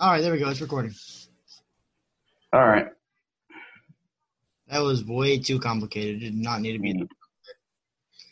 All 0.00 0.12
right, 0.12 0.20
there 0.20 0.32
we 0.32 0.38
go. 0.38 0.48
It's 0.48 0.60
recording. 0.60 0.94
All 2.52 2.64
right. 2.64 2.86
That 4.68 4.78
was 4.78 5.04
way 5.04 5.38
too 5.38 5.58
complicated. 5.58 6.22
It 6.22 6.26
did 6.26 6.34
not 6.36 6.60
need 6.60 6.74
to 6.74 6.78
be. 6.78 7.08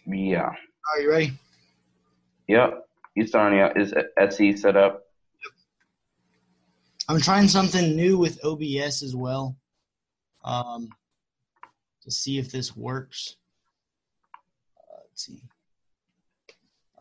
Yeah. 0.06 0.44
All 0.44 0.50
right, 0.50 1.02
you 1.02 1.10
ready? 1.10 1.32
Yep. 2.46 2.86
You 3.16 3.26
starting 3.26 3.58
out? 3.58 3.80
Is 3.80 3.92
Etsy 4.16 4.56
set 4.56 4.76
up? 4.76 5.06
I'm 7.08 7.20
trying 7.20 7.48
something 7.48 7.96
new 7.96 8.16
with 8.16 8.44
OBS 8.44 9.02
as 9.02 9.16
well, 9.16 9.56
um, 10.44 10.88
to 12.02 12.10
see 12.12 12.38
if 12.38 12.52
this 12.52 12.76
works. 12.76 13.36
Uh, 14.76 15.00
let's 15.08 15.26
see. 15.26 15.42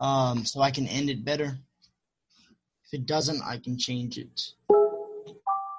Um, 0.00 0.44
so 0.44 0.60
I 0.60 0.72
can 0.72 0.88
end 0.88 1.08
it 1.08 1.24
better. 1.24 1.56
If 2.86 3.00
it 3.00 3.06
doesn't, 3.06 3.42
I 3.42 3.58
can 3.58 3.76
change 3.76 4.16
it. 4.16 4.52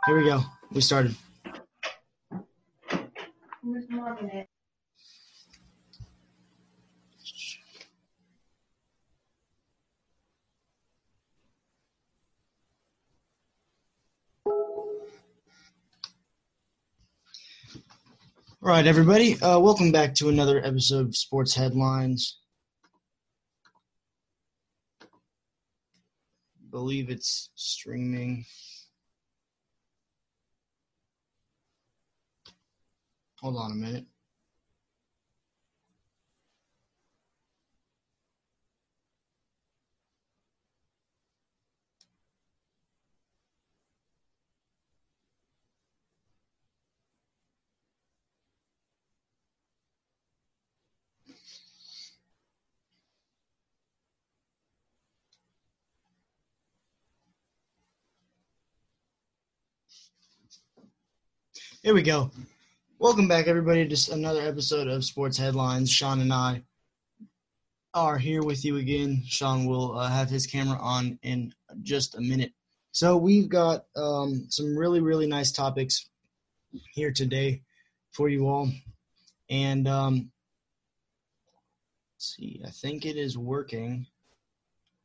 Here 0.06 0.18
we 0.18 0.26
go. 0.26 0.42
We 0.74 0.82
started. 0.82 1.16
All 18.62 18.74
right, 18.74 18.86
everybody. 18.86 19.40
Uh, 19.40 19.60
welcome 19.60 19.94
back 19.94 20.14
to 20.16 20.28
another 20.28 20.60
episode 20.66 21.08
of 21.08 21.16
Sports 21.16 21.56
Headlines. 21.56 22.40
Believe 26.78 27.10
it's 27.10 27.50
streaming. 27.56 28.46
Hold 33.40 33.58
on 33.58 33.72
a 33.72 33.74
minute. 33.74 34.06
Here 61.88 61.94
we 61.94 62.04
go. 62.04 62.32
Welcome 63.00 63.30
back, 63.30 63.48
everybody, 63.48 63.88
to 63.88 64.12
another 64.12 64.42
episode 64.42 64.90
of 64.90 65.06
Sports 65.06 65.38
Headlines. 65.38 65.90
Sean 65.90 66.20
and 66.20 66.34
I 66.34 66.64
are 67.94 68.18
here 68.18 68.44
with 68.44 68.66
you 68.66 68.76
again. 68.76 69.24
Sean 69.26 69.66
will 69.66 69.98
uh, 69.98 70.10
have 70.10 70.30
his 70.30 70.46
camera 70.46 70.78
on 70.82 71.18
in 71.24 71.54
just 71.84 72.16
a 72.16 72.20
minute. 72.20 72.52
So, 72.92 73.16
we've 73.16 73.48
got 73.48 73.86
um, 73.96 74.48
some 74.50 74.78
really, 74.78 75.00
really 75.00 75.28
nice 75.28 75.54
topics 75.54 76.10
here 76.92 77.14
today 77.14 77.62
for 78.12 78.28
you 78.28 78.50
all. 78.50 78.70
And 79.50 79.88
um, 79.88 80.32
see, 82.18 82.62
I 82.68 82.70
think 82.70 83.06
it 83.06 83.16
is 83.16 83.38
working. 83.38 84.08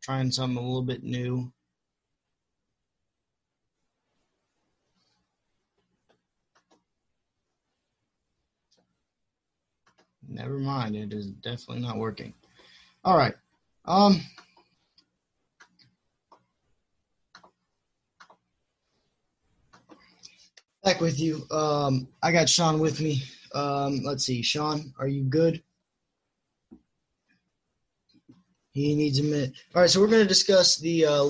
Trying 0.03 0.33
something 0.33 0.59
a 0.59 0.67
little 0.67 0.83
bit 0.83 1.05
new. 1.05 1.53
Never 10.33 10.59
mind. 10.59 10.97
It 10.97 11.13
is 11.13 11.27
definitely 11.27 11.83
not 11.83 11.99
working. 11.99 12.33
All 13.05 13.17
right. 13.17 13.35
Um. 13.85 14.21
Back 20.83 21.01
with 21.01 21.21
you. 21.21 21.47
Um, 21.51 22.09
I 22.23 22.33
got 22.33 22.49
Sean 22.49 22.81
with 22.81 23.01
me. 23.01 23.23
Um, 23.55 24.01
let's 24.03 24.25
see. 24.25 24.43
Sean, 24.43 24.93
are 24.99 25.07
you 25.07 25.23
good? 25.23 25.63
He 28.73 28.95
needs 28.95 29.21
a 29.21 29.23
minute. 29.23 29.53
All 29.75 29.83
right, 29.83 29.91
so 29.91 30.01
we're 30.01 30.09
going 30.09 30.23
to 30.23 30.29
discuss 30.29 30.79
the 30.79 31.07
uh, 31.07 31.29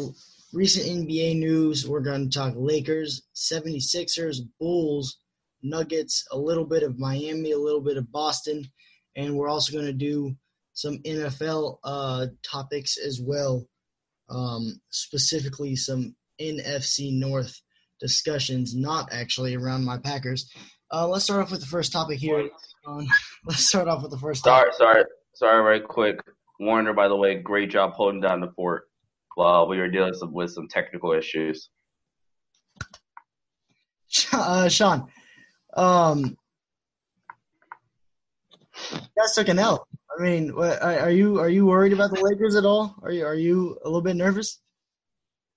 recent 0.52 0.86
NBA 0.86 1.38
news. 1.38 1.88
We're 1.88 2.00
going 2.00 2.30
to 2.30 2.38
talk 2.38 2.54
Lakers, 2.56 3.22
76ers, 3.34 4.38
Bulls, 4.60 5.18
Nuggets, 5.62 6.24
a 6.30 6.38
little 6.38 6.64
bit 6.64 6.82
of 6.82 6.98
Miami, 6.98 7.52
a 7.52 7.58
little 7.58 7.80
bit 7.80 7.96
of 7.96 8.10
Boston, 8.12 8.64
and 9.16 9.36
we're 9.36 9.48
also 9.48 9.72
going 9.72 9.86
to 9.86 9.92
do 9.92 10.34
some 10.74 10.98
NFL 10.98 11.78
uh, 11.84 12.26
topics 12.42 12.96
as 12.96 13.20
well, 13.22 13.66
um, 14.30 14.80
specifically 14.90 15.76
some 15.76 16.14
NFC 16.40 17.12
North 17.12 17.60
discussions, 18.00 18.74
not 18.74 19.12
actually 19.12 19.54
around 19.54 19.84
my 19.84 19.98
Packers. 19.98 20.50
Uh, 20.92 21.08
let's 21.08 21.24
start 21.24 21.42
off 21.42 21.50
with 21.50 21.60
the 21.60 21.66
first 21.66 21.92
topic 21.92 22.18
here. 22.18 22.48
Um, 22.86 23.06
let's 23.46 23.66
start 23.66 23.88
off 23.88 24.02
with 24.02 24.10
the 24.10 24.18
first. 24.18 24.44
Sorry, 24.44 24.64
topic. 24.66 24.78
sorry, 24.78 25.04
sorry. 25.34 25.62
Right 25.62 25.86
quick, 25.86 26.20
Warner. 26.60 26.92
By 26.92 27.08
the 27.08 27.16
way, 27.16 27.36
great 27.36 27.70
job 27.70 27.92
holding 27.92 28.20
down 28.20 28.40
the 28.40 28.52
fort 28.56 28.84
while 29.34 29.68
we 29.68 29.78
were 29.78 29.88
dealing 29.88 30.12
with 30.22 30.50
some 30.50 30.68
technical 30.68 31.12
issues. 31.12 31.70
Uh, 34.30 34.68
Sean, 34.68 35.08
um, 35.74 36.36
guys 38.90 39.34
took 39.34 39.48
an 39.48 39.58
L. 39.58 39.86
I 40.18 40.22
mean, 40.22 40.52
are 40.52 41.10
you 41.10 41.40
are 41.40 41.48
you 41.48 41.66
worried 41.66 41.92
about 41.92 42.10
the 42.12 42.20
Lakers 42.20 42.56
at 42.56 42.64
all? 42.64 42.94
Are 43.02 43.10
you 43.10 43.24
are 43.24 43.34
you 43.34 43.78
a 43.82 43.88
little 43.88 44.02
bit 44.02 44.16
nervous? 44.16 44.60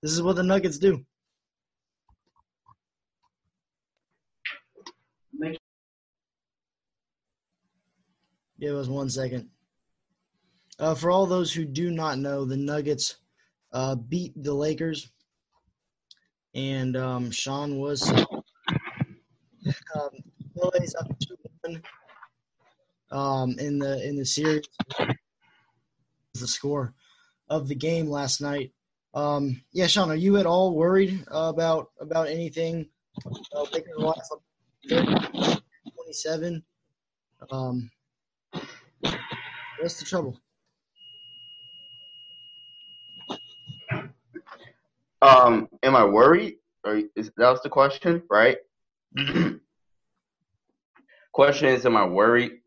This 0.02 0.12
is 0.12 0.22
what 0.22 0.36
the 0.36 0.42
Nuggets 0.42 0.78
do. 0.78 1.04
Give 8.58 8.74
us 8.74 8.86
one 8.86 9.10
second. 9.10 9.50
Uh, 10.78 10.94
for 10.94 11.10
all 11.10 11.26
those 11.26 11.52
who 11.52 11.64
do 11.64 11.90
not 11.90 12.18
know, 12.18 12.44
the 12.44 12.56
Nuggets 12.56 13.16
uh, 13.72 13.94
beat 13.94 14.32
the 14.42 14.54
Lakers, 14.54 15.10
and 16.54 16.96
um, 16.96 17.30
Sean 17.30 17.78
was 17.78 18.10
um, 18.10 18.26
up 20.98 21.08
one 21.62 21.82
um, 23.10 23.58
in 23.58 23.78
the 23.78 24.06
in 24.06 24.16
the 24.16 24.24
series. 24.24 24.64
The 24.98 26.46
score 26.46 26.92
of 27.48 27.68
the 27.68 27.74
game 27.74 28.08
last 28.08 28.40
night. 28.40 28.72
Um, 29.14 29.62
yeah, 29.72 29.86
Sean, 29.86 30.10
are 30.10 30.16
you 30.16 30.36
at 30.36 30.46
all 30.46 30.74
worried 30.74 31.24
about 31.30 31.90
about 32.00 32.28
anything? 32.28 32.88
Uh, 33.54 33.64
27. 34.88 36.62
Um, 37.50 37.90
what's 39.80 39.98
the 39.98 40.04
trouble? 40.04 40.38
Um, 45.22 45.68
am 45.82 45.96
I 45.96 46.04
worried? 46.04 46.56
Or 46.84 47.00
is 47.16 47.32
that 47.36 47.50
was 47.50 47.62
the 47.62 47.70
question, 47.70 48.22
right? 48.30 48.58
question 51.32 51.68
is, 51.68 51.86
am 51.86 51.96
I 51.96 52.04
worried? 52.04 52.60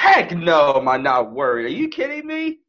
Heck 0.00 0.32
no, 0.32 0.76
am 0.76 0.88
I 0.88 0.96
not 0.96 1.32
worried? 1.32 1.66
Are 1.66 1.76
you 1.76 1.88
kidding 1.88 2.26
me? 2.26 2.60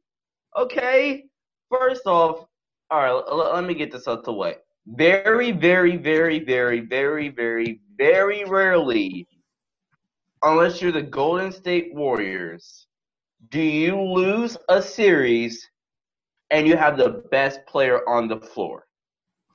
Okay. 0.57 1.23
First 1.71 2.05
off, 2.05 2.45
all 2.89 2.99
right, 2.99 3.07
l- 3.09 3.53
let 3.53 3.63
me 3.63 3.73
get 3.73 3.89
this 3.89 4.05
out 4.09 4.25
the 4.25 4.33
way. 4.33 4.55
Very, 4.85 5.53
very, 5.53 5.95
very, 5.95 6.39
very, 6.39 6.81
very, 6.81 7.29
very, 7.29 7.79
very 7.97 8.43
rarely, 8.43 9.25
unless 10.43 10.81
you're 10.81 10.91
the 10.91 11.01
Golden 11.01 11.53
State 11.53 11.95
Warriors, 11.95 12.87
do 13.49 13.61
you 13.61 13.97
lose 14.01 14.57
a 14.67 14.81
series 14.81 15.69
and 16.49 16.67
you 16.67 16.75
have 16.75 16.97
the 16.97 17.23
best 17.31 17.65
player 17.65 18.07
on 18.09 18.27
the 18.27 18.41
floor. 18.41 18.87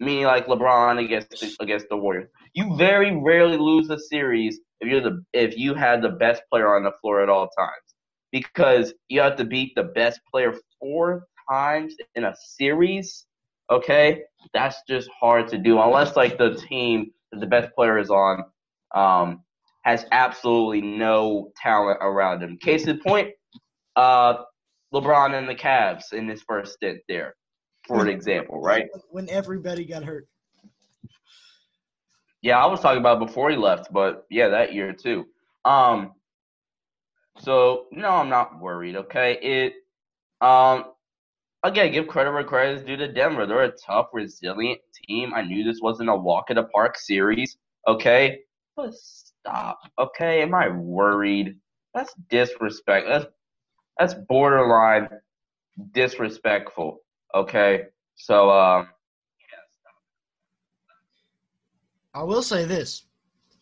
Meaning 0.00 0.24
like 0.24 0.46
LeBron 0.46 1.04
against 1.04 1.60
against 1.60 1.90
the 1.90 1.96
Warriors. 1.98 2.30
You 2.54 2.74
very 2.76 3.14
rarely 3.14 3.58
lose 3.58 3.90
a 3.90 3.98
series 3.98 4.60
if 4.80 4.88
you're 4.88 5.00
the 5.00 5.24
if 5.32 5.56
you 5.56 5.74
had 5.74 6.02
the 6.02 6.10
best 6.10 6.42
player 6.50 6.76
on 6.76 6.84
the 6.84 6.92
floor 7.00 7.22
at 7.22 7.28
all 7.28 7.48
times. 7.48 7.70
Because 8.32 8.92
you 9.08 9.20
have 9.20 9.36
to 9.36 9.44
beat 9.44 9.74
the 9.76 9.84
best 9.84 10.20
player 10.30 10.54
four 10.80 11.26
times 11.50 11.94
in 12.14 12.24
a 12.24 12.34
series. 12.56 13.26
Okay? 13.70 14.22
That's 14.52 14.82
just 14.88 15.08
hard 15.18 15.48
to 15.48 15.58
do 15.58 15.80
unless 15.80 16.16
like 16.16 16.38
the 16.38 16.54
team 16.68 17.12
that 17.32 17.40
the 17.40 17.46
best 17.46 17.74
player 17.74 17.98
is 17.98 18.10
on 18.10 18.44
um 18.94 19.42
has 19.86 20.04
absolutely 20.10 20.80
no 20.80 21.52
talent 21.56 21.98
around 22.00 22.42
him. 22.42 22.58
Case 22.58 22.88
in 22.88 22.98
point, 22.98 23.30
uh, 23.94 24.34
LeBron 24.92 25.38
and 25.38 25.48
the 25.48 25.54
Cavs 25.54 26.12
in 26.12 26.28
his 26.28 26.42
first 26.42 26.74
stint 26.74 26.98
there, 27.08 27.36
for 27.86 28.02
an 28.02 28.08
example, 28.08 28.60
right? 28.60 28.86
When 29.10 29.30
everybody 29.30 29.84
got 29.84 30.02
hurt. 30.02 30.26
Yeah, 32.46 32.62
I 32.62 32.66
was 32.66 32.78
talking 32.78 33.00
about 33.00 33.18
before 33.18 33.50
he 33.50 33.56
left, 33.56 33.92
but 33.92 34.24
yeah, 34.30 34.46
that 34.50 34.72
year 34.72 34.92
too. 34.92 35.26
Um, 35.64 36.12
so 37.40 37.86
no, 37.90 38.08
I'm 38.08 38.28
not 38.28 38.60
worried. 38.60 38.94
Okay, 38.94 39.36
it 39.42 39.72
um 40.40 40.84
again, 41.64 41.90
give 41.90 42.06
credit 42.06 42.32
where 42.32 42.44
credit 42.44 42.76
is 42.78 42.84
due 42.84 42.96
to 42.98 43.12
Denver. 43.12 43.46
They're 43.46 43.64
a 43.64 43.72
tough, 43.72 44.10
resilient 44.12 44.80
team. 45.08 45.34
I 45.34 45.42
knew 45.42 45.64
this 45.64 45.80
wasn't 45.82 46.08
a 46.08 46.14
walk 46.14 46.50
in 46.50 46.54
the 46.54 46.62
park 46.62 46.96
series. 46.96 47.56
Okay, 47.88 48.38
but 48.76 48.94
stop. 48.94 49.80
Okay, 49.98 50.40
am 50.42 50.54
I 50.54 50.68
worried? 50.68 51.56
That's 51.94 52.14
disrespect. 52.30 53.08
That's 53.08 53.26
that's 53.98 54.14
borderline 54.28 55.08
disrespectful. 55.90 57.00
Okay, 57.34 57.86
so 58.14 58.50
um. 58.50 58.86
I 62.16 62.22
will 62.22 62.42
say 62.42 62.64
this. 62.64 63.04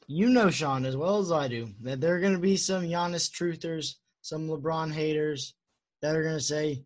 You 0.07 0.29
know, 0.29 0.49
Sean, 0.49 0.85
as 0.85 0.97
well 0.97 1.19
as 1.19 1.33
I 1.33 1.49
do, 1.49 1.71
that 1.83 2.01
there 2.01 2.15
are 2.15 2.21
going 2.21 2.35
to 2.35 2.39
be 2.39 2.57
some 2.57 2.85
Giannis 2.85 3.29
truthers, 3.29 3.97
some 4.21 4.49
LeBron 4.49 4.93
haters 4.93 5.55
that 6.03 6.15
are 6.15 6.23
going 6.23 6.37
to 6.37 6.41
say, 6.41 6.85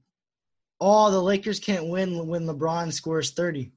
oh, 0.81 1.11
the 1.11 1.21
Lakers 1.21 1.61
can't 1.61 1.89
win 1.89 2.27
when 2.27 2.47
LeBron 2.47 2.91
scores 2.91 3.33
30. 3.33 3.71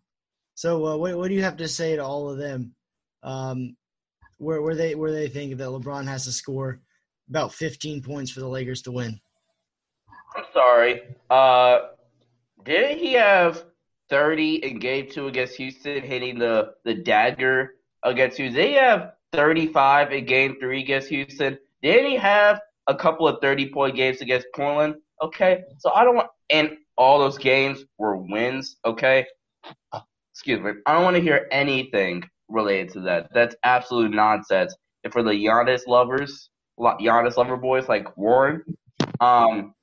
So 0.55 0.85
uh, 0.87 0.95
what, 0.95 1.17
what 1.17 1.27
do 1.27 1.33
you 1.33 1.43
have 1.43 1.57
to 1.57 1.67
say 1.67 1.97
to 1.97 2.03
all 2.03 2.29
of 2.29 2.37
them? 2.37 2.73
Um, 3.23 3.75
where, 4.37 4.61
where 4.61 4.75
they 4.75 4.95
where 4.95 5.11
they 5.11 5.27
think 5.27 5.57
that 5.57 5.67
LeBron 5.67 6.07
has 6.07 6.23
to 6.25 6.31
score 6.31 6.79
about 7.29 7.53
15 7.53 8.01
points 8.03 8.31
for 8.31 8.39
the 8.39 8.47
Lakers 8.47 8.83
to 8.83 8.91
win? 8.93 9.19
I'm 10.37 10.45
sorry. 10.53 11.01
Uh, 11.29 11.79
didn't 12.63 12.99
he 12.99 13.13
have 13.13 13.65
30 14.09 14.63
in 14.63 14.79
game 14.79 15.09
two 15.11 15.27
against 15.27 15.57
Houston, 15.57 16.01
hitting 16.03 16.39
the, 16.39 16.73
the 16.85 16.93
dagger 16.93 17.75
against 18.03 18.37
Houston? 18.37 18.55
They 18.55 18.73
have 18.73 19.13
35 19.33 20.11
in 20.11 20.25
game 20.25 20.57
three 20.59 20.81
against 20.81 21.09
Houston? 21.09 21.57
They 21.81 21.97
only 21.97 22.15
have 22.17 22.61
a 22.87 22.95
couple 22.95 23.27
of 23.27 23.39
30 23.41 23.71
point 23.71 23.95
games 23.95 24.21
against 24.21 24.47
Portland? 24.55 24.95
Okay, 25.21 25.63
so 25.77 25.91
I 25.93 26.03
don't 26.03 26.15
want, 26.15 26.29
and 26.49 26.77
all 26.97 27.19
those 27.19 27.37
games 27.37 27.83
were 27.97 28.17
wins. 28.17 28.77
Okay, 28.85 29.25
excuse 30.33 30.59
me. 30.59 30.71
I 30.85 30.93
don't 30.93 31.03
want 31.03 31.15
to 31.15 31.21
hear 31.21 31.47
anything 31.51 32.23
related 32.49 32.93
to 32.93 33.01
that. 33.01 33.29
That's 33.33 33.55
absolute 33.63 34.11
nonsense. 34.11 34.75
And 35.03 35.13
for 35.13 35.23
the 35.23 35.31
Giannis 35.31 35.87
lovers, 35.87 36.49
Giannis 36.79 37.37
lover 37.37 37.57
boys 37.57 37.87
like 37.87 38.17
Warren, 38.17 38.63
um, 39.19 39.73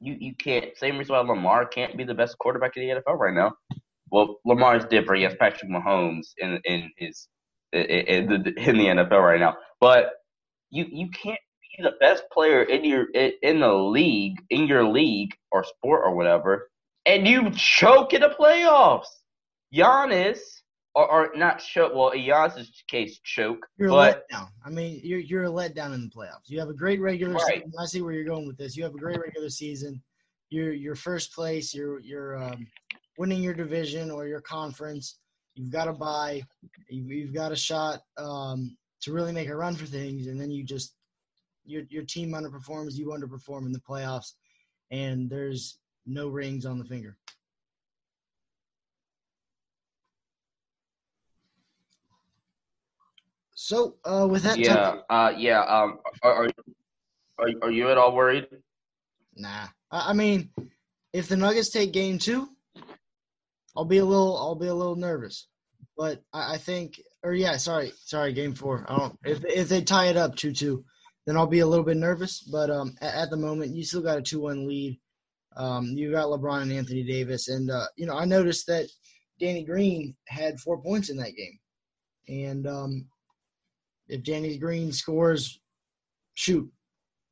you 0.00 0.16
you 0.18 0.34
can't. 0.34 0.76
Same 0.76 0.98
reason 0.98 1.14
why 1.14 1.20
Lamar 1.20 1.66
can't 1.66 1.96
be 1.96 2.04
the 2.04 2.14
best 2.14 2.36
quarterback 2.38 2.76
in 2.76 2.88
the 2.88 2.94
NFL 2.94 3.18
right 3.18 3.34
now. 3.34 3.52
Well, 4.12 4.36
Lamar 4.44 4.76
is 4.76 4.84
different. 4.84 5.20
He 5.20 5.24
has 5.24 5.34
Patrick 5.40 5.70
Mahomes 5.70 6.28
in 6.36 6.60
in 6.64 6.90
his 6.98 7.28
in, 7.72 8.28
the 8.28 8.52
in 8.58 8.76
the 8.76 8.86
NFL 8.86 9.22
right 9.22 9.40
now, 9.40 9.56
but 9.80 10.10
you 10.70 10.86
you 10.90 11.08
can't 11.10 11.40
be 11.76 11.82
the 11.82 11.94
best 11.98 12.24
player 12.30 12.62
in 12.62 12.84
your 12.84 13.06
in 13.42 13.60
the 13.60 13.72
league 13.72 14.36
in 14.50 14.66
your 14.66 14.86
league 14.86 15.32
or 15.50 15.64
sport 15.64 16.02
or 16.04 16.14
whatever, 16.14 16.68
and 17.06 17.26
you 17.26 17.50
choke 17.52 18.12
in 18.12 18.20
the 18.20 18.28
playoffs. 18.28 19.06
Giannis 19.74 20.40
or, 20.94 21.10
or 21.10 21.30
not 21.34 21.60
choke. 21.60 21.94
Well, 21.94 22.10
in 22.10 22.20
Giannis' 22.20 22.68
case, 22.88 23.18
choke. 23.24 23.66
You're 23.78 23.88
but, 23.88 24.26
a 24.30 24.34
letdown. 24.34 24.48
I 24.66 24.68
mean, 24.68 25.00
you're 25.02 25.20
you're 25.20 25.44
a 25.44 25.48
letdown 25.48 25.94
in 25.94 26.02
the 26.02 26.10
playoffs. 26.14 26.48
You 26.50 26.60
have 26.60 26.68
a 26.68 26.74
great 26.74 27.00
regular 27.00 27.32
Right. 27.32 27.62
season. 27.62 27.72
I 27.80 27.86
see 27.86 28.02
where 28.02 28.12
you're 28.12 28.24
going 28.24 28.46
with 28.46 28.58
this. 28.58 28.76
You 28.76 28.84
have 28.84 28.94
a 28.94 28.98
great 28.98 29.18
regular 29.18 29.48
season. 29.48 30.02
You're 30.50 30.74
you're 30.74 30.94
first 30.94 31.32
place. 31.32 31.72
You're 31.72 32.00
you're 32.00 32.36
um, 32.36 32.66
winning 33.18 33.42
your 33.42 33.54
division 33.54 34.10
or 34.10 34.26
your 34.26 34.40
conference. 34.40 35.18
You've 35.54 35.70
got 35.70 35.84
to 35.84 35.92
buy. 35.92 36.42
You've, 36.88 37.34
got 37.34 37.52
a 37.52 37.56
shot 37.56 38.00
um, 38.16 38.76
to 39.02 39.12
really 39.12 39.32
make 39.32 39.48
a 39.48 39.56
run 39.56 39.74
for 39.74 39.86
things, 39.86 40.26
and 40.26 40.40
then 40.40 40.50
you 40.50 40.64
just 40.64 40.94
your 41.64 41.82
your 41.90 42.04
team 42.04 42.32
underperforms. 42.32 42.94
You 42.94 43.08
underperform 43.08 43.66
in 43.66 43.72
the 43.72 43.80
playoffs, 43.80 44.32
and 44.90 45.28
there's 45.28 45.78
no 46.06 46.28
rings 46.28 46.64
on 46.64 46.78
the 46.78 46.84
finger. 46.84 47.16
So, 53.54 53.96
uh, 54.04 54.26
with 54.28 54.42
that, 54.42 54.58
yeah, 54.58 54.74
topic- 54.74 55.04
uh, 55.10 55.32
yeah. 55.36 55.60
Um, 55.60 55.98
are, 56.22 56.48
are 57.38 57.48
are 57.62 57.70
you 57.70 57.90
at 57.90 57.98
all 57.98 58.14
worried? 58.14 58.48
Nah. 59.36 59.66
I 59.90 60.10
I 60.10 60.12
mean, 60.14 60.50
if 61.12 61.28
the 61.28 61.36
Nuggets 61.36 61.68
take 61.68 61.92
game 61.92 62.18
two, 62.18 62.48
I'll 63.76 63.84
be 63.84 63.98
a 63.98 64.04
little 64.04 64.36
I'll 64.36 64.54
be 64.54 64.68
a 64.68 64.74
little 64.74 64.96
nervous. 64.96 65.48
But 65.96 66.22
I, 66.32 66.54
I 66.54 66.58
think 66.58 67.00
or 67.22 67.34
yeah, 67.34 67.56
sorry, 67.56 67.92
sorry, 68.04 68.32
game 68.32 68.54
four. 68.54 68.84
I 68.88 68.96
don't 68.96 69.18
if 69.24 69.44
if 69.44 69.68
they 69.68 69.82
tie 69.82 70.06
it 70.06 70.16
up 70.16 70.36
two 70.36 70.52
two, 70.52 70.84
then 71.26 71.36
I'll 71.36 71.46
be 71.46 71.60
a 71.60 71.66
little 71.66 71.84
bit 71.84 71.96
nervous. 71.96 72.40
But 72.40 72.70
um 72.70 72.94
at, 73.00 73.14
at 73.14 73.30
the 73.30 73.36
moment 73.36 73.74
you 73.74 73.84
still 73.84 74.02
got 74.02 74.18
a 74.18 74.22
two 74.22 74.40
one 74.40 74.66
lead. 74.66 74.98
Um 75.56 75.86
you 75.86 76.10
got 76.12 76.26
LeBron 76.26 76.62
and 76.62 76.72
Anthony 76.72 77.04
Davis 77.04 77.48
and 77.48 77.70
uh 77.70 77.86
you 77.96 78.06
know 78.06 78.16
I 78.16 78.24
noticed 78.24 78.66
that 78.66 78.86
Danny 79.40 79.64
Green 79.64 80.14
had 80.28 80.60
four 80.60 80.80
points 80.80 81.10
in 81.10 81.16
that 81.18 81.36
game. 81.36 81.58
And 82.28 82.66
um 82.66 83.06
if 84.08 84.22
Danny 84.22 84.58
Green 84.58 84.92
scores 84.92 85.60
shoot 86.34 86.70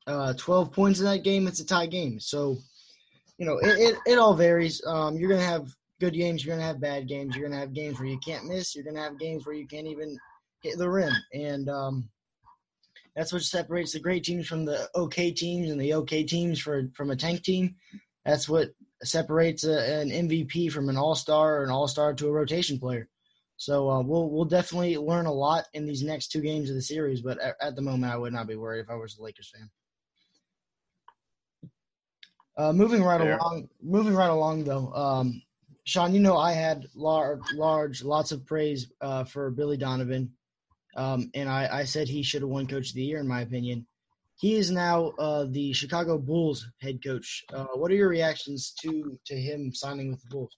uh, 0.06 0.34
12 0.34 0.72
points 0.72 0.98
in 0.98 1.06
that 1.06 1.25
game, 1.25 1.46
it's 1.46 1.60
a 1.60 1.66
tie 1.66 1.87
game. 1.87 2.19
So, 2.20 2.56
you 3.38 3.46
know, 3.46 3.58
it, 3.58 3.78
it, 3.78 3.96
it 4.06 4.19
all 4.19 4.34
varies. 4.34 4.82
Um, 4.87 5.16
you're 5.16 5.31
to 5.31 5.40
have 5.40 5.69
good 6.00 6.14
games. 6.14 6.44
You're 6.44 6.56
going 6.56 6.62
to 6.62 6.67
have 6.67 6.81
bad 6.81 7.06
games. 7.06 7.37
You're 7.37 7.49
going 7.49 7.58
to 7.58 7.64
have 7.64 7.75
games 7.75 7.99
where 7.99 8.08
you 8.08 8.19
can't 8.19 8.47
miss. 8.47 8.75
You're 8.75 8.85
going 8.85 8.97
to 8.97 9.02
have 9.02 9.19
games 9.19 9.47
where 9.47 9.55
you 9.55 9.67
can't 9.67 9.87
even 9.87 10.19
hit 10.62 10.79
the 10.79 10.88
rim. 10.88 11.12
And 11.32 11.69
um, 11.69 12.08
that's 13.14 13.32
what 13.32 13.43
separates 13.43 13.93
the 13.93 14.00
great 14.00 14.25
teams 14.25 14.47
from 14.47 14.64
the 14.64 14.88
okay 14.94 15.31
teams 15.31 15.70
and 15.70 15.81
the 15.81 15.94
okay 15.94 16.25
teams 16.25 16.58
for, 16.58 16.88
from 16.94 17.11
a 17.11 17.17
tank 17.17 17.43
team. 17.43 17.76
That's 18.25 18.49
what 18.49 18.70
separates 19.02 19.64
a, 19.64 20.00
an 20.00 20.11
MVP 20.11 20.73
from 20.73 20.88
an 20.88 20.97
all-star 20.97 21.58
or 21.61 21.64
an 21.64 21.70
all-star 21.70 22.14
to 22.14 22.29
a 22.29 22.32
rotation 22.32 22.79
player. 22.79 23.08
So 23.56 23.91
uh, 23.91 24.00
we'll 24.00 24.31
we'll 24.31 24.47
definitely 24.47 24.97
learn 24.97 25.26
a 25.26 25.32
lot 25.32 25.67
in 25.75 25.85
these 25.85 26.02
next 26.02 26.29
two 26.29 26.41
games 26.41 26.70
of 26.70 26.76
the 26.76 26.82
series. 26.82 27.20
But 27.20 27.38
at, 27.43 27.56
at 27.61 27.76
the 27.76 27.82
moment, 27.82 28.11
I 28.11 28.17
would 28.17 28.32
not 28.32 28.47
be 28.47 28.56
worried 28.56 28.81
if 28.81 28.88
I 28.88 28.94
was 28.94 29.19
a 29.19 29.23
Lakers 29.23 29.52
fan. 29.55 29.70
Uh, 32.56 32.73
moving 32.73 33.02
right 33.02 33.20
Fair. 33.20 33.37
along, 33.37 33.69
moving 33.82 34.14
right 34.14 34.31
along 34.31 34.64
though, 34.64 34.92
um, 34.95 35.42
Sean, 35.90 36.14
you 36.14 36.20
know 36.20 36.37
I 36.37 36.52
had 36.52 36.87
large, 36.94 37.40
large, 37.52 38.04
lots 38.04 38.30
of 38.30 38.47
praise 38.47 38.92
uh, 39.00 39.25
for 39.25 39.50
Billy 39.50 39.76
Donovan, 39.76 40.30
um, 40.97 41.32
and 41.35 41.49
I, 41.49 41.80
I 41.80 41.85
said 41.85 42.06
he 42.06 42.23
should 42.23 42.42
have 42.42 42.49
won 42.49 42.68
Coach 42.68 42.90
of 42.90 42.94
the 42.94 43.02
Year 43.02 43.18
in 43.18 43.26
my 43.26 43.40
opinion. 43.40 43.85
He 44.37 44.54
is 44.54 44.70
now 44.70 45.09
uh, 45.18 45.47
the 45.50 45.73
Chicago 45.73 46.16
Bulls 46.16 46.64
head 46.80 47.02
coach. 47.02 47.42
Uh, 47.52 47.66
what 47.75 47.90
are 47.90 47.97
your 47.97 48.09
reactions 48.09 48.73
to 48.82 49.18
to 49.26 49.35
him 49.35 49.75
signing 49.75 50.12
with 50.12 50.23
the 50.23 50.28
Bulls? 50.30 50.56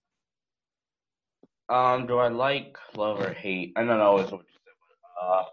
Um, 1.70 2.06
do 2.06 2.18
I 2.18 2.28
like, 2.28 2.76
love, 2.94 3.18
or 3.18 3.32
hate? 3.32 3.72
I 3.74 3.84
don't 3.84 3.98
know 3.98 4.12
what 4.12 4.30
you 4.30 4.38
but 4.38 5.24
uh, 5.24 5.44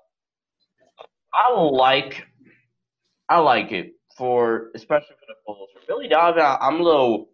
I 1.33 1.57
like, 1.57 2.27
I 3.29 3.39
like 3.39 3.71
it 3.71 3.93
for 4.17 4.71
especially 4.75 5.15
for 5.21 5.25
the 5.29 5.35
Bulls. 5.45 5.69
For 5.73 5.87
Billy 5.87 6.09
Donovan, 6.09 6.57
I'm 6.59 6.81
a 6.81 6.83
little 6.83 7.29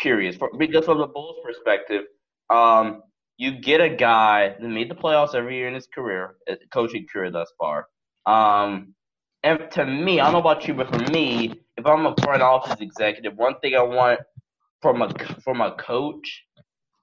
curious 0.00 0.36
for, 0.36 0.50
because 0.58 0.84
from 0.84 0.98
the 0.98 1.06
Bulls' 1.06 1.36
perspective, 1.44 2.02
um, 2.50 3.02
you 3.36 3.60
get 3.60 3.80
a 3.80 3.88
guy 3.88 4.54
that 4.60 4.68
made 4.68 4.90
the 4.90 4.94
playoffs 4.94 5.34
every 5.34 5.56
year 5.56 5.68
in 5.68 5.74
his 5.74 5.88
career, 5.92 6.36
uh, 6.50 6.54
coaching 6.72 7.06
career 7.12 7.30
thus 7.30 7.52
far. 7.58 7.86
Um, 8.26 8.94
and 9.42 9.70
to 9.72 9.84
me, 9.84 10.20
I 10.20 10.24
don't 10.24 10.34
know 10.34 10.38
about 10.38 10.66
you, 10.66 10.74
but 10.74 10.88
for 10.88 11.10
me, 11.12 11.52
if 11.76 11.86
I'm 11.86 12.06
a 12.06 12.14
front 12.22 12.42
office 12.42 12.80
executive, 12.80 13.34
one 13.36 13.54
thing 13.60 13.74
I 13.74 13.82
want 13.82 14.20
from 14.80 15.02
a 15.02 15.12
from 15.42 15.60
a 15.60 15.72
coach 15.76 16.44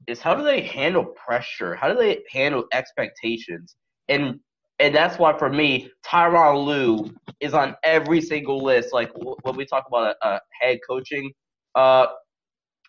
is 0.08 0.20
how 0.22 0.34
do 0.36 0.44
they 0.44 0.62
handle 0.62 1.06
pressure? 1.06 1.76
How 1.76 1.92
do 1.92 1.98
they 1.98 2.24
handle 2.32 2.66
expectations? 2.74 3.76
And 4.10 4.40
and 4.80 4.96
that's 4.96 5.20
why 5.20 5.38
for 5.38 5.50
me, 5.50 5.92
Tyronn 6.06 6.66
Lue 6.66 7.14
is 7.40 7.54
on 7.54 7.76
every 7.84 8.22
single 8.22 8.64
list. 8.64 8.94
Like 8.94 9.12
when 9.44 9.56
we 9.56 9.66
talk 9.66 9.86
about 9.88 10.16
a, 10.22 10.28
a 10.28 10.42
head 10.60 10.80
coaching 10.88 11.32
uh 11.76 12.08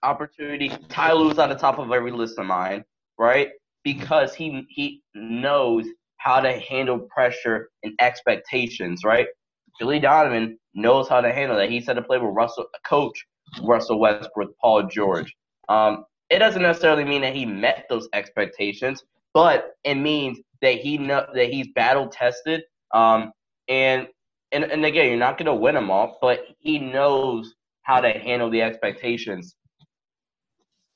opportunity, 0.02 0.70
Ty 0.88 1.12
Lue's 1.12 1.38
on 1.38 1.48
the 1.48 1.54
top 1.54 1.78
of 1.78 1.90
every 1.92 2.12
list 2.12 2.38
of 2.38 2.46
mine, 2.46 2.84
right? 3.18 3.48
Because 3.84 4.34
he 4.34 4.64
he 4.68 5.02
knows 5.14 5.86
how 6.18 6.40
to 6.40 6.52
handle 6.52 7.00
pressure 7.12 7.70
and 7.82 7.94
expectations, 8.00 9.02
right? 9.04 9.26
Billy 9.78 9.98
Donovan 9.98 10.58
knows 10.74 11.08
how 11.08 11.20
to 11.20 11.32
handle 11.32 11.56
that. 11.56 11.70
He 11.70 11.80
said 11.80 11.94
to 11.94 12.02
play 12.02 12.18
with 12.18 12.34
Russell, 12.34 12.66
coach 12.86 13.26
Russell 13.62 13.98
Westbrook, 13.98 14.56
Paul 14.60 14.84
George. 14.84 15.34
Um, 15.68 16.04
it 16.30 16.38
doesn't 16.38 16.62
necessarily 16.62 17.04
mean 17.04 17.22
that 17.22 17.34
he 17.34 17.44
met 17.44 17.86
those 17.88 18.08
expectations, 18.12 19.04
but 19.34 19.72
it 19.84 19.96
means 19.96 20.38
that 20.60 20.76
he 20.76 20.98
know 20.98 21.26
that 21.34 21.50
he's 21.52 21.68
battle 21.74 22.08
tested. 22.08 22.62
Um, 22.94 23.32
and 23.68 24.06
and 24.52 24.64
and 24.64 24.84
again, 24.84 25.08
you're 25.08 25.16
not 25.16 25.38
gonna 25.38 25.54
win 25.54 25.74
them 25.74 25.90
all, 25.90 26.18
but 26.20 26.44
he 26.58 26.78
knows 26.78 27.54
how 27.82 28.00
to 28.00 28.10
handle 28.10 28.50
the 28.50 28.62
expectations. 28.62 29.56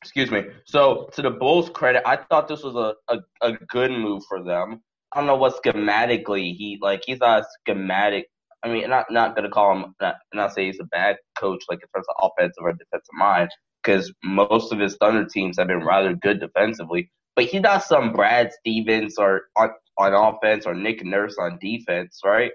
Excuse 0.06 0.30
me. 0.30 0.44
So 0.66 1.08
to 1.14 1.22
the 1.22 1.30
Bulls' 1.30 1.68
credit, 1.68 2.02
I 2.06 2.16
thought 2.16 2.46
this 2.46 2.62
was 2.62 2.76
a, 2.76 2.94
a, 3.12 3.18
a 3.42 3.52
good 3.68 3.90
move 3.90 4.22
for 4.28 4.42
them. 4.42 4.80
I 5.12 5.18
don't 5.18 5.26
know 5.26 5.36
what 5.36 5.60
schematically 5.60 6.54
he 6.54 6.78
like. 6.80 7.02
He's 7.04 7.18
not 7.18 7.40
a 7.40 7.46
schematic. 7.60 8.26
I 8.62 8.68
mean, 8.68 8.88
not 8.88 9.06
not 9.10 9.34
gonna 9.34 9.50
call 9.50 9.76
him 9.76 9.94
not 10.00 10.16
not 10.32 10.54
say 10.54 10.66
he's 10.66 10.78
a 10.80 10.84
bad 10.84 11.16
coach 11.36 11.64
like 11.68 11.80
in 11.82 11.88
terms 11.94 12.06
of 12.08 12.30
offensive 12.30 12.62
or 12.62 12.72
defensive 12.72 13.14
mind 13.14 13.50
because 13.82 14.12
most 14.22 14.72
of 14.72 14.78
his 14.78 14.96
Thunder 14.96 15.26
teams 15.26 15.58
have 15.58 15.68
been 15.68 15.84
rather 15.84 16.14
good 16.14 16.40
defensively. 16.40 17.10
But 17.34 17.46
he's 17.46 17.62
not 17.62 17.84
some 17.84 18.12
Brad 18.12 18.52
Stevens 18.52 19.18
or 19.18 19.42
on, 19.56 19.70
on 19.98 20.14
offense 20.14 20.66
or 20.66 20.75
Nick 20.75 21.04
Nurse 21.04 21.36
on 21.38 21.58
defense, 21.60 22.20
right? 22.25 22.52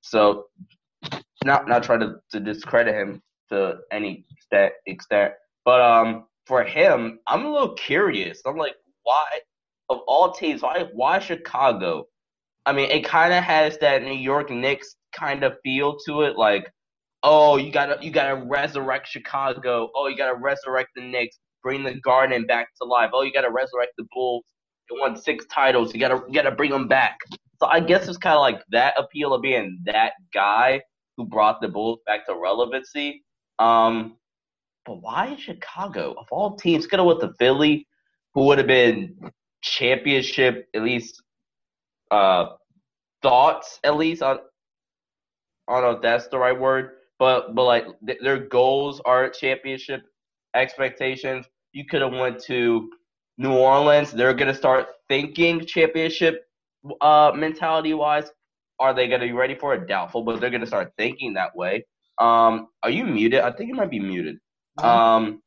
So 0.00 0.46
not 1.44 1.68
not 1.68 1.84
trying 1.84 2.00
to, 2.00 2.16
to 2.32 2.40
discredit 2.40 2.94
him 2.94 3.22
to 3.50 3.78
any 3.92 4.24
extent, 4.30 4.72
extent. 4.86 5.32
But 5.64 5.80
um, 5.80 6.24
for 6.50 6.64
him, 6.64 7.20
I'm 7.28 7.46
a 7.46 7.52
little 7.52 7.74
curious. 7.74 8.42
I'm 8.44 8.56
like, 8.56 8.74
why 9.04 9.38
of 9.88 10.00
all 10.08 10.32
teams, 10.32 10.62
why 10.62 10.84
why 10.92 11.20
Chicago? 11.20 12.06
I 12.66 12.72
mean, 12.72 12.90
it 12.90 13.04
kind 13.04 13.32
of 13.32 13.44
has 13.44 13.78
that 13.78 14.02
New 14.02 14.14
York 14.14 14.50
Knicks 14.50 14.96
kind 15.12 15.44
of 15.44 15.54
feel 15.62 15.96
to 16.06 16.22
it, 16.22 16.36
like, 16.36 16.68
oh, 17.22 17.56
you 17.56 17.70
gotta 17.70 18.04
you 18.04 18.10
gotta 18.10 18.44
resurrect 18.46 19.06
Chicago. 19.06 19.90
Oh, 19.94 20.08
you 20.08 20.16
gotta 20.16 20.34
resurrect 20.34 20.90
the 20.96 21.02
Knicks. 21.02 21.38
Bring 21.62 21.84
the 21.84 21.94
Garden 22.00 22.46
back 22.46 22.66
to 22.82 22.84
life. 22.84 23.10
Oh, 23.14 23.22
you 23.22 23.32
gotta 23.32 23.50
resurrect 23.50 23.92
the 23.96 24.06
Bulls. 24.12 24.44
They 24.90 24.98
won 24.98 25.16
six 25.16 25.46
titles. 25.46 25.94
You 25.94 26.00
gotta 26.00 26.20
you 26.26 26.34
gotta 26.34 26.50
bring 26.50 26.72
them 26.72 26.88
back. 26.88 27.16
So 27.60 27.68
I 27.68 27.78
guess 27.78 28.08
it's 28.08 28.18
kind 28.18 28.34
of 28.34 28.40
like 28.40 28.60
that 28.72 28.94
appeal 28.98 29.34
of 29.34 29.42
being 29.42 29.78
that 29.84 30.14
guy 30.34 30.80
who 31.16 31.26
brought 31.26 31.60
the 31.60 31.68
Bulls 31.68 32.00
back 32.06 32.26
to 32.26 32.34
relevancy. 32.34 33.22
Um, 33.60 34.16
but 34.86 35.02
why 35.02 35.36
Chicago? 35.36 36.14
Of 36.18 36.26
all 36.30 36.56
teams, 36.56 36.86
have 36.90 37.04
went 37.04 37.20
to 37.20 37.32
Philly, 37.38 37.86
who 38.34 38.44
would 38.46 38.58
have 38.58 38.66
been 38.66 39.16
championship 39.62 40.66
at 40.74 40.82
least 40.82 41.22
uh 42.10 42.46
thoughts 43.22 43.78
at 43.84 43.96
least 43.96 44.22
on 44.22 44.38
I 45.68 45.74
don't 45.74 45.82
know 45.82 45.90
if 45.96 46.02
that's 46.02 46.26
the 46.28 46.38
right 46.38 46.58
word, 46.58 46.92
but 47.18 47.54
but 47.54 47.64
like 47.64 47.86
th- 48.06 48.18
their 48.22 48.38
goals 48.38 49.00
are 49.04 49.28
championship 49.28 50.02
expectations. 50.54 51.46
You 51.72 51.84
could 51.86 52.00
have 52.02 52.12
went 52.12 52.40
to 52.44 52.90
New 53.38 53.52
Orleans. 53.52 54.10
They're 54.10 54.34
gonna 54.34 54.54
start 54.54 54.88
thinking 55.08 55.64
championship 55.66 56.44
uh 57.00 57.32
mentality 57.34 57.94
wise. 57.94 58.30
Are 58.80 58.94
they 58.94 59.08
gonna 59.08 59.26
be 59.26 59.32
ready 59.32 59.54
for 59.54 59.74
it? 59.74 59.86
Doubtful, 59.86 60.22
but 60.22 60.40
they're 60.40 60.50
gonna 60.50 60.66
start 60.66 60.92
thinking 60.96 61.34
that 61.34 61.54
way. 61.54 61.84
Um, 62.18 62.68
are 62.82 62.90
you 62.90 63.04
muted? 63.04 63.40
I 63.40 63.52
think 63.52 63.68
you 63.68 63.74
might 63.74 63.90
be 63.90 64.00
muted. 64.00 64.38
Um, 64.84 65.42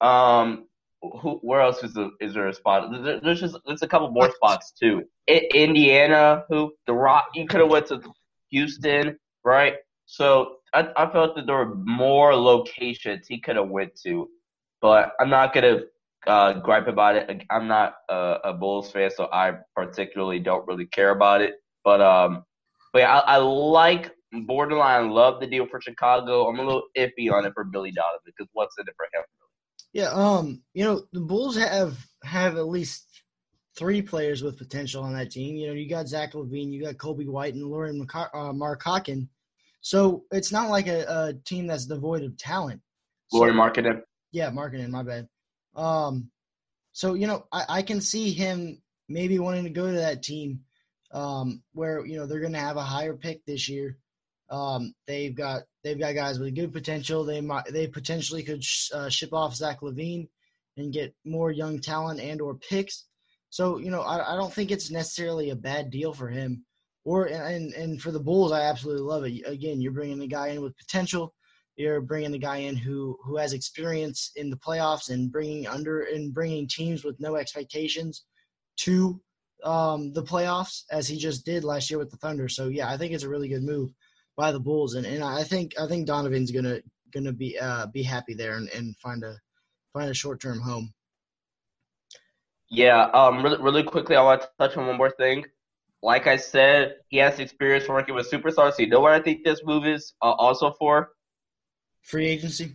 um, 0.00 0.66
who, 1.02 1.38
where 1.42 1.60
else 1.60 1.82
is, 1.82 1.94
the, 1.94 2.10
is 2.20 2.34
there 2.34 2.48
a 2.48 2.54
spot? 2.54 2.90
There, 2.90 3.20
there's 3.20 3.40
just 3.40 3.56
there's 3.66 3.82
a 3.82 3.88
couple 3.88 4.10
more 4.10 4.30
spots 4.30 4.72
too. 4.72 5.02
I, 5.28 5.48
Indiana, 5.54 6.44
who 6.48 6.72
the 6.86 6.94
Rock, 6.94 7.26
you 7.34 7.46
could 7.46 7.60
have 7.60 7.70
went 7.70 7.86
to 7.88 8.00
Houston, 8.50 9.18
right? 9.44 9.74
So 10.06 10.56
I, 10.72 10.88
I 10.96 11.10
felt 11.10 11.36
that 11.36 11.46
there 11.46 11.56
were 11.56 11.74
more 11.74 12.34
locations 12.34 13.26
he 13.26 13.40
could 13.40 13.56
have 13.56 13.68
went 13.68 13.98
to, 14.04 14.28
but 14.80 15.12
I'm 15.20 15.30
not 15.30 15.54
gonna 15.54 15.80
uh, 16.26 16.54
gripe 16.54 16.88
about 16.88 17.16
it. 17.16 17.42
I'm 17.50 17.68
not 17.68 17.94
a, 18.08 18.38
a 18.44 18.52
Bulls 18.54 18.90
fan, 18.90 19.10
so 19.10 19.28
I 19.32 19.54
particularly 19.74 20.40
don't 20.40 20.66
really 20.66 20.86
care 20.86 21.10
about 21.10 21.42
it. 21.42 21.54
But 21.84 22.00
um, 22.00 22.44
but 22.92 23.00
yeah, 23.00 23.18
I, 23.18 23.34
I 23.34 23.36
like 23.38 24.12
borderline 24.42 25.10
love 25.10 25.40
the 25.40 25.46
deal 25.46 25.66
for 25.66 25.80
Chicago. 25.80 26.48
I'm 26.48 26.58
a 26.58 26.64
little 26.64 26.84
iffy 26.96 27.32
on 27.32 27.46
it 27.46 27.52
for 27.54 27.64
Billy 27.64 27.90
Donovan 27.90 28.20
because 28.24 28.48
what's 28.52 28.76
in 28.78 28.86
it 28.88 28.94
for 28.96 29.06
him? 29.12 29.24
Yeah, 29.92 30.10
um, 30.12 30.62
you 30.74 30.84
know, 30.84 31.04
the 31.12 31.20
Bulls 31.20 31.56
have 31.56 31.96
have 32.24 32.56
at 32.56 32.66
least 32.66 33.06
three 33.76 34.02
players 34.02 34.42
with 34.42 34.58
potential 34.58 35.02
on 35.02 35.14
that 35.14 35.30
team. 35.30 35.56
You 35.56 35.68
know, 35.68 35.72
you 35.72 35.88
got 35.88 36.08
Zach 36.08 36.32
LaVine, 36.32 36.72
you 36.72 36.82
got 36.82 36.96
Coby 36.96 37.26
White, 37.26 37.54
and 37.54 37.64
Lauri 37.64 37.90
uh, 37.90 38.52
Markkanen. 38.52 39.28
So 39.80 40.24
it's 40.30 40.50
not 40.50 40.70
like 40.70 40.86
a, 40.86 41.04
a, 41.08 41.34
team 41.44 41.66
that's 41.66 41.86
devoid 41.86 42.22
of 42.22 42.36
talent. 42.38 42.80
Lauri 43.32 43.52
so, 43.52 43.56
Markkanen. 43.56 44.00
Yeah, 44.32 44.50
Markkanen. 44.50 44.90
My 44.90 45.02
bad. 45.02 45.28
Um, 45.76 46.30
so 46.92 47.14
you 47.14 47.26
know, 47.26 47.46
I, 47.52 47.64
I 47.68 47.82
can 47.82 48.00
see 48.00 48.32
him 48.32 48.80
maybe 49.08 49.38
wanting 49.38 49.64
to 49.64 49.70
go 49.70 49.86
to 49.86 49.98
that 49.98 50.22
team 50.22 50.60
um, 51.12 51.62
where 51.72 52.04
you 52.04 52.16
know 52.16 52.26
they're 52.26 52.40
going 52.40 52.52
to 52.52 52.58
have 52.58 52.76
a 52.76 52.82
higher 52.82 53.14
pick 53.14 53.44
this 53.44 53.68
year. 53.68 53.98
Um, 54.50 54.94
they've 55.06 55.34
got 55.34 55.62
they've 55.82 55.98
got 55.98 56.14
guys 56.14 56.38
with 56.38 56.54
good 56.54 56.72
potential. 56.72 57.24
They 57.24 57.40
might 57.40 57.66
they 57.72 57.86
potentially 57.86 58.42
could 58.42 58.62
sh- 58.62 58.90
uh, 58.92 59.08
ship 59.08 59.32
off 59.32 59.54
Zach 59.54 59.80
LaVine 59.80 60.28
and 60.76 60.92
get 60.92 61.14
more 61.24 61.50
young 61.50 61.78
talent 61.78 62.20
and 62.20 62.40
or 62.40 62.54
picks. 62.54 63.06
So 63.50 63.78
you 63.78 63.90
know 63.90 64.02
I, 64.02 64.34
I 64.34 64.36
don't 64.36 64.52
think 64.52 64.70
it's 64.70 64.90
necessarily 64.90 65.50
a 65.50 65.56
bad 65.56 65.90
deal 65.90 66.12
for 66.12 66.28
him. 66.28 66.64
Or 67.04 67.26
and 67.26 67.72
and 67.74 68.00
for 68.00 68.10
the 68.10 68.20
Bulls, 68.20 68.52
I 68.52 68.62
absolutely 68.62 69.02
love 69.02 69.24
it. 69.24 69.42
Again, 69.46 69.80
you're 69.80 69.92
bringing 69.92 70.18
the 70.18 70.26
guy 70.26 70.48
in 70.48 70.62
with 70.62 70.76
potential. 70.76 71.34
You're 71.76 72.00
bringing 72.00 72.30
the 72.30 72.38
guy 72.38 72.58
in 72.58 72.76
who 72.76 73.18
who 73.24 73.36
has 73.36 73.52
experience 73.52 74.30
in 74.36 74.50
the 74.50 74.56
playoffs 74.56 75.10
and 75.10 75.32
bringing 75.32 75.66
under 75.66 76.02
and 76.02 76.32
bringing 76.32 76.68
teams 76.68 77.04
with 77.04 77.18
no 77.18 77.36
expectations 77.36 78.24
to 78.78 79.20
um, 79.64 80.12
the 80.12 80.22
playoffs 80.22 80.82
as 80.90 81.08
he 81.08 81.18
just 81.18 81.44
did 81.44 81.64
last 81.64 81.90
year 81.90 81.98
with 81.98 82.10
the 82.10 82.16
Thunder. 82.18 82.48
So 82.48 82.68
yeah, 82.68 82.90
I 82.90 82.96
think 82.96 83.12
it's 83.12 83.24
a 83.24 83.28
really 83.28 83.48
good 83.48 83.62
move 83.62 83.90
by 84.36 84.52
the 84.52 84.60
Bulls, 84.60 84.94
and, 84.94 85.06
and 85.06 85.22
I 85.22 85.44
think 85.44 85.74
I 85.80 85.86
think 85.86 86.06
Donovan's 86.06 86.50
gonna 86.50 86.80
gonna 87.12 87.32
be 87.32 87.58
uh, 87.58 87.86
be 87.86 88.02
happy 88.02 88.34
there 88.34 88.56
and, 88.56 88.68
and 88.70 88.96
find 88.98 89.22
a 89.22 89.36
find 89.92 90.10
a 90.10 90.14
short 90.14 90.40
term 90.40 90.60
home. 90.60 90.92
Yeah, 92.70 93.04
um, 93.14 93.42
really, 93.42 93.62
really 93.62 93.82
quickly, 93.82 94.16
I 94.16 94.22
want 94.22 94.42
to 94.42 94.48
touch 94.58 94.76
on 94.76 94.86
one 94.86 94.96
more 94.96 95.10
thing. 95.10 95.44
Like 96.02 96.26
I 96.26 96.36
said, 96.36 96.96
he 97.08 97.18
has 97.18 97.38
experience 97.38 97.88
working 97.88 98.14
with 98.14 98.30
superstars. 98.30 98.74
So 98.74 98.82
you 98.82 98.88
know 98.88 99.00
what 99.00 99.12
I 99.12 99.20
think 99.20 99.44
this 99.44 99.62
move 99.64 99.86
is 99.86 100.12
uh, 100.22 100.32
also 100.32 100.72
for? 100.78 101.10
Free 102.02 102.26
agency. 102.26 102.74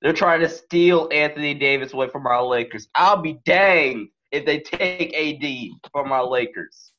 They're 0.00 0.12
trying 0.12 0.40
to 0.40 0.48
steal 0.48 1.08
Anthony 1.12 1.54
Davis 1.54 1.92
away 1.92 2.08
from 2.08 2.26
our 2.26 2.42
Lakers. 2.44 2.88
I'll 2.94 3.20
be 3.20 3.38
danged 3.44 4.10
if 4.30 4.46
they 4.46 4.60
take 4.60 5.14
AD 5.14 5.90
from 5.92 6.12
our 6.12 6.24
Lakers. 6.24 6.92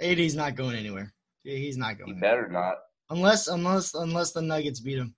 AD's 0.00 0.34
not 0.34 0.54
going 0.54 0.76
anywhere. 0.76 1.12
He's 1.42 1.78
not 1.78 1.98
going. 1.98 2.14
He 2.14 2.20
better 2.20 2.48
not. 2.48 2.76
Unless 3.10 3.46
unless 3.48 3.94
unless 3.94 4.32
the 4.32 4.42
Nuggets 4.42 4.80
beat 4.80 4.98
him. 4.98 5.14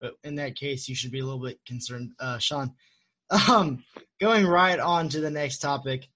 But 0.00 0.14
in 0.24 0.34
that 0.36 0.56
case, 0.56 0.88
you 0.88 0.94
should 0.94 1.12
be 1.12 1.20
a 1.20 1.24
little 1.24 1.42
bit 1.42 1.60
concerned, 1.66 2.12
uh, 2.18 2.38
Sean. 2.38 2.72
Um, 3.48 3.82
going 4.20 4.46
right 4.46 4.78
on 4.78 5.08
to 5.08 5.20
the 5.20 5.30
next 5.30 5.58
topic. 5.58 6.06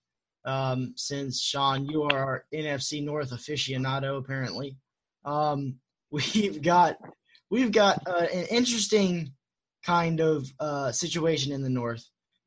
Um, 0.45 0.93
since 0.97 1.41
Sean, 1.41 1.87
you 1.87 2.03
are 2.03 2.19
our 2.19 2.45
NFC 2.53 3.03
North 3.03 3.31
aficionado, 3.31 4.19
apparently. 4.19 4.76
Um, 5.25 5.76
we've 6.11 6.61
got 6.61 6.99
we've 7.50 7.73
got 7.73 8.00
uh, 8.07 8.26
an 8.33 8.47
interesting 8.50 9.33
kind 9.83 10.21
of 10.21 10.47
uh, 10.61 10.93
situation 10.93 11.53
in 11.53 11.62
the 11.62 11.71
North. 11.71 12.05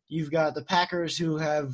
You've 0.08 0.32
got 0.32 0.54
the 0.54 0.64
Packers 0.64 1.18
who 1.18 1.38
have 1.38 1.74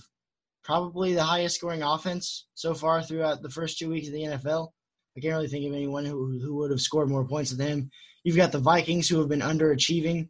probably 0.63 1.13
the 1.13 1.23
highest 1.23 1.55
scoring 1.55 1.83
offense 1.83 2.47
so 2.55 2.73
far 2.73 3.01
throughout 3.01 3.41
the 3.41 3.49
first 3.49 3.77
two 3.77 3.89
weeks 3.89 4.07
of 4.07 4.13
the 4.13 4.23
NFL. 4.23 4.69
I 5.17 5.21
can't 5.21 5.33
really 5.33 5.47
think 5.47 5.65
of 5.65 5.73
anyone 5.73 6.05
who 6.05 6.39
who 6.39 6.55
would 6.55 6.71
have 6.71 6.81
scored 6.81 7.09
more 7.09 7.25
points 7.25 7.51
than 7.51 7.67
him. 7.67 7.91
You've 8.23 8.35
got 8.35 8.51
the 8.51 8.59
Vikings 8.59 9.07
who 9.07 9.19
have 9.19 9.29
been 9.29 9.39
underachieving, 9.39 10.27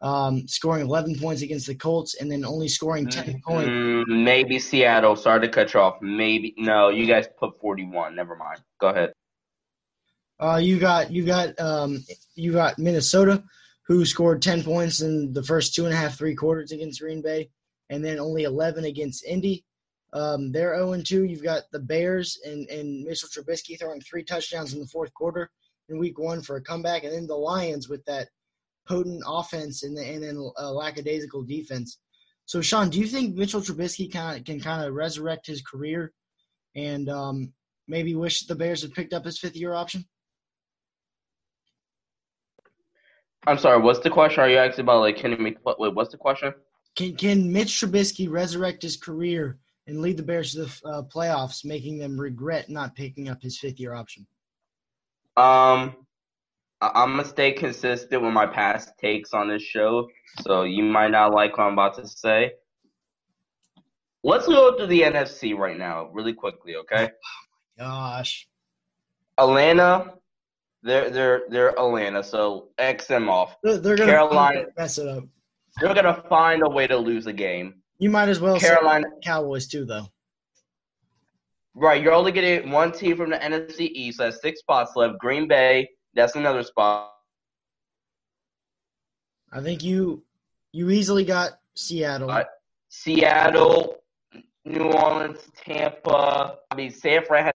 um, 0.00 0.48
scoring 0.48 0.84
11 0.84 1.18
points 1.18 1.42
against 1.42 1.66
the 1.66 1.74
Colts 1.74 2.14
and 2.20 2.30
then 2.30 2.44
only 2.44 2.68
scoring 2.68 3.06
10 3.06 3.24
mm, 3.24 3.42
points. 3.42 4.06
maybe 4.08 4.58
Seattle. 4.58 5.14
Sorry 5.14 5.40
to 5.40 5.48
cut 5.48 5.72
you 5.72 5.80
off. 5.80 5.96
Maybe 6.00 6.54
no. 6.56 6.88
You 6.88 7.06
guys 7.06 7.26
put 7.38 7.60
41. 7.60 8.16
Never 8.16 8.34
mind. 8.34 8.60
Go 8.80 8.88
ahead. 8.88 9.12
Uh, 10.40 10.56
you 10.56 10.80
got 10.80 11.12
you 11.12 11.24
got 11.24 11.58
um, 11.60 12.02
you 12.34 12.52
got 12.52 12.78
Minnesota, 12.78 13.44
who 13.86 14.04
scored 14.04 14.42
10 14.42 14.64
points 14.64 15.00
in 15.00 15.32
the 15.32 15.42
first 15.42 15.74
two 15.74 15.84
and 15.84 15.94
a 15.94 15.96
half 15.96 16.18
three 16.18 16.34
quarters 16.34 16.72
against 16.72 17.00
Green 17.00 17.22
Bay, 17.22 17.50
and 17.88 18.04
then 18.04 18.18
only 18.18 18.42
11 18.42 18.84
against 18.84 19.24
Indy. 19.24 19.64
Um, 20.14 20.52
they're 20.52 20.76
0 20.76 21.02
2. 21.02 21.24
You've 21.24 21.42
got 21.42 21.64
the 21.72 21.80
Bears 21.80 22.38
and, 22.44 22.68
and 22.70 23.04
Mitchell 23.04 23.28
Trubisky 23.28 23.78
throwing 23.78 24.00
three 24.00 24.22
touchdowns 24.22 24.72
in 24.72 24.80
the 24.80 24.86
fourth 24.86 25.12
quarter 25.12 25.50
in 25.88 25.98
week 25.98 26.18
one 26.18 26.40
for 26.40 26.56
a 26.56 26.62
comeback. 26.62 27.02
And 27.02 27.12
then 27.12 27.26
the 27.26 27.34
Lions 27.34 27.88
with 27.88 28.04
that 28.04 28.28
potent 28.86 29.22
offense 29.26 29.82
and, 29.82 29.96
the, 29.96 30.04
and 30.04 30.22
then 30.22 30.50
a 30.56 30.72
lackadaisical 30.72 31.42
defense. 31.42 31.98
So, 32.46 32.60
Sean, 32.60 32.90
do 32.90 33.00
you 33.00 33.06
think 33.06 33.34
Mitchell 33.34 33.60
Trubisky 33.60 34.12
kind 34.12 34.38
of 34.38 34.44
can 34.44 34.60
kind 34.60 34.86
of 34.86 34.94
resurrect 34.94 35.46
his 35.46 35.62
career 35.62 36.12
and 36.76 37.08
um, 37.08 37.52
maybe 37.88 38.14
wish 38.14 38.46
the 38.46 38.54
Bears 38.54 38.82
had 38.82 38.94
picked 38.94 39.14
up 39.14 39.24
his 39.24 39.38
fifth 39.38 39.56
year 39.56 39.74
option? 39.74 40.04
I'm 43.46 43.58
sorry. 43.58 43.80
What's 43.80 44.00
the 44.00 44.10
question? 44.10 44.42
Are 44.42 44.48
you 44.48 44.58
asking 44.58 44.84
about 44.84 45.00
like 45.00 45.16
can 45.16 45.32
he? 45.44 45.56
What? 45.62 45.80
Wait, 45.80 45.94
what's 45.94 46.10
the 46.10 46.18
question? 46.18 46.54
Can 46.96 47.16
Can 47.16 47.52
Mitch 47.52 47.80
Trubisky 47.80 48.30
resurrect 48.30 48.82
his 48.82 48.96
career 48.96 49.58
and 49.86 50.00
lead 50.00 50.16
the 50.16 50.22
Bears 50.22 50.52
to 50.52 50.64
the 50.64 50.88
uh, 50.88 51.02
playoffs, 51.02 51.64
making 51.64 51.98
them 51.98 52.18
regret 52.18 52.68
not 52.68 52.94
picking 52.94 53.28
up 53.28 53.42
his 53.42 53.58
fifth 53.58 53.78
year 53.78 53.94
option? 53.94 54.26
Um, 55.36 55.96
I'm 56.80 57.10
gonna 57.16 57.24
stay 57.24 57.52
consistent 57.52 58.22
with 58.22 58.32
my 58.32 58.46
past 58.46 58.92
takes 58.98 59.32
on 59.32 59.48
this 59.48 59.62
show, 59.62 60.08
so 60.42 60.62
you 60.62 60.82
might 60.82 61.10
not 61.10 61.32
like 61.32 61.56
what 61.56 61.64
I'm 61.64 61.72
about 61.74 61.94
to 61.96 62.06
say. 62.06 62.52
Let's 64.22 64.46
go 64.46 64.76
to 64.76 64.86
the 64.86 65.02
NFC 65.02 65.56
right 65.56 65.76
now, 65.76 66.08
really 66.12 66.32
quickly, 66.34 66.76
okay? 66.76 67.10
Oh 67.76 67.82
my 67.82 67.86
gosh. 67.86 68.46
Atlanta, 69.36 70.14
they're 70.84 71.10
they're 71.10 71.42
they're 71.48 71.70
Atlanta, 71.70 72.22
so 72.22 72.68
X 72.78 73.06
them 73.08 73.28
off. 73.28 73.56
They're, 73.64 73.78
they're 73.78 73.96
gonna 73.96 74.12
Carolina- 74.12 74.66
mess 74.78 74.98
it 74.98 75.08
up. 75.08 75.24
They're 75.80 75.92
gonna 75.92 76.22
find 76.28 76.62
a 76.62 76.68
way 76.68 76.86
to 76.86 76.96
lose 76.96 77.26
a 77.26 77.32
game. 77.32 77.82
You 78.04 78.10
might 78.10 78.28
as 78.28 78.38
well 78.38 78.60
Carolina, 78.60 79.06
Cowboys 79.22 79.66
too, 79.66 79.86
though. 79.86 80.06
right? 81.74 82.02
You're 82.02 82.12
only 82.12 82.32
getting 82.32 82.70
one 82.70 82.92
team 82.92 83.16
from 83.16 83.30
the 83.30 83.38
NFC 83.38 83.90
East. 83.94 84.18
That's 84.18 84.42
six 84.42 84.60
spots 84.60 84.92
left. 84.94 85.18
Green 85.18 85.48
Bay, 85.48 85.88
that's 86.12 86.36
another 86.36 86.62
spot. 86.62 87.14
I 89.50 89.62
think 89.62 89.82
you 89.82 90.22
you 90.72 90.90
easily 90.90 91.24
got 91.24 91.52
Seattle. 91.76 92.28
Right. 92.28 92.44
Seattle, 92.90 93.94
New 94.66 94.92
Orleans, 94.92 95.38
Tampa. 95.64 96.58
I 96.70 96.74
mean, 96.74 96.90
San 96.90 97.24
Fran 97.24 97.44
has 97.44 97.54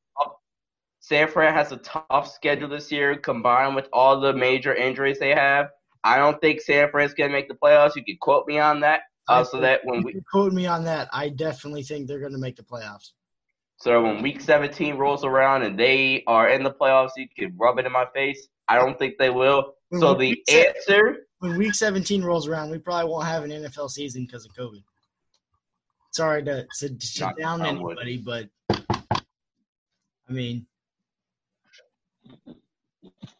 San 1.00 1.28
Fran 1.28 1.54
has 1.54 1.72
a 1.72 1.78
tough 1.78 2.28
schedule 2.28 2.70
this 2.70 2.92
year, 2.92 3.16
combined 3.16 3.76
with 3.76 3.88
all 3.94 4.20
the 4.20 4.34
major 4.34 4.74
injuries 4.74 5.20
they 5.20 5.36
have. 5.36 5.68
I 6.04 6.18
don't 6.18 6.42
think 6.42 6.60
San 6.60 6.90
Fran's 6.90 7.14
gonna 7.14 7.30
make 7.30 7.50
the 7.50 7.54
playoffs. 7.54 7.96
You 7.96 8.04
can 8.04 8.18
quote 8.20 8.48
me 8.48 8.58
on 8.58 8.80
that, 8.80 9.02
uh, 9.30 9.44
so 9.44 9.60
that 9.60 9.82
when 9.84 10.04
we 10.04 10.22
quote 10.30 10.54
me 10.54 10.66
on 10.66 10.84
that, 10.86 11.08
I 11.14 11.30
definitely 11.30 11.84
think 11.84 12.08
they're 12.08 12.20
going 12.20 12.34
to 12.34 12.38
make 12.38 12.56
the 12.56 12.64
playoffs. 12.64 13.12
so 13.78 14.04
when 14.04 14.22
Week 14.22 14.42
17 14.42 14.96
rolls 14.98 15.24
around 15.24 15.64
and 15.64 15.80
they 15.80 16.24
are 16.28 16.50
in 16.50 16.64
the 16.64 16.72
playoffs, 16.72 17.12
you 17.16 17.28
can 17.38 17.56
rub 17.58 17.80
it 17.80 17.86
in 17.86 17.92
my 17.92 18.06
face. 18.14 18.48
I 18.68 18.76
don't 18.76 18.98
think 19.00 19.18
they 19.18 19.30
will. 19.30 19.74
So 19.98 20.14
the 20.14 20.44
answer, 20.52 21.26
when 21.40 21.58
week 21.58 21.74
17 21.74 22.22
rolls 22.22 22.48
around, 22.48 22.70
we 22.70 22.78
probably 22.78 23.10
won't 23.10 23.26
have 23.26 23.44
an 23.44 23.50
NFL 23.50 23.90
season 23.90 24.26
because 24.26 24.46
of 24.46 24.54
COVID. 24.54 24.84
Sorry 26.12 26.44
to, 26.44 26.68
to, 26.80 26.90
to 26.90 27.34
down 27.40 27.66
anybody, 27.66 28.18
but 28.18 28.50
I 28.70 30.32
mean, 30.32 30.68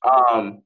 Um, 0.04 0.64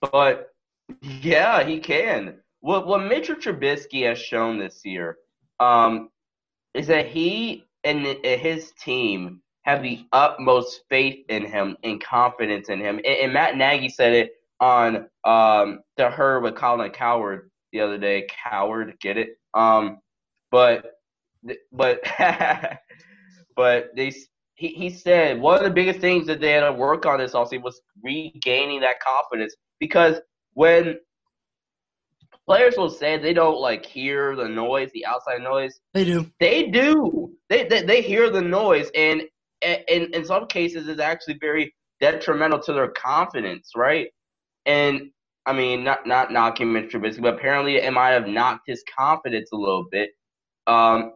but 0.00 0.52
yeah, 1.00 1.64
he 1.64 1.78
can. 1.78 2.39
What 2.60 2.86
what 2.86 3.04
Mitchell 3.04 3.36
Trubisky 3.36 4.06
has 4.08 4.18
shown 4.18 4.58
this 4.58 4.84
year, 4.84 5.16
um, 5.58 6.10
is 6.74 6.86
that 6.88 7.06
he 7.06 7.64
and 7.84 8.04
his 8.24 8.72
team 8.72 9.40
have 9.62 9.82
the 9.82 10.04
utmost 10.12 10.82
faith 10.88 11.24
in 11.28 11.44
him 11.44 11.76
and 11.82 12.02
confidence 12.02 12.68
in 12.68 12.80
him. 12.80 12.96
And, 12.96 13.06
and 13.06 13.32
Matt 13.32 13.56
Nagy 13.56 13.88
said 13.88 14.12
it 14.12 14.32
on 14.60 15.08
um 15.24 15.80
the 15.96 16.10
Herd 16.10 16.42
with 16.42 16.54
Colin 16.54 16.90
Cowherd 16.90 17.50
the 17.72 17.80
other 17.80 17.98
day. 17.98 18.26
Coward, 18.44 18.94
get 19.00 19.16
it? 19.16 19.38
Um, 19.54 19.98
but 20.50 20.92
but 21.72 22.00
but 23.56 23.90
they 23.96 24.12
he, 24.54 24.68
he 24.68 24.90
said 24.90 25.40
one 25.40 25.56
of 25.56 25.64
the 25.64 25.70
biggest 25.70 26.00
things 26.00 26.26
that 26.26 26.40
they 26.40 26.52
had 26.52 26.60
to 26.60 26.72
work 26.72 27.06
on 27.06 27.18
this 27.18 27.32
offseason 27.32 27.62
was 27.62 27.80
regaining 28.02 28.80
that 28.80 29.00
confidence 29.00 29.56
because 29.78 30.20
when 30.52 30.98
players 32.50 32.76
will 32.76 32.90
say 32.90 33.16
they 33.16 33.32
don't 33.32 33.60
like 33.60 33.86
hear 33.86 34.34
the 34.34 34.48
noise, 34.48 34.90
the 34.92 35.06
outside 35.06 35.40
noise, 35.40 35.78
they 35.94 36.04
do. 36.04 36.28
they 36.40 36.66
do. 36.66 37.30
They 37.48 37.64
they, 37.64 37.82
they 37.82 38.02
hear 38.02 38.28
the 38.28 38.42
noise, 38.42 38.90
and 38.96 39.22
in 39.62 40.12
in 40.12 40.24
some 40.24 40.48
cases, 40.48 40.88
it's 40.88 41.00
actually 41.00 41.38
very 41.40 41.72
detrimental 42.00 42.58
to 42.58 42.72
their 42.72 42.88
confidence, 42.88 43.70
right? 43.76 44.08
And 44.66 45.12
I 45.46 45.52
mean, 45.52 45.84
not 45.84 46.08
not 46.08 46.32
knocking 46.32 46.72
Mitch 46.72 46.92
Trubisky, 46.92 47.22
but 47.22 47.34
apparently 47.34 47.76
it 47.76 47.92
might 47.92 48.10
have 48.10 48.26
knocked 48.26 48.66
his 48.66 48.82
confidence 48.98 49.50
a 49.52 49.56
little 49.56 49.86
bit. 49.88 50.10
Um, 50.66 51.12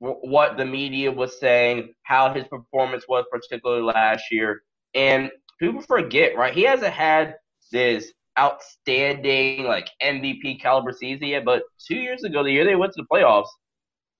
what 0.00 0.56
the 0.56 0.66
media 0.66 1.12
was 1.12 1.38
saying, 1.38 1.94
how 2.02 2.34
his 2.34 2.44
performance 2.48 3.04
was, 3.08 3.24
particularly 3.30 3.82
last 3.82 4.24
year, 4.32 4.62
and 4.94 5.30
people 5.60 5.80
forget, 5.80 6.36
right? 6.36 6.52
He 6.52 6.64
hasn't 6.64 6.92
had 6.92 7.36
this 7.70 8.12
outstanding 8.38 9.64
like 9.64 9.88
MVP 10.02 10.60
caliber 10.60 10.92
season 10.92 11.28
yet, 11.28 11.44
but 11.44 11.62
two 11.78 11.96
years 11.96 12.24
ago, 12.24 12.42
the 12.42 12.50
year 12.50 12.64
they 12.64 12.74
went 12.74 12.92
to 12.94 13.02
the 13.02 13.08
playoffs, 13.12 13.48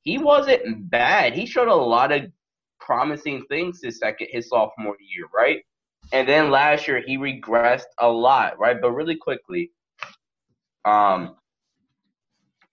he 0.02 0.18
wasn't 0.18 0.90
bad. 0.90 1.34
He 1.34 1.46
showed 1.46 1.68
a 1.68 1.74
lot 1.74 2.12
of 2.12 2.30
promising 2.80 3.44
things 3.48 3.80
his 3.82 3.98
second 3.98 4.28
his 4.30 4.48
sophomore 4.48 4.96
year, 5.00 5.26
right? 5.34 5.62
And 6.12 6.28
then 6.28 6.50
last 6.50 6.86
year 6.86 7.02
he 7.04 7.16
regressed 7.16 7.84
a 7.98 8.08
lot, 8.08 8.58
right? 8.58 8.76
But 8.80 8.92
really 8.92 9.16
quickly, 9.16 9.70
um, 10.84 11.36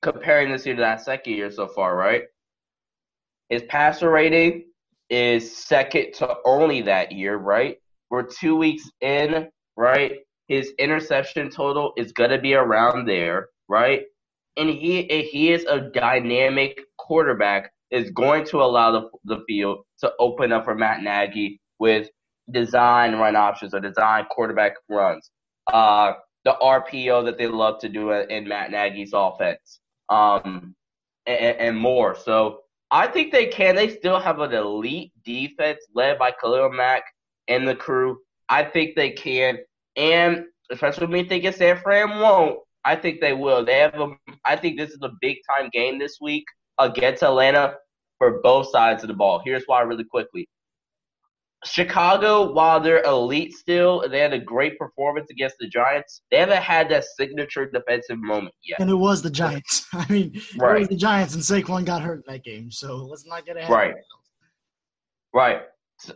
comparing 0.01 0.51
this 0.51 0.65
year 0.65 0.75
to 0.75 0.81
that 0.81 1.01
second 1.01 1.33
year 1.33 1.51
so 1.51 1.67
far, 1.67 1.95
right? 1.95 2.23
His 3.49 3.63
passer 3.63 4.09
rating 4.09 4.65
is 5.09 5.55
second 5.55 6.13
to 6.13 6.37
only 6.45 6.81
that 6.83 7.11
year, 7.11 7.37
right? 7.37 7.77
We're 8.09 8.23
two 8.23 8.55
weeks 8.55 8.89
in, 9.01 9.49
right? 9.77 10.19
His 10.51 10.73
interception 10.79 11.49
total 11.49 11.93
is 11.95 12.11
gonna 12.11 12.37
be 12.37 12.55
around 12.55 13.05
there, 13.05 13.47
right? 13.69 14.03
And 14.57 14.69
he 14.69 15.03
he 15.03 15.53
is 15.53 15.63
a 15.63 15.79
dynamic 15.79 16.81
quarterback. 16.97 17.71
Is 17.89 18.11
going 18.11 18.45
to 18.47 18.61
allow 18.61 18.91
the 18.91 19.09
the 19.23 19.43
field 19.47 19.85
to 19.99 20.11
open 20.19 20.51
up 20.51 20.65
for 20.65 20.75
Matt 20.75 21.03
Nagy 21.03 21.61
with 21.79 22.09
design 22.49 23.15
run 23.15 23.37
options 23.37 23.73
or 23.73 23.79
design 23.79 24.25
quarterback 24.29 24.73
runs. 24.89 25.31
Uh, 25.71 26.13
the 26.43 26.57
RPO 26.61 27.23
that 27.25 27.37
they 27.37 27.47
love 27.47 27.79
to 27.79 27.87
do 27.87 28.11
in 28.11 28.45
Matt 28.45 28.71
Nagy's 28.71 29.11
offense, 29.13 29.79
um, 30.09 30.75
and, 31.25 31.57
and 31.57 31.77
more. 31.77 32.13
So 32.13 32.59
I 32.89 33.07
think 33.07 33.31
they 33.31 33.45
can. 33.45 33.75
They 33.75 33.87
still 33.87 34.19
have 34.19 34.39
an 34.39 34.53
elite 34.53 35.13
defense 35.23 35.79
led 35.95 36.19
by 36.19 36.31
Khalil 36.31 36.71
Mack 36.71 37.03
and 37.47 37.65
the 37.65 37.75
crew. 37.75 38.19
I 38.49 38.65
think 38.65 38.95
they 38.97 39.11
can, 39.11 39.59
and 39.95 40.45
especially 40.71 41.07
me 41.07 41.27
thinking 41.27 41.51
San 41.51 41.77
Fran 41.77 42.19
won't. 42.19 42.59
I 42.83 42.95
think 42.95 43.21
they 43.21 43.33
will. 43.33 43.63
They 43.63 43.79
have 43.79 43.99
a. 43.99 44.09
I 44.45 44.55
think 44.55 44.77
this 44.77 44.91
is 44.91 44.99
a 45.03 45.11
big 45.21 45.37
time 45.47 45.69
game 45.71 45.99
this 45.99 46.17
week 46.19 46.45
against 46.79 47.23
Atlanta 47.23 47.75
for 48.17 48.41
both 48.41 48.69
sides 48.71 49.03
of 49.03 49.07
the 49.07 49.13
ball. 49.13 49.41
Here's 49.45 49.63
why, 49.65 49.81
really 49.81 50.03
quickly. 50.03 50.47
Chicago, 51.63 52.51
while 52.51 52.79
they're 52.79 53.03
elite 53.03 53.53
still, 53.53 54.03
they 54.09 54.19
had 54.19 54.33
a 54.33 54.39
great 54.39 54.79
performance 54.79 55.29
against 55.29 55.57
the 55.59 55.67
Giants. 55.67 56.23
They 56.31 56.37
haven't 56.37 56.63
had 56.63 56.89
that 56.89 57.03
signature 57.03 57.69
defensive 57.69 58.17
moment 58.17 58.55
yet. 58.63 58.79
And 58.79 58.89
it 58.89 58.95
was 58.95 59.21
the 59.21 59.29
Giants. 59.29 59.85
I 59.93 60.11
mean, 60.11 60.31
it 60.35 60.57
was 60.57 60.87
the 60.87 60.95
Giants, 60.95 61.35
and 61.35 61.43
Saquon 61.43 61.85
got 61.85 62.01
hurt 62.01 62.23
in 62.27 62.33
that 62.33 62.43
game. 62.43 62.71
So 62.71 63.05
let's 63.05 63.27
not 63.27 63.45
get 63.45 63.57
ahead. 63.57 63.69
Right. 63.69 63.93
Right. 65.33 65.61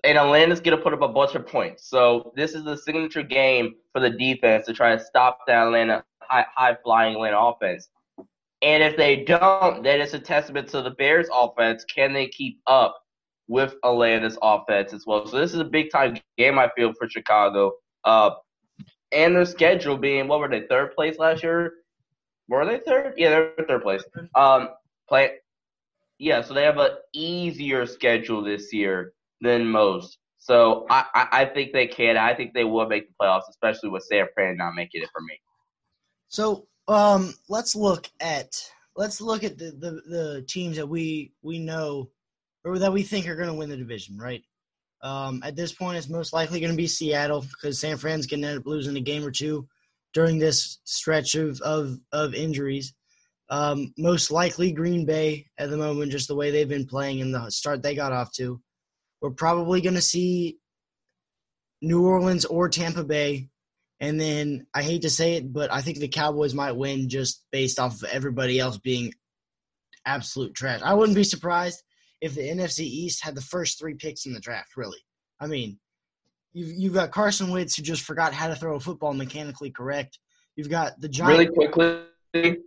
And 0.03 0.17
Atlanta's 0.17 0.61
going 0.61 0.77
to 0.77 0.83
put 0.83 0.93
up 0.93 1.01
a 1.01 1.07
bunch 1.07 1.35
of 1.35 1.45
points. 1.45 1.87
So 1.87 2.33
this 2.35 2.53
is 2.53 2.63
the 2.63 2.77
signature 2.77 3.23
game 3.23 3.75
for 3.91 3.99
the 3.99 4.09
defense 4.09 4.65
to 4.65 4.73
try 4.73 4.95
to 4.95 5.03
stop 5.03 5.39
the 5.45 5.53
Atlanta 5.53 6.03
high, 6.21 6.45
high 6.55 6.77
flying 6.83 7.15
Atlanta 7.15 7.39
offense. 7.39 7.89
And 8.61 8.81
if 8.81 8.97
they 8.97 9.23
don't, 9.23 9.83
then 9.83 10.01
it's 10.01 10.13
a 10.13 10.19
testament 10.19 10.67
to 10.69 10.81
the 10.81 10.91
Bears 10.91 11.27
offense. 11.31 11.83
Can 11.83 12.13
they 12.13 12.27
keep 12.27 12.59
up 12.67 12.97
with 13.47 13.75
Atlanta's 13.83 14.37
offense 14.41 14.93
as 14.93 15.05
well? 15.05 15.27
So 15.27 15.37
this 15.37 15.53
is 15.53 15.59
a 15.59 15.65
big 15.65 15.91
time 15.91 16.17
game, 16.37 16.57
I 16.57 16.69
feel, 16.75 16.93
for 16.93 17.07
Chicago. 17.07 17.73
Uh, 18.03 18.31
and 19.11 19.35
their 19.35 19.45
schedule 19.45 19.97
being, 19.97 20.27
what 20.27 20.39
were 20.39 20.49
they, 20.49 20.61
third 20.67 20.95
place 20.95 21.19
last 21.19 21.43
year? 21.43 21.73
Were 22.47 22.65
they 22.65 22.79
third? 22.79 23.13
Yeah, 23.17 23.29
they're 23.29 23.65
third 23.67 23.83
place. 23.83 24.03
Um, 24.35 24.69
play, 25.07 25.37
yeah, 26.17 26.41
so 26.41 26.53
they 26.53 26.63
have 26.63 26.77
an 26.77 26.91
easier 27.13 27.85
schedule 27.85 28.43
this 28.43 28.71
year 28.73 29.13
than 29.41 29.67
most. 29.67 30.17
So 30.37 30.85
I, 30.89 31.27
I, 31.31 31.45
think 31.45 31.73
they 31.73 31.87
can. 31.87 32.17
I 32.17 32.35
think 32.35 32.53
they 32.53 32.65
will 32.65 32.87
make 32.87 33.07
the 33.07 33.13
playoffs, 33.19 33.49
especially 33.49 33.89
with 33.89 34.03
San 34.03 34.27
Fran 34.35 34.57
not 34.57 34.75
making 34.75 35.01
it 35.01 35.09
for 35.11 35.21
me. 35.21 35.39
So 36.27 36.67
um, 36.87 37.33
let's 37.49 37.75
look 37.75 38.07
at 38.19 38.53
let's 38.95 39.21
look 39.21 39.43
at 39.43 39.57
the, 39.57 39.71
the, 39.71 40.01
the 40.07 40.45
teams 40.47 40.77
that 40.77 40.87
we 40.87 41.33
we 41.41 41.59
know 41.59 42.11
or 42.63 42.79
that 42.79 42.93
we 42.93 43.03
think 43.03 43.27
are 43.27 43.35
going 43.35 43.47
to 43.47 43.53
win 43.55 43.69
the 43.69 43.77
division, 43.77 44.17
right? 44.17 44.43
Um, 45.01 45.41
at 45.43 45.55
this 45.55 45.71
point, 45.71 45.97
it's 45.97 46.09
most 46.09 46.33
likely 46.33 46.59
going 46.59 46.71
to 46.71 46.77
be 46.77 46.87
Seattle 46.87 47.41
because 47.41 47.79
San 47.79 47.97
Fran's 47.97 48.25
going 48.25 48.41
to 48.41 48.47
end 48.47 48.59
up 48.59 48.65
losing 48.65 48.97
a 48.97 49.01
game 49.01 49.25
or 49.25 49.31
two 49.31 49.67
during 50.13 50.39
this 50.39 50.79
stretch 50.83 51.35
of 51.35 51.59
of, 51.61 51.97
of 52.11 52.33
injuries. 52.33 52.93
Um, 53.49 53.93
most 53.97 54.31
likely 54.31 54.71
Green 54.71 55.05
Bay 55.05 55.47
at 55.59 55.69
the 55.69 55.77
moment, 55.77 56.11
just 56.11 56.27
the 56.27 56.35
way 56.35 56.49
they've 56.49 56.67
been 56.67 56.87
playing 56.87 57.21
and 57.21 57.33
the 57.33 57.49
start 57.51 57.83
they 57.83 57.93
got 57.93 58.13
off 58.13 58.31
to. 58.33 58.59
We're 59.25 59.31
probably 59.31 59.81
going 59.81 59.95
to 59.95 60.03
see 60.03 60.59
New 61.81 62.05
Orleans 62.05 62.45
or 62.45 62.69
Tampa 62.69 63.03
Bay 63.03 63.49
and 63.99 64.21
then 64.21 64.67
I 64.71 64.83
hate 64.83 65.01
to 65.01 65.09
say 65.09 65.33
it, 65.33 65.51
but 65.51 65.73
I 65.73 65.81
think 65.81 65.97
the 65.97 66.07
Cowboys 66.07 66.53
might 66.53 66.73
win 66.73 67.09
just 67.09 67.43
based 67.51 67.79
off 67.79 68.03
of 68.03 68.09
everybody 68.09 68.59
else 68.59 68.77
being 68.77 69.15
absolute 70.05 70.53
trash. 70.53 70.81
I 70.83 70.93
wouldn't 70.93 71.15
be 71.15 71.23
surprised 71.23 71.81
if 72.21 72.35
the 72.35 72.47
NFC 72.47 72.81
East 72.81 73.23
had 73.23 73.33
the 73.33 73.41
first 73.41 73.79
three 73.79 73.95
picks 73.95 74.27
in 74.27 74.33
the 74.33 74.39
draft, 74.39 74.77
really. 74.77 74.99
I 75.39 75.47
mean, 75.47 75.79
you've 76.53 76.73
you've 76.77 76.93
got 76.93 77.09
Carson 77.09 77.49
Wentz 77.49 77.75
who 77.75 77.81
just 77.81 78.03
forgot 78.03 78.31
how 78.31 78.49
to 78.49 78.55
throw 78.55 78.75
a 78.75 78.79
football 78.79 79.15
mechanically 79.15 79.71
correct. 79.71 80.19
You've 80.55 80.69
got 80.69 81.01
the 81.01 81.09
Giants. 81.09 81.57
Really 81.57 81.69
quickly, 81.71 82.57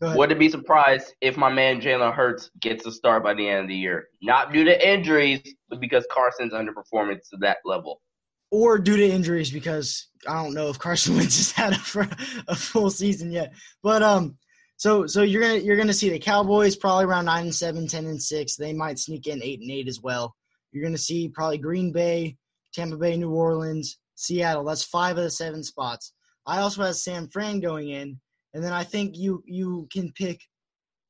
wouldn't 0.00 0.38
be 0.38 0.48
surprised 0.48 1.14
if 1.20 1.36
my 1.36 1.50
man 1.50 1.80
Jalen 1.80 2.14
Hurts 2.14 2.50
gets 2.60 2.86
a 2.86 2.92
start 2.92 3.22
by 3.22 3.34
the 3.34 3.48
end 3.48 3.62
of 3.62 3.68
the 3.68 3.76
year. 3.76 4.08
Not 4.22 4.52
due 4.52 4.64
to 4.64 4.88
injuries, 4.88 5.40
but 5.68 5.80
because 5.80 6.06
Carson's 6.12 6.52
underperforming 6.52 7.18
to 7.30 7.36
that 7.40 7.58
level. 7.64 8.02
Or 8.50 8.78
due 8.78 8.96
to 8.96 9.08
injuries, 9.08 9.50
because 9.50 10.08
I 10.28 10.42
don't 10.42 10.54
know 10.54 10.68
if 10.68 10.78
Carson 10.78 11.14
Wentz 11.16 11.36
has 11.38 11.50
had 11.50 11.72
a, 11.72 12.16
a 12.48 12.54
full 12.54 12.90
season 12.90 13.32
yet. 13.32 13.54
But 13.82 14.02
um, 14.02 14.36
so 14.76 15.06
so 15.06 15.22
you're 15.22 15.42
gonna 15.42 15.58
you're 15.58 15.76
gonna 15.76 15.92
see 15.92 16.10
the 16.10 16.18
Cowboys 16.18 16.76
probably 16.76 17.06
around 17.06 17.24
nine 17.24 17.44
and 17.44 17.54
seven, 17.54 17.88
10 17.88 18.06
and 18.06 18.22
six. 18.22 18.56
They 18.56 18.72
might 18.72 18.98
sneak 18.98 19.26
in 19.26 19.42
eight 19.42 19.60
and 19.60 19.70
eight 19.70 19.88
as 19.88 20.00
well. 20.00 20.34
You're 20.72 20.84
gonna 20.84 20.98
see 20.98 21.28
probably 21.28 21.58
Green 21.58 21.92
Bay, 21.92 22.36
Tampa 22.74 22.96
Bay, 22.96 23.16
New 23.16 23.30
Orleans, 23.30 23.98
Seattle. 24.14 24.64
That's 24.64 24.84
five 24.84 25.16
of 25.16 25.24
the 25.24 25.30
seven 25.30 25.64
spots. 25.64 26.12
I 26.46 26.58
also 26.58 26.82
have 26.84 26.96
San 26.96 27.28
Fran 27.28 27.60
going 27.60 27.88
in, 27.88 28.20
and 28.54 28.62
then 28.62 28.72
I 28.72 28.84
think 28.84 29.16
you 29.16 29.42
you 29.46 29.88
can 29.92 30.12
pick 30.12 30.40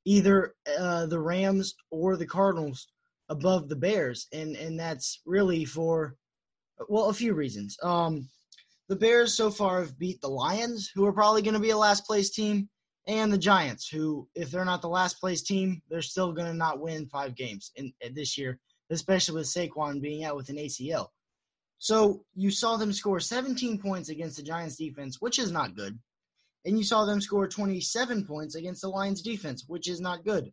either 0.05 0.55
uh, 0.79 1.07
the 1.07 1.21
Rams 1.21 1.75
or 1.91 2.17
the 2.17 2.27
Cardinals 2.27 2.89
above 3.29 3.69
the 3.69 3.77
Bears, 3.77 4.27
and 4.33 4.57
and 4.57 4.79
that's 4.79 5.21
really 5.27 5.65
for 5.65 6.17
well 6.89 7.09
a 7.09 7.15
few 7.15 7.35
reasons. 7.35 7.77
Um, 7.83 8.29
the 8.89 8.97
Bears 8.97 9.35
so 9.35 9.51
far 9.51 9.81
have 9.81 9.99
beat 9.99 10.21
the 10.21 10.29
Lions, 10.29 10.91
who 10.95 11.05
are 11.07 11.13
probably 11.13 11.43
going 11.43 11.55
to 11.55 11.61
be 11.61 11.71
a 11.71 11.77
last 11.77 12.07
place 12.07 12.31
team, 12.31 12.69
and 13.07 13.33
the 13.33 13.39
Giants, 13.39 13.89
who 13.89 14.29
if 14.35 14.51
they're 14.51 14.65
not 14.65 14.83
the 14.83 14.89
last 14.89 15.21
place 15.21 15.43
team, 15.43 15.83
they're 15.89 16.03
still 16.03 16.33
going 16.33 16.49
to 16.49 16.55
not 16.55 16.81
win 16.81 17.07
five 17.07 17.35
games 17.35 17.73
in, 17.77 17.93
in 18.01 18.15
this 18.15 18.39
year, 18.39 18.59
especially 18.91 19.37
with 19.37 19.47
Saquon 19.47 20.01
being 20.01 20.25
out 20.25 20.37
with 20.37 20.49
an 20.49 20.57
ACL. 20.57 21.09
So 21.79 22.25
you 22.35 22.51
saw 22.51 22.77
them 22.77 22.93
score 22.93 23.21
17 23.21 23.79
points 23.79 24.09
against 24.09 24.37
the 24.37 24.43
Giants 24.43 24.77
defense, 24.77 25.21
which 25.21 25.39
is 25.39 25.51
not 25.51 25.77
good. 25.77 25.99
And 26.67 26.77
you 26.77 26.85
saw 26.85 27.05
them 27.05 27.21
score 27.21 27.47
27 27.47 28.27
points 28.27 28.57
against 28.57 28.83
the 28.83 28.89
Lions 28.89 29.23
defense, 29.23 29.65
which 29.69 29.89
is 29.89 30.01
not 30.01 30.25
good. 30.25 30.53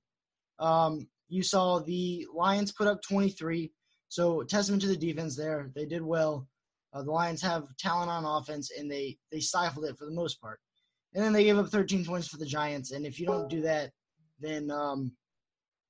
Um, 0.60 1.08
you 1.28 1.42
saw 1.42 1.80
the 1.80 2.28
Lions 2.34 2.72
put 2.72 2.88
up 2.88 3.02
23. 3.02 3.72
So 4.10 4.44
testament 4.44 4.84
to 4.84 4.88
the 4.88 4.96
defense 4.96 5.36
there. 5.36 5.72
They 5.76 5.86
did 5.86 6.04
well. 6.04 6.48
Uh, 6.94 7.02
the 7.02 7.12
Lions 7.12 7.42
have 7.42 7.66
talent 7.80 8.12
on 8.12 8.26
offense, 8.26 8.70
and 8.78 8.90
they 8.90 9.18
they 9.32 9.40
stifled 9.40 9.86
it 9.86 9.98
for 9.98 10.06
the 10.06 10.12
most 10.12 10.40
part. 10.40 10.60
And 11.16 11.24
then 11.24 11.34
they 11.34 11.44
gave 11.44 11.58
up 11.58 11.70
13 11.70 12.06
points 12.06 12.28
for 12.28 12.38
the 12.38 12.46
Giants. 12.46 12.92
And 12.92 13.06
if 13.06 13.20
you 13.20 13.26
don't 13.26 13.50
do 13.50 13.62
that, 13.62 13.92
then 14.40 14.70
um, 14.70 15.12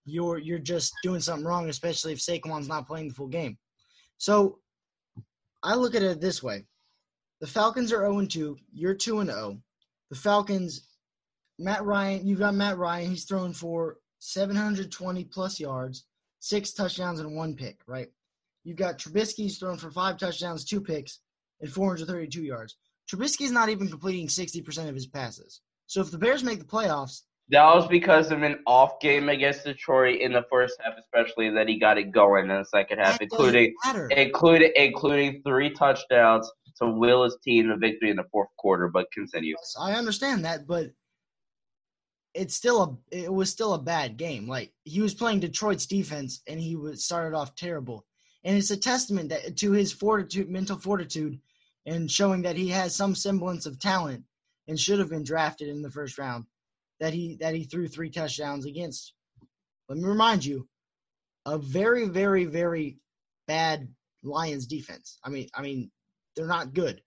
you're 0.05 0.37
you're 0.37 0.59
just 0.59 0.93
doing 1.03 1.19
something 1.19 1.45
wrong, 1.45 1.67
especially 1.67 2.13
if 2.13 2.19
Saquon's 2.19 2.69
not 2.69 2.87
playing 2.87 3.09
the 3.09 3.13
full 3.13 3.27
game. 3.27 3.57
So 4.17 4.59
I 5.61 5.75
look 5.75 5.95
at 5.95 6.03
it 6.03 6.21
this 6.21 6.41
way: 6.41 6.65
the 7.41 7.47
Falcons 7.47 7.91
are 7.91 8.09
0 8.09 8.25
2. 8.25 8.57
You're 8.71 8.95
2 8.95 9.25
0. 9.25 9.61
The 10.13 10.19
Falcons, 10.19 10.87
Matt 11.57 11.83
Ryan, 11.83 12.27
you've 12.27 12.37
got 12.37 12.53
Matt 12.53 12.77
Ryan. 12.77 13.09
He's 13.09 13.25
thrown 13.25 13.51
for 13.51 13.97
720 14.19 15.23
plus 15.23 15.59
yards, 15.59 16.05
six 16.39 16.71
touchdowns, 16.71 17.19
and 17.19 17.35
one 17.35 17.55
pick. 17.55 17.79
Right. 17.87 18.09
You've 18.63 18.77
got 18.77 18.99
Trubisky's 18.99 19.57
thrown 19.57 19.77
for 19.77 19.89
five 19.89 20.19
touchdowns, 20.19 20.65
two 20.65 20.81
picks, 20.81 21.17
and 21.61 21.71
432 21.71 22.43
yards. 22.43 22.77
Trubisky's 23.11 23.51
not 23.51 23.69
even 23.69 23.89
completing 23.89 24.27
60% 24.27 24.87
of 24.87 24.93
his 24.93 25.07
passes. 25.07 25.61
So 25.87 26.01
if 26.01 26.11
the 26.11 26.19
Bears 26.19 26.43
make 26.43 26.59
the 26.59 26.65
playoffs, 26.65 27.21
that 27.49 27.63
was 27.73 27.87
because 27.87 28.29
of 28.29 28.43
an 28.43 28.59
off 28.67 28.99
game 28.99 29.29
against 29.29 29.65
Detroit 29.65 30.21
in 30.21 30.31
the 30.31 30.45
first 30.51 30.75
half, 30.79 30.93
especially 30.99 31.49
that 31.49 31.67
he 31.67 31.79
got 31.79 31.97
it 31.97 32.11
going 32.11 32.51
in 32.51 32.57
the 32.57 32.65
second 32.65 32.99
half, 32.99 33.19
including 33.19 33.73
including 34.11 34.71
including 34.75 35.41
three 35.43 35.71
touchdowns 35.71 36.49
to 36.81 36.89
will 36.89 37.23
his 37.23 37.37
team 37.43 37.69
the 37.69 37.75
victory 37.75 38.09
in 38.09 38.17
the 38.17 38.23
fourth 38.31 38.49
quarter. 38.57 38.87
But 38.87 39.11
continue. 39.11 39.55
I 39.79 39.93
understand 39.93 40.45
that, 40.45 40.67
but 40.67 40.91
it's 42.33 42.55
still 42.55 42.99
a 43.11 43.15
it 43.15 43.31
was 43.31 43.49
still 43.49 43.73
a 43.73 43.81
bad 43.81 44.17
game. 44.17 44.47
Like 44.47 44.73
he 44.83 45.01
was 45.01 45.13
playing 45.13 45.41
Detroit's 45.41 45.85
defense, 45.85 46.41
and 46.47 46.59
he 46.59 46.75
was 46.75 47.05
started 47.05 47.35
off 47.35 47.55
terrible. 47.55 48.05
And 48.43 48.57
it's 48.57 48.71
a 48.71 48.77
testament 48.77 49.29
that 49.29 49.57
to 49.57 49.71
his 49.71 49.93
fortitude, 49.93 50.49
mental 50.49 50.77
fortitude, 50.77 51.39
and 51.85 52.09
showing 52.09 52.41
that 52.43 52.57
he 52.57 52.69
has 52.69 52.95
some 52.95 53.15
semblance 53.15 53.65
of 53.65 53.79
talent 53.79 54.23
and 54.67 54.79
should 54.79 54.99
have 54.99 55.09
been 55.09 55.23
drafted 55.23 55.69
in 55.69 55.81
the 55.81 55.91
first 55.91 56.17
round 56.17 56.45
that 56.99 57.13
he 57.13 57.37
that 57.39 57.55
he 57.55 57.65
threw 57.65 57.87
three 57.87 58.09
touchdowns 58.09 58.65
against. 58.65 59.13
Let 59.89 59.97
me 59.97 60.05
remind 60.05 60.45
you, 60.45 60.67
a 61.45 61.57
very 61.57 62.07
very 62.07 62.45
very 62.45 62.97
bad 63.47 63.87
Lions 64.23 64.65
defense. 64.65 65.19
I 65.23 65.29
mean 65.29 65.49
I 65.53 65.61
mean 65.61 65.91
they're 66.35 66.47
not 66.47 66.73
good. 66.73 67.01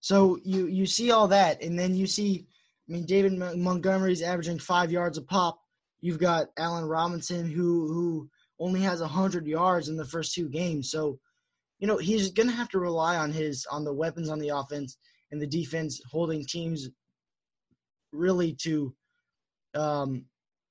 So 0.00 0.38
you 0.44 0.66
you 0.66 0.86
see 0.86 1.10
all 1.10 1.28
that, 1.28 1.62
and 1.62 1.78
then 1.78 1.94
you 1.94 2.06
see, 2.06 2.46
I 2.88 2.92
mean 2.92 3.06
David 3.06 3.32
Montgomery's 3.56 4.22
averaging 4.22 4.58
five 4.58 4.90
yards 4.90 5.18
a 5.18 5.22
pop. 5.22 5.60
You've 6.00 6.18
got 6.18 6.48
Allen 6.58 6.86
Robinson 6.86 7.50
who 7.50 7.88
who 7.88 8.30
only 8.58 8.80
has 8.80 9.00
hundred 9.00 9.46
yards 9.46 9.88
in 9.88 9.96
the 9.96 10.04
first 10.04 10.34
two 10.34 10.48
games. 10.48 10.90
So 10.90 11.18
you 11.78 11.86
know 11.86 11.98
he's 11.98 12.30
to 12.32 12.48
have 12.48 12.68
to 12.70 12.78
rely 12.78 13.16
on 13.16 13.32
his 13.32 13.66
on 13.70 13.84
the 13.84 13.94
weapons 13.94 14.28
on 14.28 14.38
the 14.38 14.50
offense 14.50 14.96
and 15.30 15.40
the 15.40 15.46
defense 15.46 16.00
holding 16.10 16.44
teams 16.44 16.88
really 18.12 18.54
to 18.62 18.94
um, 19.74 20.26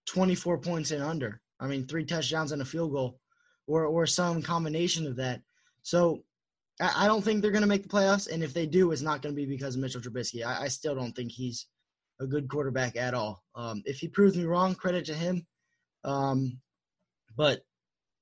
24 0.08 0.60
points 0.60 0.92
and 0.92 1.04
under. 1.04 1.42
I 1.60 1.68
mean, 1.68 1.86
three 1.86 2.06
touchdowns 2.06 2.52
and 2.52 2.62
a 2.62 2.66
field 2.66 2.92
goal, 2.92 3.20
or 3.68 3.86
or 3.86 4.06
some 4.08 4.42
combination 4.42 5.06
of 5.08 5.18
that. 5.18 5.42
So 5.84 6.24
I, 6.80 7.06
don't 7.06 7.22
think 7.24 7.42
they're 7.42 7.52
going 7.52 7.62
to 7.64 7.68
make 7.68 7.84
the 7.84 7.90
playoffs, 7.90 8.32
and 8.32 8.44
if 8.44 8.54
they 8.54 8.66
do, 8.66 8.92
it's 8.92 9.02
not 9.02 9.22
going 9.22 9.36
to 9.36 9.40
be 9.40 9.46
because 9.46 9.76
of 9.76 9.82
Mitchell 9.82 10.02
Trubisky. 10.02 10.46
I, 10.46 10.64
I, 10.64 10.68
still 10.68 10.96
don't 10.96 11.16
think 11.16 11.32
he's 11.32 11.68
a 12.20 12.26
good 12.26 12.48
quarterback 12.48 12.96
at 12.96 13.14
all. 13.14 13.44
Um, 13.56 13.84
if 13.86 14.00
he 14.00 14.08
proves 14.08 14.36
me 14.36 14.46
wrong, 14.46 14.74
credit 14.76 15.06
to 15.06 15.14
him. 15.14 15.46
Um, 16.04 16.60
but 17.36 17.62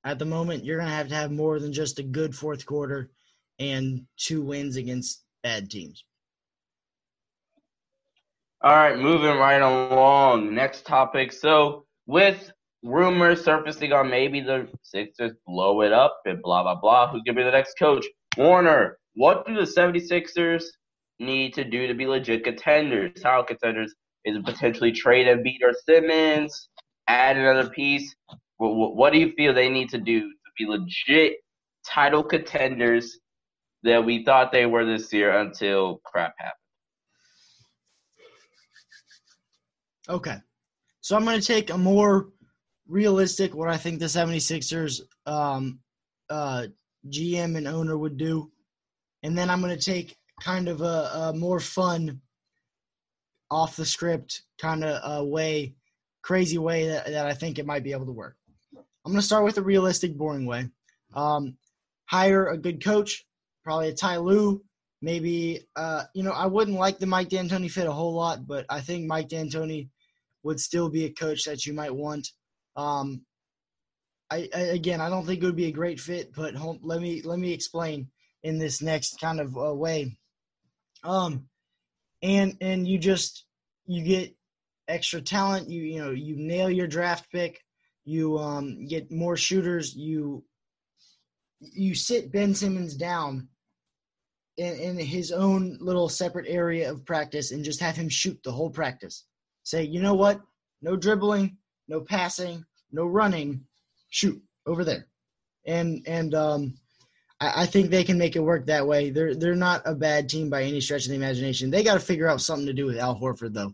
at 0.04 0.20
the 0.20 0.26
moment, 0.26 0.66
you're 0.66 0.78
going 0.78 0.90
to 0.90 0.96
have 0.96 1.10
to 1.10 1.16
have 1.16 1.32
more 1.32 1.60
than 1.60 1.74
just 1.74 2.00
a 2.00 2.04
good 2.04 2.36
fourth 2.36 2.66
quarter 2.66 3.10
and 3.60 4.06
two 4.18 4.42
wins 4.42 4.78
against 4.78 5.24
bad 5.44 5.70
teams. 5.70 6.04
All 8.62 8.76
right, 8.76 8.98
moving 8.98 9.38
right 9.38 9.62
along. 9.62 10.54
Next 10.54 10.86
topic. 10.86 11.32
So, 11.32 11.86
with 12.08 12.52
rumors 12.84 13.44
surfacing 13.44 13.94
on 13.94 14.10
maybe 14.10 14.42
the 14.42 14.68
Sixers 14.84 15.34
blow 15.46 15.82
it 15.82 15.94
up 15.94 16.22
and 16.26 16.42
blah, 16.42 16.64
blah, 16.64 16.76
blah, 16.76 17.10
who 17.10 17.22
could 17.24 17.36
be 17.36 17.44
the 17.44 17.52
next 17.52 17.78
coach? 17.78 18.06
Warner, 18.38 18.98
what 19.16 19.46
do 19.46 19.54
the 19.54 19.62
76ers 19.62 20.64
need 21.20 21.54
to 21.54 21.64
do 21.64 21.88
to 21.88 21.94
be 21.94 22.08
legit 22.08 22.44
contenders? 22.44 23.22
How 23.24 23.44
contenders? 23.44 23.94
Is 24.26 24.36
it 24.36 24.46
potentially 24.46 24.92
trade 24.92 25.28
Embiid 25.28 25.64
or 25.64 25.74
Simmons? 25.86 26.70
Add 27.08 27.38
another 27.38 27.70
piece? 27.70 28.14
What, 28.58 28.96
what 28.96 29.14
do 29.14 29.20
you 29.20 29.32
feel 29.34 29.54
they 29.54 29.70
need 29.70 29.90
to 29.90 29.98
do 29.98 30.22
to 30.22 30.52
be 30.58 30.66
legit 30.66 31.38
title 31.88 32.24
contenders 32.24 33.20
that 33.84 34.04
we 34.06 34.24
thought 34.24 34.52
they 34.52 34.66
were 34.66 34.86
this 34.86 35.12
year 35.12 35.40
until 35.40 36.02
crap 36.04 36.34
happened? 36.38 36.54
Okay. 40.10 40.38
So 41.02 41.16
I'm 41.16 41.24
going 41.24 41.40
to 41.40 41.46
take 41.46 41.70
a 41.70 41.78
more 41.78 42.30
realistic, 42.88 43.56
what 43.56 43.70
I 43.70 43.78
think 43.78 44.00
the 44.00 44.06
76ers 44.06 45.02
um, 45.26 45.80
uh, 46.30 46.68
GM 47.08 47.58
and 47.58 47.68
owner 47.68 47.98
would 47.98 48.18
do. 48.18 48.52
And 49.24 49.38
then 49.38 49.50
I'm 49.50 49.62
going 49.62 49.78
to 49.78 49.84
take 49.84 50.18
kind 50.42 50.68
of 50.68 50.82
a, 50.82 51.12
a 51.14 51.34
more 51.36 51.60
fun, 51.60 52.22
off 53.52 53.76
the 53.76 53.86
script 53.86 54.44
kind 54.62 54.84
of 54.84 55.02
a 55.04 55.24
way, 55.24 55.74
crazy 56.22 56.58
way 56.58 56.88
that, 56.88 57.08
that 57.08 57.26
I 57.26 57.34
think 57.34 57.58
it 57.58 57.66
might 57.66 57.84
be 57.84 57.92
able 57.92 58.06
to 58.06 58.12
work. 58.12 58.36
I'm 58.76 59.12
going 59.12 59.22
to 59.22 59.26
start 59.26 59.44
with 59.44 59.58
a 59.58 59.62
realistic, 59.64 60.16
boring 60.16 60.46
way. 60.46 60.70
Um, 61.16 61.58
hire 62.06 62.48
a 62.48 62.58
good 62.58 62.84
coach, 62.84 63.26
probably 63.64 63.90
a 63.90 63.94
Ty 63.94 64.18
Lue, 64.18 64.62
maybe 65.02 65.62
uh, 65.76 66.04
you 66.14 66.24
know 66.24 66.32
I 66.32 66.46
wouldn't 66.46 66.78
like 66.78 67.00
the 67.00 67.06
Mike 67.06 67.30
D'Antoni 67.30 67.72
fit 67.72 67.88
a 67.88 67.92
whole 67.92 68.14
lot, 68.14 68.46
but 68.46 68.66
I 68.70 68.82
think 68.82 69.06
Mike 69.06 69.30
D'Antoni 69.30 69.90
would 70.44 70.60
still 70.60 70.90
be 70.90 71.06
a 71.06 71.14
coach 71.14 71.46
that 71.46 71.66
you 71.66 71.74
might 71.74 71.94
want. 71.94 72.28
Um, 72.76 73.22
I, 74.32 74.50
I, 74.56 74.60
again, 74.60 75.02
I 75.02 75.10
don't 75.10 75.26
think 75.26 75.42
it 75.42 75.46
would 75.46 75.56
be 75.56 75.68
a 75.68 75.72
great 75.72 76.00
fit, 76.00 76.34
but 76.36 76.54
let 76.84 77.02
me 77.02 77.22
let 77.24 77.40
me 77.40 77.54
explain 77.54 78.10
in 78.44 78.58
this 78.58 78.82
next 78.82 79.20
kind 79.20 79.40
of 79.40 79.58
uh, 79.58 79.74
way. 79.74 80.18
Um, 81.04 81.48
and 82.22 82.58
and 82.62 82.88
you 82.88 83.00
just 83.00 83.46
you 83.86 84.04
get 84.04 84.36
extra 84.88 85.22
talent. 85.22 85.70
You 85.70 85.82
you 85.82 86.00
know 86.04 86.12
you 86.12 86.36
nail 86.38 86.70
your 86.70 86.88
draft 86.88 87.32
pick. 87.32 87.60
You 88.06 88.38
um 88.38 88.86
get 88.88 89.12
more 89.12 89.38
shooters. 89.38 89.96
You 89.96 90.44
you 91.60 91.96
sit 91.96 92.32
Ben 92.32 92.54
Simmons 92.56 92.96
down 92.96 93.50
in, 94.58 94.76
in 94.76 94.98
his 94.98 95.32
own 95.32 95.78
little 95.82 96.08
separate 96.08 96.48
area 96.48 96.92
of 96.92 97.06
practice 97.06 97.52
and 97.52 97.64
just 97.64 97.82
have 97.82 97.96
him 97.96 98.10
shoot 98.10 98.40
the 98.44 98.52
whole 98.52 98.70
practice 98.70 99.26
say, 99.70 99.84
you 99.84 100.02
know 100.02 100.16
what? 100.16 100.42
No 100.82 100.96
dribbling, 100.96 101.58
no 101.88 102.02
passing, 102.02 102.66
no 102.92 103.06
running. 103.06 103.66
Shoot 104.10 104.42
over 104.66 104.84
there. 104.84 105.08
And 105.66 106.02
and 106.08 106.34
um, 106.34 106.74
I, 107.40 107.64
I 107.64 107.66
think 107.66 107.90
they 107.90 108.04
can 108.04 108.18
make 108.18 108.36
it 108.36 108.42
work 108.42 108.66
that 108.66 108.88
way. 108.88 109.10
They're 109.10 109.36
they're 109.36 109.56
not 109.56 109.82
a 109.86 109.96
bad 109.96 110.30
team 110.30 110.50
by 110.50 110.64
any 110.64 110.82
stretch 110.82 111.06
of 111.06 111.10
the 111.10 111.16
imagination. 111.16 111.70
They 111.70 111.84
got 111.84 111.96
to 111.96 112.00
figure 112.00 112.28
out 112.28 112.42
something 112.42 112.68
to 112.68 112.74
do 112.74 112.86
with 112.86 112.98
Al 112.98 113.20
Horford 113.20 113.54
though. 113.54 113.74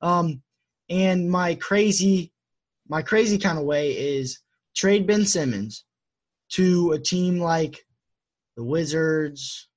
Um, 0.00 0.42
and 0.90 1.30
my 1.30 1.54
crazy, 1.54 2.32
my 2.88 3.02
crazy 3.02 3.38
kind 3.38 3.58
of 3.58 3.64
way 3.64 3.92
is 3.92 4.40
trade 4.76 5.06
Ben 5.06 5.24
Simmons 5.24 5.84
to 6.50 6.92
a 6.92 6.98
team 6.98 7.38
like 7.38 7.84
the 8.56 8.64
Wizards, 8.64 9.68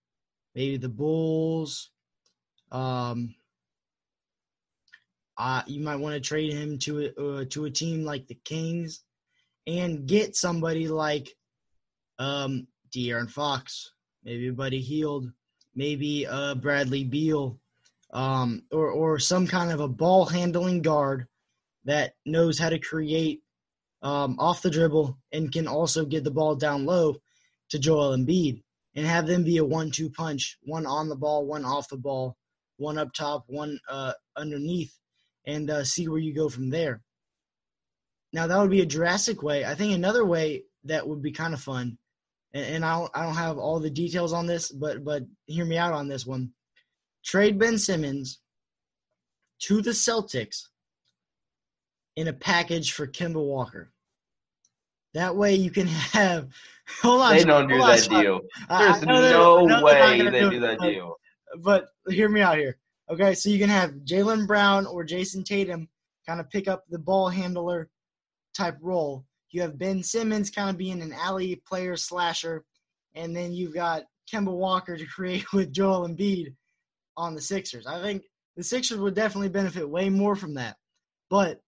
maybe 0.53 0.77
the 0.77 0.89
Bulls. 0.89 1.91
Um, 2.71 3.35
uh, 5.37 5.61
you 5.67 5.81
might 5.81 5.95
want 5.95 6.15
to 6.15 6.19
trade 6.19 6.51
him 6.51 6.77
to 6.79 7.05
a, 7.05 7.21
uh, 7.21 7.45
to 7.51 7.65
a 7.65 7.71
team 7.71 8.03
like 8.03 8.27
the 8.27 8.37
Kings 8.43 9.03
and 9.67 10.07
get 10.07 10.35
somebody 10.35 10.87
like 10.87 11.29
um, 12.17 12.67
De'Aaron 12.95 13.29
Fox, 13.29 13.91
maybe 14.23 14.49
Buddy 14.49 14.81
Hield, 14.81 15.29
maybe 15.75 16.25
uh, 16.25 16.55
Bradley 16.55 17.03
Beal, 17.03 17.59
um, 18.11 18.63
or 18.71 18.89
or 18.89 19.19
some 19.19 19.45
kind 19.45 19.71
of 19.71 19.81
a 19.81 19.87
ball 19.87 20.25
handling 20.25 20.81
guard 20.81 21.27
that 21.83 22.13
knows 22.25 22.57
how 22.57 22.69
to 22.69 22.79
create 22.79 23.41
um, 24.01 24.37
off 24.39 24.61
the 24.61 24.69
dribble 24.69 25.17
and 25.31 25.51
can 25.51 25.67
also 25.67 26.05
get 26.05 26.23
the 26.23 26.31
ball 26.31 26.55
down 26.55 26.85
low 26.85 27.15
to 27.69 27.79
Joel 27.79 28.15
Embiid 28.15 28.63
and 28.95 29.05
have 29.05 29.27
them 29.27 29.43
be 29.43 29.57
a 29.57 29.65
one-two 29.65 30.09
punch, 30.09 30.57
one 30.63 30.85
on 30.85 31.09
the 31.09 31.15
ball, 31.15 31.45
one 31.45 31.65
off 31.65 31.89
the 31.89 31.97
ball, 31.97 32.35
one 32.77 32.97
up 32.97 33.13
top, 33.13 33.43
one 33.47 33.79
uh, 33.89 34.13
underneath, 34.35 34.97
and 35.45 35.69
uh, 35.69 35.83
see 35.83 36.07
where 36.07 36.19
you 36.19 36.33
go 36.33 36.49
from 36.49 36.69
there. 36.69 37.01
Now 38.33 38.47
that 38.47 38.59
would 38.59 38.69
be 38.71 38.81
a 38.81 38.85
drastic 38.85 39.41
way. 39.43 39.65
I 39.65 39.75
think 39.75 39.93
another 39.93 40.25
way 40.25 40.63
that 40.83 41.07
would 41.07 41.21
be 41.21 41.31
kind 41.31 41.53
of 41.53 41.61
fun, 41.61 41.97
and, 42.53 42.65
and 42.65 42.85
I 42.85 42.99
don't 42.99 43.11
I 43.15 43.23
don't 43.23 43.35
have 43.35 43.57
all 43.57 43.79
the 43.79 43.89
details 43.89 44.33
on 44.33 44.45
this, 44.47 44.71
but 44.71 45.03
but 45.03 45.23
hear 45.45 45.65
me 45.65 45.77
out 45.77 45.93
on 45.93 46.07
this 46.07 46.25
one. 46.25 46.51
Trade 47.23 47.57
Ben 47.59 47.77
Simmons 47.77 48.39
to 49.59 49.81
the 49.81 49.91
Celtics 49.91 50.63
in 52.15 52.27
a 52.27 52.33
package 52.33 52.91
for 52.93 53.07
Kemba 53.07 53.43
Walker. 53.43 53.91
That 55.13 55.35
way 55.35 55.55
you 55.55 55.71
can 55.71 55.87
have. 55.87 56.49
Hold 57.01 57.21
on. 57.21 57.35
They 57.37 57.43
don't 57.43 57.67
do 57.67 57.77
that 57.79 58.07
deal. 58.09 58.41
There's 58.69 58.99
they're- 59.01 59.07
no 59.07 59.67
they're 59.67 59.83
way 59.83 60.21
they 60.21 60.39
do 60.39 60.49
do 60.51 60.59
that 60.61 60.77
but- 60.79 60.87
deal. 60.89 61.15
but 61.59 61.87
hear 62.09 62.29
me 62.29 62.41
out 62.41 62.57
here. 62.57 62.77
Okay, 63.09 63.33
so 63.35 63.49
you 63.49 63.57
can 63.57 63.69
have 63.69 63.91
Jaylen 64.03 64.45
Brown 64.45 64.85
or 64.85 65.05
Jayson 65.05 65.43
Tatum 65.45 65.87
kind 66.27 66.41
of 66.41 66.49
pick 66.49 66.67
up 66.67 66.83
the 66.89 66.99
ball 66.99 67.29
handler 67.29 67.89
type 68.57 68.77
role. 68.81 69.25
You 69.51 69.61
have 69.61 69.77
Ben 69.77 70.03
Simmons 70.03 70.49
kind 70.49 70.69
of 70.69 70.77
being 70.77 71.01
an 71.01 71.13
alley 71.13 71.61
player 71.67 71.95
slasher, 71.95 72.63
and 73.15 73.35
then 73.35 73.53
you've 73.53 73.73
got 73.73 74.03
Kemba 74.31 74.51
Walker 74.51 74.97
to 74.97 75.05
create 75.05 75.45
with 75.53 75.71
Joel 75.71 76.07
Embiid 76.07 76.53
on 77.15 77.35
the 77.35 77.41
Sixers. 77.41 77.87
I 77.87 78.01
think 78.01 78.23
the 78.55 78.63
Sixers 78.63 78.99
would 78.99 79.15
definitely 79.15 79.49
benefit 79.49 79.87
way 79.87 80.09
more 80.09 80.35
from 80.35 80.55
that. 80.55 80.75
But 81.29 81.61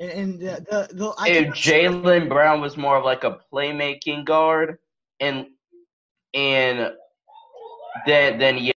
and, 0.00 0.40
the 0.40 0.64
the, 0.70 0.88
the 0.94 1.14
I 1.18 1.28
If 1.28 1.48
Jaylen 1.48 2.28
Brown 2.28 2.60
was 2.60 2.76
more 2.76 2.96
of 2.96 3.04
like 3.04 3.24
a 3.24 3.38
playmaking 3.52 4.24
guard, 4.24 4.78
and 5.20 5.46
and 6.34 6.92
then 8.06 8.38
then 8.38 8.58
yeah, 8.58 8.72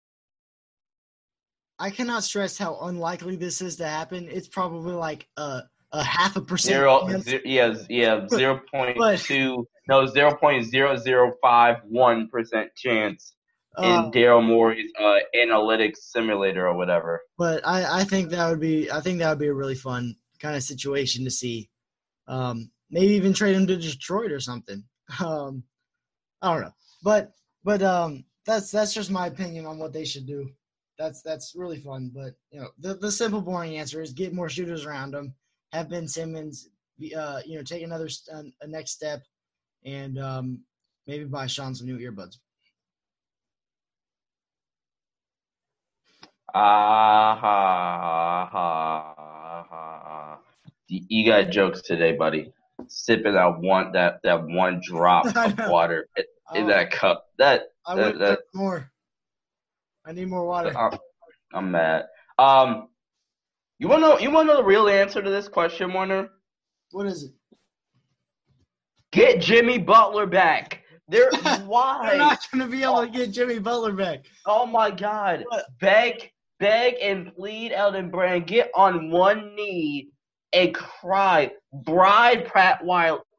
I 1.78 1.90
cannot 1.90 2.24
stress 2.24 2.56
how 2.56 2.78
unlikely 2.82 3.36
this 3.36 3.60
is 3.60 3.76
to 3.76 3.86
happen. 3.86 4.28
It's 4.30 4.48
probably 4.48 4.94
like 4.94 5.28
a 5.36 5.62
a 5.92 6.02
half 6.02 6.36
a 6.36 6.40
percent 6.40 6.74
zero, 6.74 7.40
yeah, 7.44 7.74
yeah, 7.88 8.26
zero 8.28 8.60
point 8.72 8.98
two, 9.20 9.66
no, 9.88 10.06
zero 10.06 10.34
point 10.36 10.64
zero 10.66 10.96
zero 10.96 11.32
five 11.40 11.76
one 11.84 12.28
percent 12.28 12.70
chance 12.76 13.34
in 13.78 13.84
Uh, 13.84 14.10
Daryl 14.10 14.44
Morey's 14.44 14.90
uh, 15.00 15.18
analytics 15.36 15.98
simulator 15.98 16.66
or 16.66 16.76
whatever. 16.76 17.20
but 17.38 17.66
I, 17.66 18.00
I 18.00 18.04
think 18.04 18.30
that 18.30 18.50
would 18.50 18.60
be 18.60 18.90
I 18.90 19.00
think 19.00 19.18
that 19.20 19.30
would 19.30 19.38
be 19.38 19.46
a 19.46 19.54
really 19.54 19.74
fun 19.76 20.16
kind 20.40 20.56
of 20.56 20.62
situation 20.62 21.24
to 21.24 21.30
see. 21.30 21.70
Um, 22.26 22.70
maybe 22.90 23.14
even 23.14 23.32
trade 23.32 23.56
him 23.56 23.66
to 23.66 23.76
Detroit 23.76 24.32
or 24.32 24.40
something. 24.40 24.84
Um, 25.20 25.62
I 26.42 26.52
don't 26.52 26.62
know, 26.62 26.74
but 27.02 27.32
but 27.64 27.82
um, 27.82 28.24
that's 28.44 28.70
that's 28.70 28.92
just 28.92 29.10
my 29.10 29.26
opinion 29.28 29.64
on 29.64 29.78
what 29.78 29.92
they 29.94 30.04
should 30.04 30.26
do. 30.26 30.50
That's 30.98 31.22
that's 31.22 31.54
really 31.56 31.80
fun. 31.80 32.10
But 32.14 32.34
you 32.50 32.60
know, 32.60 32.68
the 32.78 32.94
the 32.94 33.10
simple 33.10 33.40
boring 33.40 33.78
answer 33.78 34.02
is 34.02 34.12
get 34.12 34.34
more 34.34 34.50
shooters 34.50 34.84
around 34.84 35.14
him. 35.14 35.34
Have 35.72 35.90
Ben 35.90 36.08
Simmons, 36.08 36.68
be, 36.98 37.14
uh, 37.14 37.40
you 37.44 37.56
know, 37.56 37.62
take 37.62 37.82
another 37.82 38.08
st- 38.08 38.54
a 38.62 38.66
next 38.66 38.92
step, 38.92 39.22
and 39.84 40.18
um, 40.18 40.60
maybe 41.06 41.24
buy 41.24 41.46
Sean 41.46 41.74
some 41.74 41.86
new 41.86 41.98
earbuds. 41.98 42.36
Ah 46.54 47.36
ha 47.38 48.48
ha 48.50 49.14
ha. 49.68 50.38
You 50.88 51.00
you 51.08 51.26
got 51.30 51.50
jokes 51.50 51.82
today, 51.82 52.12
buddy. 52.16 52.50
Sipping 52.86 53.34
that 53.34 53.60
one 53.60 53.92
that 53.92 54.20
that 54.24 54.42
one 54.46 54.80
drop 54.82 55.26
of 55.36 55.58
water 55.70 56.08
in, 56.16 56.24
in 56.54 56.64
Oh, 56.64 56.68
that 56.68 56.90
cup. 56.90 57.26
That 57.38 57.64
I 57.86 57.94
that- 57.96 58.18
that- 58.18 58.38
more. 58.54 58.90
I 60.06 60.12
need 60.12 60.28
more 60.28 60.46
water. 60.46 60.74
I'm, 60.74 60.98
I'm 61.52 61.70
mad. 61.70 62.06
Um, 62.38 62.88
you 63.78 63.88
wanna 63.88 64.02
know? 64.02 64.18
You 64.18 64.30
wanna 64.30 64.48
know 64.48 64.56
the 64.58 64.64
real 64.64 64.88
answer 64.88 65.22
to 65.22 65.30
this 65.30 65.48
question, 65.48 65.92
Warner? 65.92 66.30
What 66.90 67.06
is 67.06 67.24
it? 67.24 67.32
Get 69.12 69.40
Jimmy 69.40 69.78
Butler 69.78 70.26
back. 70.26 70.82
There, 71.08 71.30
why? 71.64 72.06
They're 72.10 72.18
not 72.18 72.40
going 72.52 72.64
to 72.64 72.70
be 72.70 72.82
able 72.82 73.00
to 73.00 73.08
get 73.08 73.30
Jimmy 73.30 73.58
Butler 73.58 73.92
back. 73.92 74.20
Oh 74.44 74.66
my 74.66 74.90
God! 74.90 75.44
What? 75.48 75.64
Beg, 75.80 76.30
beg, 76.60 76.96
and 77.00 77.34
plead, 77.34 77.72
Elton 77.72 78.10
Brand. 78.10 78.46
Get 78.46 78.70
on 78.74 79.10
one 79.10 79.54
knee 79.54 80.10
and 80.52 80.74
cry. 80.74 81.50
Bride 81.72 82.46
Pat 82.46 82.82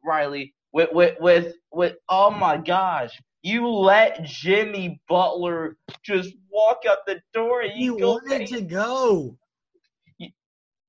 Riley 0.04 0.54
with 0.74 0.90
with 0.92 1.16
with 1.20 1.54
with. 1.72 1.96
Oh 2.10 2.32
my 2.32 2.58
gosh! 2.58 3.20
You 3.44 3.68
let 3.68 4.24
Jimmy 4.24 5.00
Butler 5.08 5.78
just 6.04 6.34
walk 6.52 6.82
out 6.90 7.06
the 7.06 7.22
door 7.34 7.62
and 7.62 7.72
He 7.72 7.92
wanted 7.92 8.48
to 8.48 8.62
go. 8.62 9.38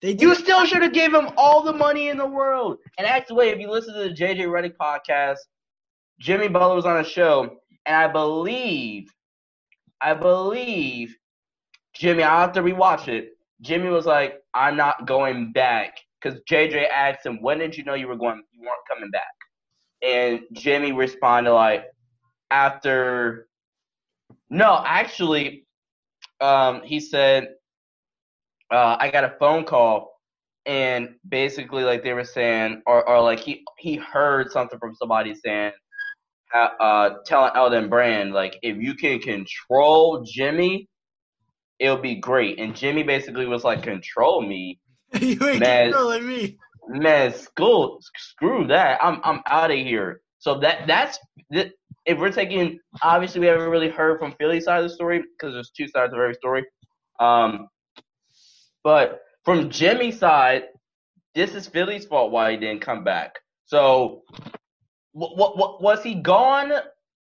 You- 0.03 0.15
They. 0.15 0.23
You 0.23 0.35
still 0.35 0.65
should 0.67 0.83
have 0.83 0.93
gave 0.93 1.15
him 1.15 1.31
all 1.37 1.63
the 1.63 1.73
money 1.73 2.09
in 2.09 2.17
the 2.19 2.27
world. 2.27 2.79
And 2.99 3.07
actually, 3.07 3.49
if 3.49 3.59
you 3.59 3.71
listen 3.71 3.95
to 3.95 4.01
the 4.05 4.11
JJ 4.11 4.47
Redick 4.47 4.77
podcast, 4.77 5.39
Jimmy 6.21 6.49
Butler 6.49 6.75
was 6.77 6.87
on 6.87 6.99
a 6.99 7.05
show, 7.05 7.59
and 7.87 7.97
I 7.97 8.09
believe, 8.09 9.11
I 10.01 10.15
believe, 10.15 11.17
Jimmy. 11.95 12.23
I 12.23 12.41
have 12.41 12.53
to 12.53 12.63
rewatch 12.63 13.09
it. 13.09 13.31
Jimmy 13.63 13.89
was 13.89 14.07
like, 14.07 14.43
"I'm 14.55 14.77
not 14.77 15.07
going 15.07 15.53
back," 15.53 15.99
because 16.21 16.41
JJ 16.49 16.89
asked 16.89 17.25
him, 17.27 17.41
"When 17.43 17.59
did 17.59 17.77
you 17.77 17.85
know 17.85 17.95
you 17.95 18.09
were 18.09 18.17
going? 18.17 18.43
You 18.53 18.63
weren't 18.63 18.87
coming 18.89 19.11
back?" 19.11 19.25
And 20.03 20.41
Jimmy 20.53 20.93
responded 20.93 21.53
like, 21.53 21.87
"After." 22.51 23.49
No, 24.49 24.83
actually, 24.87 25.67
um, 26.41 26.83
he 26.83 27.01
said, 27.01 27.55
uh, 28.73 28.97
"I 28.99 29.11
got 29.11 29.25
a 29.25 29.35
phone 29.39 29.65
call." 29.65 30.11
and 30.67 31.15
basically 31.29 31.85
like 31.85 32.03
they 32.03 32.13
were 32.13 32.25
saying 32.25 32.83
or, 32.87 33.09
or 33.09 33.21
like 33.23 33.41
he 33.41 33.65
he 33.79 33.97
heard 33.97 34.51
something 34.51 34.79
from 34.79 34.95
somebody 34.95 35.35
saying 35.35 35.73
uh, 36.55 36.69
uh 36.81 37.15
telling 37.25 37.53
Elton 37.55 37.89
Brand 37.89 38.33
like 38.33 38.59
if 38.63 38.77
you 38.77 38.95
can 38.95 39.19
control 39.21 40.23
Jimmy 40.25 40.89
it'll 41.79 41.97
be 41.97 42.17
great 42.17 42.59
and 42.59 42.77
Jimmy 42.77 43.03
basically 43.03 43.47
was 43.47 43.65
like 43.65 43.83
control 43.83 44.43
me 44.43 44.79
you 45.21 45.45
ain't 45.49 45.61
Man. 45.61 45.91
controlling 45.93 46.29
me. 46.29 46.59
man 46.89 47.33
school 47.33 47.99
screw 48.17 48.67
that 48.67 48.99
I'm 49.03 49.21
I'm 49.25 49.41
out 49.47 49.71
of 49.71 49.79
here 49.79 50.21
so 50.39 50.59
that 50.61 50.87
that's 50.87 51.19
th- 51.53 51.73
if 52.05 52.19
we're 52.19 52.33
taking 52.33 52.79
obviously 53.03 53.41
we 53.41 53.47
haven't 53.47 53.71
really 53.71 53.89
heard 53.91 54.19
from 54.19 54.33
Philly 54.39 54.61
side 54.61 54.85
of 54.85 54.91
the 54.91 54.95
story 54.95 55.23
because 55.23 55.55
there's 55.55 55.71
two 55.71 55.89
sides 55.89 56.13
of 56.13 56.19
every 56.19 56.35
story 56.35 56.65
um 57.19 57.67
but 58.85 59.23
from 59.45 59.71
Jimmy's 59.71 60.19
side, 60.19 60.65
this 61.35 61.55
is 61.55 61.67
Philly's 61.67 62.07
fault 62.07 62.33
why 62.33 62.53
he 62.53 62.57
didn't 62.57 62.81
come 62.81 63.05
back. 63.05 63.39
So, 63.67 64.23
what, 65.13 65.57
what, 65.57 65.83
was 65.83 66.03
he 66.03 66.15
gone 66.15 66.73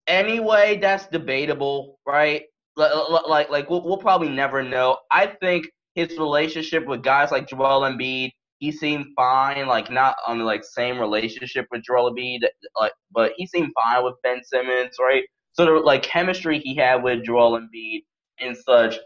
anyway? 0.07 0.77
That's 0.77 1.07
debatable, 1.07 1.99
right? 2.05 2.43
Like, 2.75 2.91
like, 3.27 3.49
like 3.49 3.69
we'll, 3.69 3.83
we'll 3.83 3.97
probably 3.97 4.29
never 4.29 4.61
know. 4.61 4.97
I 5.11 5.27
think 5.27 5.65
his 5.95 6.17
relationship 6.17 6.85
with 6.85 7.03
guys 7.03 7.31
like 7.31 7.47
Joel 7.47 7.81
Embiid, 7.81 8.31
he 8.59 8.71
seemed 8.71 9.07
fine. 9.15 9.65
Like 9.67 9.89
not 9.89 10.17
on 10.27 10.37
the 10.37 10.43
like 10.45 10.63
same 10.63 10.99
relationship 10.99 11.65
with 11.71 11.83
Joel 11.83 12.13
Embiid, 12.13 12.39
like, 12.79 12.91
but 13.11 13.33
he 13.37 13.47
seemed 13.47 13.71
fine 13.81 14.03
with 14.03 14.15
Ben 14.23 14.41
Simmons, 14.43 14.97
right? 14.99 15.23
So 15.53 15.65
the 15.65 15.71
like 15.71 16.03
chemistry 16.03 16.59
he 16.59 16.75
had 16.75 17.01
with 17.01 17.23
Joel 17.23 17.59
Embiid 17.59 18.03
and 18.39 18.55
such. 18.57 18.97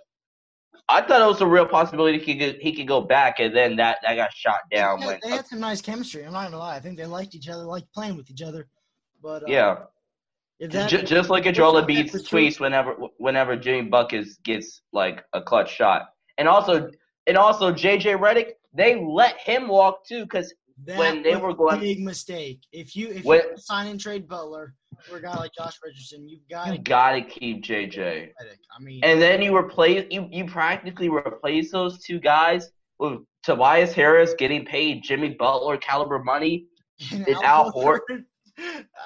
I 0.89 1.01
thought 1.01 1.21
it 1.21 1.25
was 1.25 1.39
a 1.41 1.47
real 1.47 1.67
possibility 1.67 2.17
he 2.17 2.35
could 2.35 2.57
he 2.59 2.73
could 2.73 2.87
go 2.87 2.99
back, 2.99 3.39
and 3.39 3.55
then 3.55 3.75
that, 3.75 3.99
that 4.03 4.15
got 4.15 4.33
shot 4.33 4.61
down 4.71 4.99
Yeah, 4.99 5.07
when 5.07 5.19
they 5.23 5.29
had 5.29 5.45
some 5.45 5.59
nice 5.59 5.81
chemistry. 5.81 6.23
I'm 6.25 6.33
not 6.33 6.45
gonna 6.45 6.57
lie. 6.57 6.75
I 6.75 6.79
think 6.79 6.97
they 6.97 7.05
liked 7.05 7.35
each 7.35 7.47
other, 7.47 7.63
liked 7.63 7.93
playing 7.93 8.17
with 8.17 8.29
each 8.31 8.41
other. 8.41 8.67
But 9.21 9.43
uh, 9.43 9.47
yeah. 9.47 9.75
That, 10.59 10.89
just, 10.89 11.05
just 11.05 11.31
at 11.31 11.55
Joel 11.55 11.81
Embiid's 11.81 12.27
tweets 12.27 12.59
whenever 12.59 12.95
whenever 13.17 13.55
Jimmy 13.55 13.87
Buckets 13.87 14.37
gets 14.43 14.81
like 14.91 15.23
a 15.31 15.41
clutch 15.41 15.73
shot, 15.73 16.09
and 16.37 16.49
also 16.49 16.89
and 17.27 17.37
also 17.37 17.71
JJ 17.71 18.19
Redick, 18.19 18.53
they 18.73 18.99
let 18.99 19.39
him 19.39 19.69
walk 19.69 20.05
too 20.05 20.23
because 20.23 20.53
when 20.85 21.23
they 21.23 21.35
were 21.37 21.53
going 21.53 21.79
big 21.79 22.01
mistake. 22.01 22.59
If 22.73 22.95
you 22.95 23.07
if 23.09 23.23
when, 23.23 23.39
you 23.39 23.57
sign 23.57 23.87
and 23.87 23.99
trade 23.99 24.27
Butler 24.27 24.75
for 25.07 25.17
a 25.17 25.21
guy 25.21 25.35
like 25.37 25.51
Josh 25.53 25.77
Richardson, 25.83 26.27
you've 26.27 26.47
got 26.49 26.73
you 26.73 26.79
got 26.79 27.11
to 27.13 27.21
keep 27.21 27.63
JJ. 27.63 28.31
I 28.39 28.81
mean, 28.81 29.01
and 29.03 29.21
then 29.21 29.41
you 29.41 29.55
replace 29.55 30.05
you 30.09 30.27
you 30.31 30.45
practically 30.45 31.09
replace 31.09 31.71
those 31.71 31.99
two 32.03 32.19
guys 32.19 32.69
with 32.99 33.19
Tobias 33.43 33.93
Harris 33.93 34.33
getting 34.37 34.65
paid 34.65 35.03
Jimmy 35.03 35.29
Butler 35.29 35.77
caliber 35.77 36.19
money, 36.19 36.65
and, 37.11 37.27
and 37.27 37.37
Al 37.43 37.71
Horford, 37.71 38.25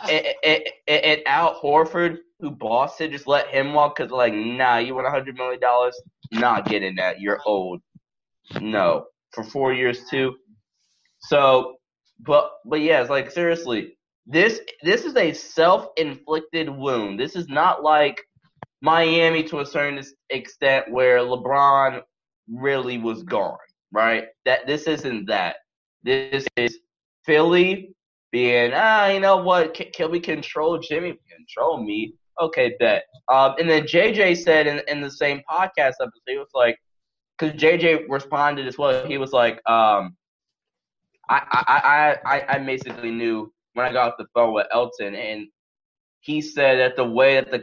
and, 0.10 0.28
and, 0.44 0.64
and 0.88 1.22
Al 1.26 1.60
Horford, 1.60 2.18
who 2.40 2.52
Boston 2.52 3.12
just 3.12 3.28
let 3.28 3.48
him 3.48 3.74
walk 3.74 3.98
because 3.98 4.12
like, 4.12 4.34
nah, 4.34 4.78
you 4.78 4.96
want 4.96 5.08
a 5.08 5.12
hundred 5.12 5.36
million 5.36 5.60
dollars, 5.60 6.00
not 6.32 6.66
getting 6.66 6.96
that. 6.96 7.22
You're 7.22 7.40
old. 7.46 7.82
No, 8.60 9.06
for 9.32 9.44
four 9.44 9.74
years 9.74 10.06
too. 10.10 10.36
So, 11.20 11.76
but 12.20 12.52
but 12.66 12.82
yeah, 12.82 13.02
it's 13.02 13.10
like 13.10 13.32
seriously, 13.32 13.98
this 14.26 14.60
this 14.84 15.04
is 15.04 15.16
a 15.16 15.34
self-inflicted 15.34 16.70
wound. 16.70 17.20
This 17.20 17.36
is 17.36 17.48
not 17.48 17.84
like 17.84 18.22
Miami 18.82 19.44
to 19.44 19.60
a 19.60 19.66
certain 19.66 20.04
extent 20.30 20.92
where 20.92 21.20
LeBron 21.20 22.02
really 22.50 22.98
was 22.98 23.24
gone, 23.24 23.58
right? 23.92 24.26
That 24.46 24.66
this 24.68 24.84
isn't 24.84 25.28
that. 25.28 25.58
This 26.04 26.46
is 26.58 26.80
Philly 27.26 27.96
being 28.32 28.72
ah, 28.74 29.08
you 29.08 29.20
know 29.20 29.38
what? 29.38 29.74
Can, 29.74 29.88
can 29.94 30.12
we 30.12 30.20
control 30.20 30.80
Jimmy? 30.80 31.18
Control 31.30 31.84
me? 31.84 32.14
Okay, 32.42 32.76
bet. 32.80 33.04
Um, 33.32 33.56
and 33.60 33.70
then 33.70 33.84
JJ 33.84 34.38
said 34.38 34.68
in 34.68 34.82
in 34.88 35.02
the 35.02 35.12
same 35.12 35.42
podcast 35.50 35.94
episode, 36.02 36.22
he 36.28 36.38
was 36.38 36.50
like, 36.54 36.78
because 37.38 37.60
JJ 37.60 38.06
responded 38.10 38.68
as 38.68 38.78
well. 38.78 39.06
He 39.06 39.18
was 39.18 39.32
like, 39.32 39.56
um, 39.70 40.16
I, 41.30 42.18
I, 42.26 42.38
I, 42.38 42.56
I 42.56 42.60
basically 42.60 43.12
knew 43.12 43.52
when 43.74 43.86
I 43.86 43.92
got 43.92 44.10
off 44.10 44.18
the 44.18 44.26
phone 44.34 44.54
with 44.54 44.68
Elton, 44.72 45.16
and 45.16 45.48
he 46.22 46.42
said 46.42 46.80
that 46.80 46.96
the 46.96 47.04
way 47.04 47.36
that 47.36 47.52
the 47.52 47.60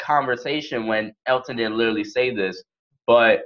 conversation 0.00 0.86
went, 0.86 1.14
Elton 1.26 1.56
didn't 1.56 1.76
literally 1.76 2.04
say 2.04 2.34
this, 2.34 2.62
but 3.06 3.42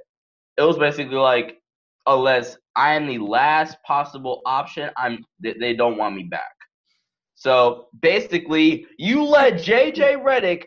it 0.57 0.63
was 0.63 0.79
basically 0.79 1.17
like, 1.17 1.59
unless 2.07 2.57
I 2.75 2.95
am 2.95 3.07
the 3.07 3.19
last 3.19 3.77
possible 3.85 4.41
option, 4.47 4.91
I'm 4.97 5.25
they 5.41 5.75
don't 5.75 5.99
want 5.99 6.15
me 6.15 6.25
back. 6.25 6.53
So 7.35 7.89
basically, 8.01 8.87
you 8.99 9.25
let 9.25 9.55
JJ 9.55 10.23
Redick, 10.23 10.65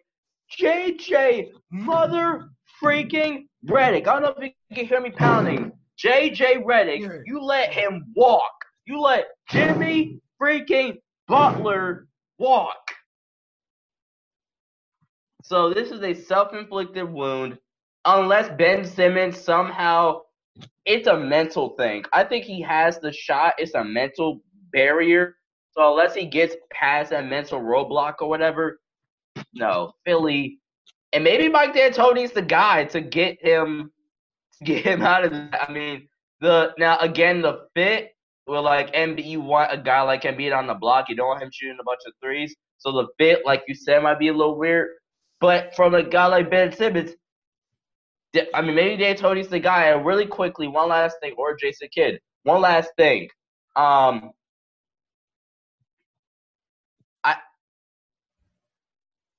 JJ 0.60 1.50
mother 1.72 2.50
freaking 2.82 3.46
Redick. 3.68 4.08
I 4.08 4.20
don't 4.20 4.22
know 4.22 4.36
if 4.38 4.54
you 4.70 4.76
can 4.76 4.86
hear 4.86 5.02
me 5.02 5.10
pounding. 5.12 5.72
JJ 6.04 6.64
Redick, 6.64 7.24
you 7.26 7.42
let 7.42 7.74
him 7.74 8.06
walk. 8.16 8.54
You 8.86 9.02
let 9.02 9.26
Jimmy 9.50 10.20
freaking 10.42 10.98
Butler 11.30 12.08
walk. 12.40 12.76
So 15.44 15.74
this 15.74 15.92
is 15.92 16.02
a 16.04 16.14
self-inflicted 16.14 17.10
wound. 17.10 17.58
Unless 18.06 18.58
Ben 18.58 18.84
Simmons 18.84 19.40
somehow, 19.40 20.22
it's 20.86 21.08
a 21.08 21.18
mental 21.18 21.76
thing. 21.78 22.04
I 22.14 22.24
think 22.24 22.46
he 22.46 22.62
has 22.62 23.00
the 23.00 23.14
shot. 23.14 23.54
It's 23.58 23.76
a 23.76 23.84
mental 23.84 24.42
barrier. 24.74 25.36
So 25.72 25.92
unless 25.92 26.16
he 26.16 26.26
gets 26.26 26.56
past 26.72 27.12
that 27.12 27.26
mental 27.26 27.62
roadblock 27.62 28.16
or 28.22 28.28
whatever, 28.28 28.80
no, 29.54 29.94
Philly 30.06 30.60
and 31.14 31.24
maybe 31.24 31.50
Mike 31.50 31.74
D'Antoni's 31.74 32.32
the 32.32 32.42
guy 32.42 32.86
to 32.86 33.02
get 33.02 33.44
him 33.44 33.92
to 34.58 34.64
get 34.64 34.86
him 34.86 35.02
out 35.02 35.26
of 35.26 35.32
that. 35.32 35.68
I 35.70 35.72
mean, 35.72 36.08
the 36.42 36.74
now 36.78 36.98
again 37.00 37.42
the 37.42 37.68
fit 37.76 38.12
will 38.50 38.64
like 38.64 38.94
Embiid. 38.94 39.26
You 39.26 39.42
want 39.42 39.72
a 39.72 39.78
guy 39.78 40.02
like 40.02 40.24
Embiid 40.24 40.56
on 40.56 40.68
the 40.68 40.74
block. 40.74 41.10
You 41.10 41.16
don't 41.16 41.28
want 41.28 41.44
him 41.44 41.50
shooting 41.54 41.78
a 41.80 41.84
bunch 41.84 42.02
of 42.08 42.14
threes. 42.22 42.56
So 42.78 42.92
the 42.92 43.08
fit, 43.18 43.46
like 43.46 43.64
you 43.68 43.76
said, 43.76 44.04
might 44.04 44.20
be 44.20 44.30
a 44.30 44.34
little 44.34 44.58
weird. 44.58 44.90
But 45.40 45.76
from 45.76 45.96
a 45.96 46.04
guy 46.04 46.26
like 46.28 46.50
Ben 46.50 46.72
Simmons, 46.72 47.12
I 48.54 48.62
mean, 48.62 48.76
maybe 48.76 49.02
D'Antoni's 49.02 49.48
the 49.48 49.60
guy. 49.60 49.86
And 49.86 50.06
really 50.06 50.26
quickly, 50.26 50.68
one 50.68 50.90
last 50.90 51.18
thing, 51.22 51.34
or 51.38 51.56
Jason 51.56 51.90
Kidd. 51.94 52.20
One 52.44 52.62
last 52.62 52.90
thing. 52.98 53.28
Um, 53.76 54.32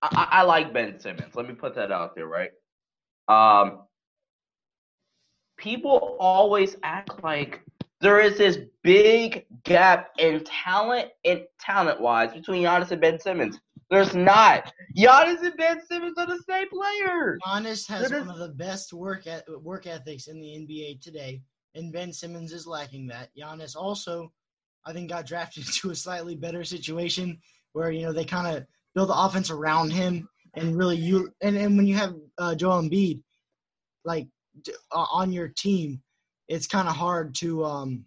I, 0.02 0.28
I 0.30 0.42
like 0.42 0.72
Ben 0.72 0.98
Simmons. 0.98 1.34
Let 1.34 1.46
me 1.46 1.54
put 1.54 1.74
that 1.74 1.92
out 1.92 2.14
there, 2.14 2.26
right? 2.26 2.50
Um, 3.28 3.82
people 5.58 6.16
always 6.18 6.76
act 6.82 7.22
like 7.22 7.60
there 8.00 8.20
is 8.20 8.38
this 8.38 8.58
big 8.82 9.46
gap 9.64 10.10
in 10.18 10.42
talent 10.44 11.08
and 11.24 11.42
talent 11.58 12.00
wise 12.00 12.32
between 12.32 12.62
Giannis 12.62 12.90
and 12.90 13.00
Ben 13.00 13.20
Simmons. 13.20 13.60
There's 13.90 14.14
not. 14.14 14.72
Giannis 14.96 15.42
and 15.42 15.56
Ben 15.56 15.84
Simmons 15.84 16.16
are 16.16 16.26
the 16.26 16.42
same 16.48 16.68
player. 16.68 17.38
Giannis 17.46 17.86
has 17.88 18.10
one 18.10 18.30
of 18.30 18.38
the 18.38 18.48
best 18.48 18.92
work 18.92 19.26
at, 19.26 19.44
work 19.62 19.86
ethics 19.86 20.28
in 20.28 20.40
the 20.40 20.46
NBA 20.46 21.00
today, 21.00 21.42
and 21.74 21.92
Ben 21.92 22.12
Simmons 22.12 22.52
is 22.52 22.66
lacking 22.66 23.06
that. 23.08 23.30
Giannis 23.36 23.76
also, 23.76 24.32
I 24.86 24.92
think, 24.92 25.10
got 25.10 25.26
drafted 25.26 25.66
to 25.74 25.90
a 25.90 25.94
slightly 25.94 26.36
better 26.36 26.64
situation 26.64 27.38
where 27.72 27.90
you 27.90 28.02
know 28.02 28.12
they 28.12 28.24
kind 28.24 28.56
of 28.56 28.64
build 28.94 29.10
the 29.10 29.18
offense 29.18 29.50
around 29.50 29.92
him 29.92 30.28
and 30.54 30.76
really 30.76 30.96
you 30.96 31.32
and, 31.42 31.56
and 31.56 31.76
when 31.76 31.86
you 31.86 31.94
have 31.94 32.14
uh, 32.38 32.54
Joel 32.54 32.82
Embiid 32.82 33.22
like 34.04 34.26
uh, 34.92 35.06
on 35.12 35.32
your 35.32 35.48
team, 35.48 36.00
it's 36.50 36.66
kind 36.66 36.88
of 36.88 36.96
hard 36.96 37.34
to 37.36 37.64
um 37.64 38.04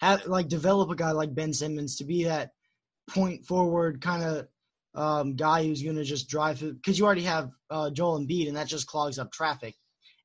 have 0.00 0.26
like 0.26 0.48
develop 0.48 0.90
a 0.90 0.94
guy 0.94 1.10
like 1.10 1.34
Ben 1.34 1.52
Simmons 1.52 1.96
to 1.96 2.04
be 2.04 2.24
that 2.24 2.50
point 3.08 3.44
forward 3.44 4.00
kind 4.00 4.22
of 4.22 4.46
um, 4.94 5.34
guy 5.34 5.64
who's 5.64 5.82
going 5.82 5.96
to 5.96 6.04
just 6.04 6.28
drive 6.28 6.60
because 6.60 6.98
you 6.98 7.04
already 7.04 7.22
have 7.22 7.50
uh, 7.70 7.90
Joel 7.90 8.20
Embiid 8.20 8.46
and 8.46 8.56
that 8.56 8.68
just 8.68 8.86
clogs 8.86 9.18
up 9.18 9.32
traffic 9.32 9.74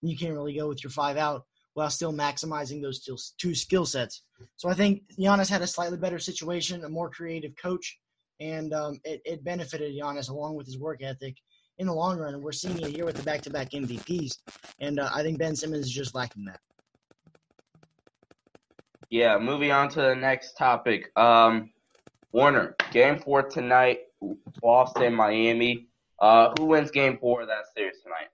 and 0.01 0.11
you 0.11 0.17
can't 0.17 0.33
really 0.33 0.55
go 0.55 0.67
with 0.67 0.83
your 0.83 0.91
five 0.91 1.17
out 1.17 1.43
while 1.73 1.89
still 1.89 2.13
maximizing 2.13 2.81
those 2.81 3.01
two 3.37 3.55
skill 3.55 3.85
sets. 3.85 4.23
So 4.57 4.69
I 4.69 4.73
think 4.73 5.03
Giannis 5.17 5.49
had 5.49 5.61
a 5.61 5.67
slightly 5.67 5.97
better 5.97 6.19
situation, 6.19 6.83
a 6.83 6.89
more 6.89 7.09
creative 7.09 7.53
coach, 7.61 7.97
and 8.39 8.73
um, 8.73 8.99
it, 9.03 9.21
it 9.23 9.43
benefited 9.43 9.95
Giannis 9.95 10.29
along 10.29 10.55
with 10.55 10.65
his 10.65 10.77
work 10.77 11.01
ethic 11.01 11.35
in 11.77 11.87
the 11.87 11.93
long 11.93 12.17
run. 12.17 12.33
And 12.33 12.43
we're 12.43 12.51
seeing 12.51 12.77
it 12.79 12.87
here 12.87 13.05
with 13.05 13.15
the 13.15 13.23
back-to-back 13.23 13.71
MVPs, 13.71 14.37
and 14.79 14.99
uh, 14.99 15.09
I 15.13 15.23
think 15.23 15.39
Ben 15.39 15.55
Simmons 15.55 15.85
is 15.85 15.91
just 15.91 16.15
lacking 16.15 16.45
that. 16.45 16.59
Yeah, 19.09 19.37
moving 19.39 19.71
on 19.71 19.89
to 19.89 20.01
the 20.01 20.15
next 20.15 20.53
topic. 20.53 21.11
Um, 21.17 21.71
Warner, 22.31 22.75
game 22.91 23.19
four 23.19 23.43
tonight, 23.43 24.01
Boston, 24.61 25.15
Miami. 25.15 25.87
Uh, 26.19 26.53
who 26.57 26.65
wins 26.65 26.91
game 26.91 27.17
four 27.17 27.41
of 27.41 27.47
that 27.47 27.63
series 27.75 27.95
tonight? 28.03 28.27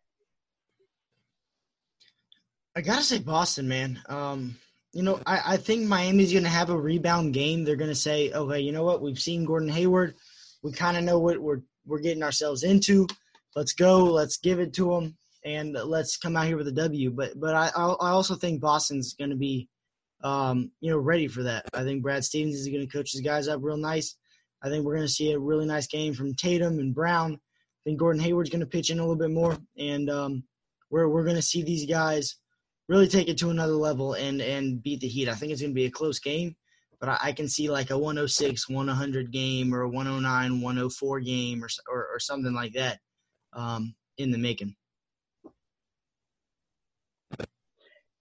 I 2.76 2.82
gotta 2.82 3.04
say 3.04 3.20
Boston, 3.20 3.68
man. 3.70 4.02
Um, 4.10 4.58
you 4.92 5.04
know, 5.04 5.22
I, 5.26 5.54
I 5.54 5.58
think 5.58 5.88
Miami's 5.88 6.32
to 6.44 6.50
have 6.50 6.70
a 6.70 6.78
rebound 6.78 7.34
game. 7.34 7.64
They're 7.64 7.76
to 7.90 7.96
say, 7.96 8.32
okay, 8.32 8.60
you 8.60 8.72
know 8.72 8.84
what? 8.84 9.02
We've 9.02 9.20
seen 9.20 9.46
Gordon 9.46 9.70
Hayward. 9.70 10.16
We 10.62 10.72
kind 10.74 10.98
of 10.98 11.04
know 11.04 11.20
what 11.20 11.40
we're 11.40 11.62
we're 11.86 12.00
getting 12.00 12.24
ourselves 12.24 12.64
into. 12.64 13.08
Let's 13.56 13.74
go. 13.74 14.06
Let's 14.06 14.38
give 14.38 14.60
it 14.60 14.74
to 14.74 14.90
them, 14.90 15.16
and 15.46 15.74
let's 15.74 16.18
come 16.18 16.36
out 16.36 16.48
here 16.48 16.58
with 16.58 16.68
a 16.68 16.74
W. 16.74 17.12
But 17.12 17.40
but 17.40 17.56
I 17.56 17.70
I 17.76 18.10
also 18.10 18.36
think 18.36 18.60
Boston's 18.60 19.14
to 19.30 19.38
be, 19.38 19.70
um, 20.26 20.72
you 20.82 20.90
know, 20.90 20.98
ready 20.98 21.28
for 21.28 21.44
that. 21.44 21.66
I 21.76 21.84
think 21.84 22.02
Brad 22.02 22.26
Stevens 22.26 22.56
is 22.56 22.68
going 22.68 22.82
to 22.82 22.92
coach 22.92 23.12
his 23.12 23.22
guys 23.22 23.48
up 23.48 23.62
real 23.62 23.78
nice. 23.78 24.18
I 24.64 24.70
think 24.70 24.84
we're 24.84 24.96
going 24.96 25.08
to 25.08 25.14
see 25.14 25.32
a 25.32 25.40
really 25.40 25.68
nice 25.68 25.86
game 25.86 26.16
from 26.16 26.34
Tatum 26.34 26.80
and 26.80 26.96
Brown. 26.96 27.34
I 27.34 27.82
think 27.86 28.00
Gordon 28.00 28.23
Hayward's 28.23 28.50
going 28.50 28.62
to 28.62 28.65
pitch 28.65 28.90
in 28.90 28.98
a 28.98 29.04
little 29.04 29.15
bit 29.15 29.30
more, 29.30 29.56
and 29.78 30.10
um, 30.10 30.44
we're 30.90 31.08
we're 31.08 31.23
going 31.23 31.36
to 31.36 31.42
see 31.44 31.62
these 31.62 31.86
guys 31.86 32.38
really 32.90 33.08
take 33.08 33.30
it 33.30 33.38
to 33.38 33.52
another 33.52 33.73
level 33.73 34.13
and 34.13 34.42
and 34.42 34.82
beat 34.82 35.02
the 35.02 35.08
Heat. 35.08 35.30
I 35.30 35.36
think 35.36 35.52
it's 35.52 35.62
going 35.62 35.73
to 35.73 35.76
be 35.76 35.86
a 35.86 35.92
close 35.92 36.17
game, 36.17 36.56
but 37.00 37.10
I, 37.10 37.17
I, 37.21 37.32
can 37.32 37.48
see 37.48 37.69
like 37.69 37.92
a 37.92 37.98
106, 37.98 38.67
100 38.67 39.32
game 39.32 39.76
or 39.76 39.82
a 39.82 39.90
109, 39.90 40.62
104 40.62 41.19
game 41.19 41.63
or 41.63 41.69
or, 41.88 42.08
or 42.12 42.19
something 42.19 42.54
like 42.54 42.73
that 42.73 42.98
um, 43.54 43.94
in 44.17 44.32
the 44.32 44.40
making. 44.40 44.76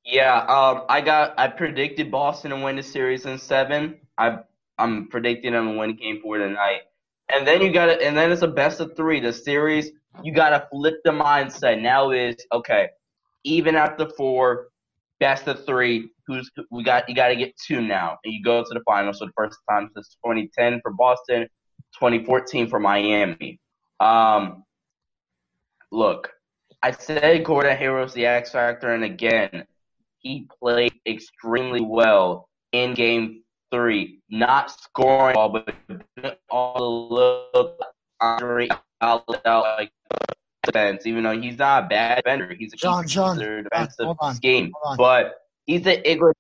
Yeah, 0.04 0.38
um, 0.40 0.84
I 0.88 1.00
got 1.00 1.34
I 1.38 1.48
predicted 1.48 2.10
Boston 2.10 2.50
to 2.50 2.56
win 2.58 2.76
the 2.76 2.82
series 2.82 3.26
in 3.26 3.38
seven. 3.38 3.98
I 4.18 4.38
I'm 4.78 5.08
predicting 5.08 5.52
them 5.52 5.72
to 5.72 5.78
win 5.78 5.96
game 5.96 6.20
four 6.22 6.38
tonight. 6.38 6.82
And 7.32 7.46
then 7.46 7.62
you 7.62 7.72
got 7.72 7.86
to, 7.86 8.02
and 8.02 8.16
then 8.16 8.30
it's 8.30 8.42
a 8.42 8.48
best 8.48 8.80
of 8.80 8.94
three. 8.96 9.18
The 9.20 9.32
series, 9.32 9.90
you 10.22 10.32
got 10.34 10.50
to 10.50 10.66
flip 10.70 10.96
the 11.04 11.10
mindset. 11.10 11.80
Now 11.80 12.10
is 12.10 12.36
okay 12.52 12.88
even 13.44 13.76
after 13.76 14.08
four, 14.16 14.68
best 15.20 15.46
of 15.46 15.64
three. 15.64 16.10
Who's 16.26 16.50
we 16.70 16.82
got? 16.82 17.08
You 17.08 17.14
got 17.14 17.28
to 17.28 17.36
get 17.36 17.54
two 17.56 17.80
now, 17.82 18.18
and 18.24 18.32
you 18.32 18.42
go 18.42 18.62
to 18.62 18.68
the 18.72 18.80
finals 18.86 19.18
for 19.18 19.26
the 19.26 19.32
first 19.36 19.58
time 19.70 19.90
since 19.94 20.16
2010 20.24 20.80
for 20.82 20.92
Boston, 20.92 21.42
2014 21.94 22.68
for 22.68 22.80
Miami. 22.80 23.60
Um, 24.00 24.64
look, 25.92 26.30
I 26.82 26.90
said 26.92 27.44
Gordon 27.44 27.76
Hayward's 27.76 28.14
the 28.14 28.26
X 28.26 28.50
factor, 28.50 28.94
and 28.94 29.04
again, 29.04 29.66
he 30.24 30.48
played 30.60 30.94
extremely 31.06 31.80
well 31.80 32.48
in 32.72 32.94
Game 32.94 33.42
Three, 33.70 34.20
not 34.30 34.70
scoring 34.70 35.36
all, 35.36 35.50
but 35.50 36.38
all 36.50 37.08
the 37.08 37.14
little 37.14 37.76
Andre 38.20 38.68
out 39.00 39.28
like 39.28 39.92
defense. 40.64 41.06
Even 41.06 41.24
though 41.24 41.38
he's 41.38 41.58
not 41.58 41.84
a 41.84 41.86
bad 41.88 42.22
defender, 42.24 42.54
he's 42.58 42.72
a 42.72 42.76
John, 42.76 43.06
John, 43.06 43.38
defensive 43.38 44.06
hold 44.06 44.16
on, 44.20 44.34
scheme, 44.34 44.72
hold 44.74 44.92
on. 44.92 44.96
but 44.96 45.34
he's 45.66 45.86
an 45.86 46.02
Igor. 46.04 46.34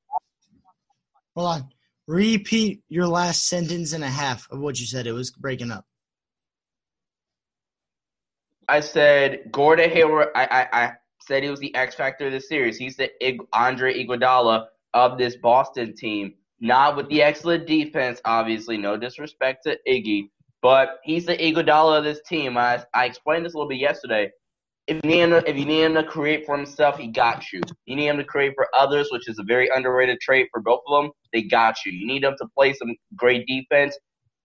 Hold 1.36 1.48
on. 1.48 1.68
Repeat 2.06 2.82
your 2.88 3.06
last 3.06 3.48
sentence 3.48 3.92
and 3.92 4.04
a 4.04 4.08
half 4.08 4.46
of 4.50 4.60
what 4.60 4.78
you 4.78 4.86
said. 4.86 5.06
It 5.06 5.12
was 5.12 5.30
breaking 5.30 5.70
up. 5.70 5.84
I 8.68 8.80
said 8.80 9.50
Gordon 9.50 9.90
Hayward. 9.90 10.28
I, 10.34 10.44
I, 10.44 10.84
I 10.84 10.92
said 11.26 11.42
he 11.42 11.50
was 11.50 11.60
the 11.60 11.74
X 11.74 11.94
factor 11.94 12.26
of 12.26 12.32
the 12.32 12.40
series. 12.40 12.76
He's 12.76 12.96
the 12.96 13.10
Andre 13.52 14.04
Iguodala 14.04 14.66
of 14.92 15.18
this 15.18 15.36
Boston 15.36 15.94
team. 15.94 16.34
Not 16.60 16.96
with 16.96 17.08
the 17.08 17.22
excellent 17.22 17.66
defense, 17.66 18.20
obviously. 18.24 18.76
No 18.76 18.96
disrespect 18.96 19.64
to 19.64 19.78
Iggy, 19.88 20.30
but 20.62 21.00
he's 21.02 21.26
the 21.26 21.36
Iguodala 21.36 21.98
of 21.98 22.04
this 22.04 22.20
team. 22.26 22.56
I, 22.56 22.82
I 22.94 23.06
explained 23.06 23.44
this 23.44 23.54
a 23.54 23.56
little 23.56 23.68
bit 23.68 23.78
yesterday. 23.78 24.30
If 24.86 25.02
you, 25.02 25.10
need 25.10 25.20
him 25.20 25.30
to, 25.30 25.50
if 25.50 25.56
you 25.56 25.64
need 25.64 25.82
him 25.82 25.94
to 25.94 26.04
create 26.04 26.44
for 26.44 26.56
himself, 26.56 26.98
he 26.98 27.06
got 27.06 27.52
you. 27.52 27.62
You 27.86 27.96
need 27.96 28.06
him 28.06 28.18
to 28.18 28.24
create 28.24 28.52
for 28.54 28.68
others, 28.78 29.08
which 29.10 29.28
is 29.28 29.38
a 29.38 29.42
very 29.42 29.68
underrated 29.74 30.20
trait 30.20 30.48
for 30.52 30.60
both 30.60 30.80
of 30.86 31.02
them. 31.02 31.12
They 31.32 31.42
got 31.42 31.76
you. 31.86 31.92
You 31.92 32.06
need 32.06 32.22
him 32.22 32.34
to 32.38 32.46
play 32.56 32.74
some 32.74 32.94
great 33.16 33.46
defense. 33.46 33.98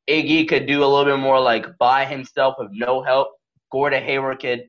Iggy 0.09 0.47
could 0.47 0.65
do 0.65 0.83
a 0.83 0.87
little 0.87 1.05
bit 1.05 1.19
more 1.19 1.39
like 1.41 1.65
by 1.77 2.05
himself 2.05 2.55
with 2.57 2.69
no 2.71 3.03
help. 3.03 3.27
Gordon 3.71 4.01
Hayward 4.03 4.39
could 4.39 4.68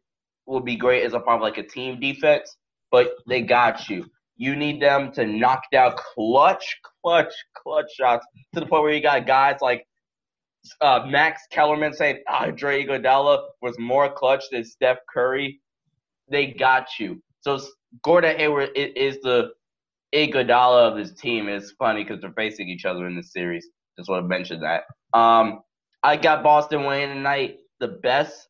will 0.51 0.61
be 0.61 0.77
great 0.77 1.05
as 1.05 1.15
a 1.15 1.21
part 1.21 1.37
of 1.37 1.43
like 1.43 1.59
a 1.59 1.63
team 1.63 2.01
defense, 2.01 2.57
but 2.91 3.13
they 3.29 3.41
got 3.41 3.89
you. 3.89 4.05
You 4.37 4.57
need 4.57 4.83
them 4.83 5.13
to 5.13 5.25
knock 5.25 5.63
down 5.71 5.95
clutch, 5.97 6.77
clutch, 7.03 7.33
clutch 7.55 7.91
shots 7.97 8.27
to 8.55 8.61
the 8.61 8.67
point 8.67 8.83
where 8.83 8.93
you 8.93 9.03
got 9.03 9.27
guys 9.27 9.59
like 9.61 9.87
uh, 10.81 11.05
Max 11.07 11.43
Kellerman 11.51 11.93
saying 11.93 12.23
Andre 12.29 12.85
Iguodala 12.85 13.45
was 13.63 13.79
more 13.79 14.13
clutch 14.13 14.45
than 14.51 14.65
Steph 14.65 14.99
Curry. 15.13 15.61
They 16.31 16.47
got 16.47 16.99
you. 16.99 17.23
So 17.43 17.61
Gordon 18.03 18.37
Hayward 18.39 18.71
is, 18.75 19.19
the 19.23 19.53
Iguodala 20.15 20.91
of 20.91 20.97
his 20.97 21.13
team. 21.15 21.49
It's 21.49 21.73
funny 21.73 22.03
because 22.03 22.21
they're 22.21 22.33
facing 22.33 22.69
each 22.69 22.85
other 22.85 23.07
in 23.07 23.17
this 23.17 23.33
series. 23.33 23.69
Just 23.99 24.11
want 24.11 24.25
to 24.25 24.29
mention 24.29 24.61
that. 24.61 24.83
Um, 25.17 25.61
I 26.03 26.17
got 26.17 26.43
Boston 26.43 26.85
winning 26.85 27.15
tonight. 27.15 27.59
The 27.79 27.89
best, 27.89 28.49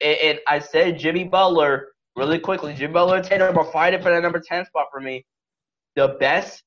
and 0.00 0.38
I 0.48 0.58
said 0.58 0.98
Jimmy 0.98 1.24
Butler 1.24 1.88
really 2.16 2.38
quickly. 2.38 2.74
Jimmy 2.74 2.92
Butler 2.92 3.16
and 3.16 3.24
Tatum 3.24 3.56
are 3.56 3.72
fighting 3.72 4.02
for 4.02 4.10
that 4.10 4.22
number 4.22 4.40
ten 4.40 4.64
spot 4.64 4.86
for 4.92 5.00
me. 5.00 5.24
The 5.96 6.16
best, 6.20 6.62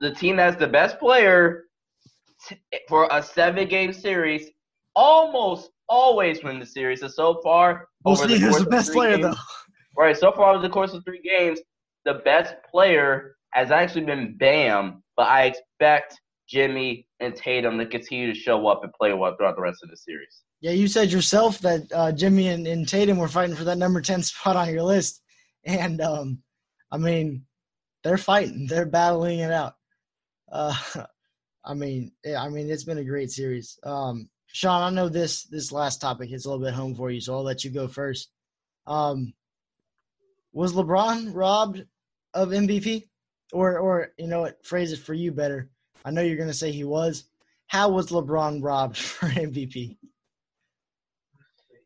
the 0.00 0.12
team 0.14 0.36
that's 0.36 0.56
the 0.56 0.68
best 0.68 0.98
player 0.98 1.64
for 2.88 3.08
a 3.10 3.22
seven 3.22 3.68
game 3.68 3.92
series, 3.92 4.50
almost 4.96 5.70
always 5.88 6.42
win 6.42 6.58
the 6.58 6.66
series. 6.66 7.02
And 7.02 7.10
so 7.10 7.40
far, 7.42 7.88
we'll 8.04 8.14
over 8.14 8.28
see 8.28 8.38
the 8.38 8.46
who's 8.46 8.58
the 8.58 8.66
best 8.66 8.92
player 8.92 9.16
games, 9.16 9.34
though. 9.34 9.34
Right, 9.96 10.16
so 10.16 10.30
far 10.32 10.54
over 10.54 10.62
the 10.62 10.70
course 10.70 10.94
of 10.94 11.04
three 11.04 11.20
games, 11.20 11.60
the 12.04 12.14
best 12.24 12.54
player 12.70 13.34
has 13.52 13.72
actually 13.72 14.04
been 14.04 14.36
Bam, 14.38 15.02
but 15.16 15.26
I 15.26 15.46
expect 15.46 16.18
Jimmy 16.48 17.06
and 17.18 17.34
Tatum 17.34 17.76
to 17.76 17.86
continue 17.86 18.32
to 18.32 18.38
show 18.38 18.66
up 18.68 18.84
and 18.84 18.92
play 18.92 19.12
well 19.12 19.36
throughout 19.36 19.56
the 19.56 19.62
rest 19.62 19.82
of 19.82 19.90
the 19.90 19.96
series. 19.96 20.42
Yeah, 20.60 20.72
you 20.72 20.88
said 20.88 21.10
yourself 21.10 21.58
that 21.60 21.90
uh, 21.92 22.12
Jimmy 22.12 22.48
and, 22.48 22.66
and 22.66 22.86
Tatum 22.86 23.16
were 23.16 23.28
fighting 23.28 23.56
for 23.56 23.64
that 23.64 23.78
number 23.78 24.00
ten 24.00 24.22
spot 24.22 24.56
on 24.56 24.70
your 24.70 24.82
list, 24.82 25.22
and 25.64 26.00
um, 26.00 26.42
I 26.90 26.98
mean, 26.98 27.46
they're 28.02 28.18
fighting, 28.18 28.66
they're 28.66 28.86
battling 28.86 29.40
it 29.40 29.52
out. 29.52 29.74
Uh, 30.50 30.74
I 31.64 31.74
mean, 31.74 32.12
I 32.36 32.48
mean, 32.48 32.70
it's 32.70 32.84
been 32.84 32.98
a 32.98 33.04
great 33.04 33.30
series. 33.30 33.78
Um, 33.82 34.28
Sean, 34.46 34.82
I 34.82 34.90
know 34.94 35.08
this 35.08 35.44
this 35.44 35.72
last 35.72 36.00
topic 36.00 36.32
is 36.32 36.44
a 36.44 36.50
little 36.50 36.64
bit 36.64 36.74
home 36.74 36.94
for 36.94 37.10
you, 37.10 37.20
so 37.20 37.34
I'll 37.34 37.42
let 37.42 37.64
you 37.64 37.70
go 37.70 37.86
first. 37.86 38.30
Um, 38.86 39.32
was 40.52 40.72
LeBron 40.72 41.30
robbed 41.34 41.84
of 42.34 42.48
MVP, 42.48 43.08
or 43.52 43.78
or 43.78 44.12
you 44.18 44.26
know 44.26 44.40
what? 44.40 44.64
Phrase 44.64 44.92
it 44.92 44.98
for 44.98 45.14
you 45.14 45.32
better. 45.32 45.70
I 46.04 46.10
know 46.10 46.22
you're 46.22 46.36
going 46.36 46.48
to 46.48 46.54
say 46.54 46.72
he 46.72 46.84
was. 46.84 47.24
How 47.66 47.90
was 47.90 48.08
LeBron 48.10 48.62
robbed 48.62 48.96
for 48.98 49.26
MVP? 49.26 49.96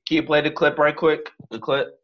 Can 0.06 0.16
you 0.16 0.22
play 0.22 0.42
the 0.42 0.50
clip 0.50 0.78
right 0.78 0.94
quick? 0.94 1.30
The 1.50 1.58
clip. 1.58 1.98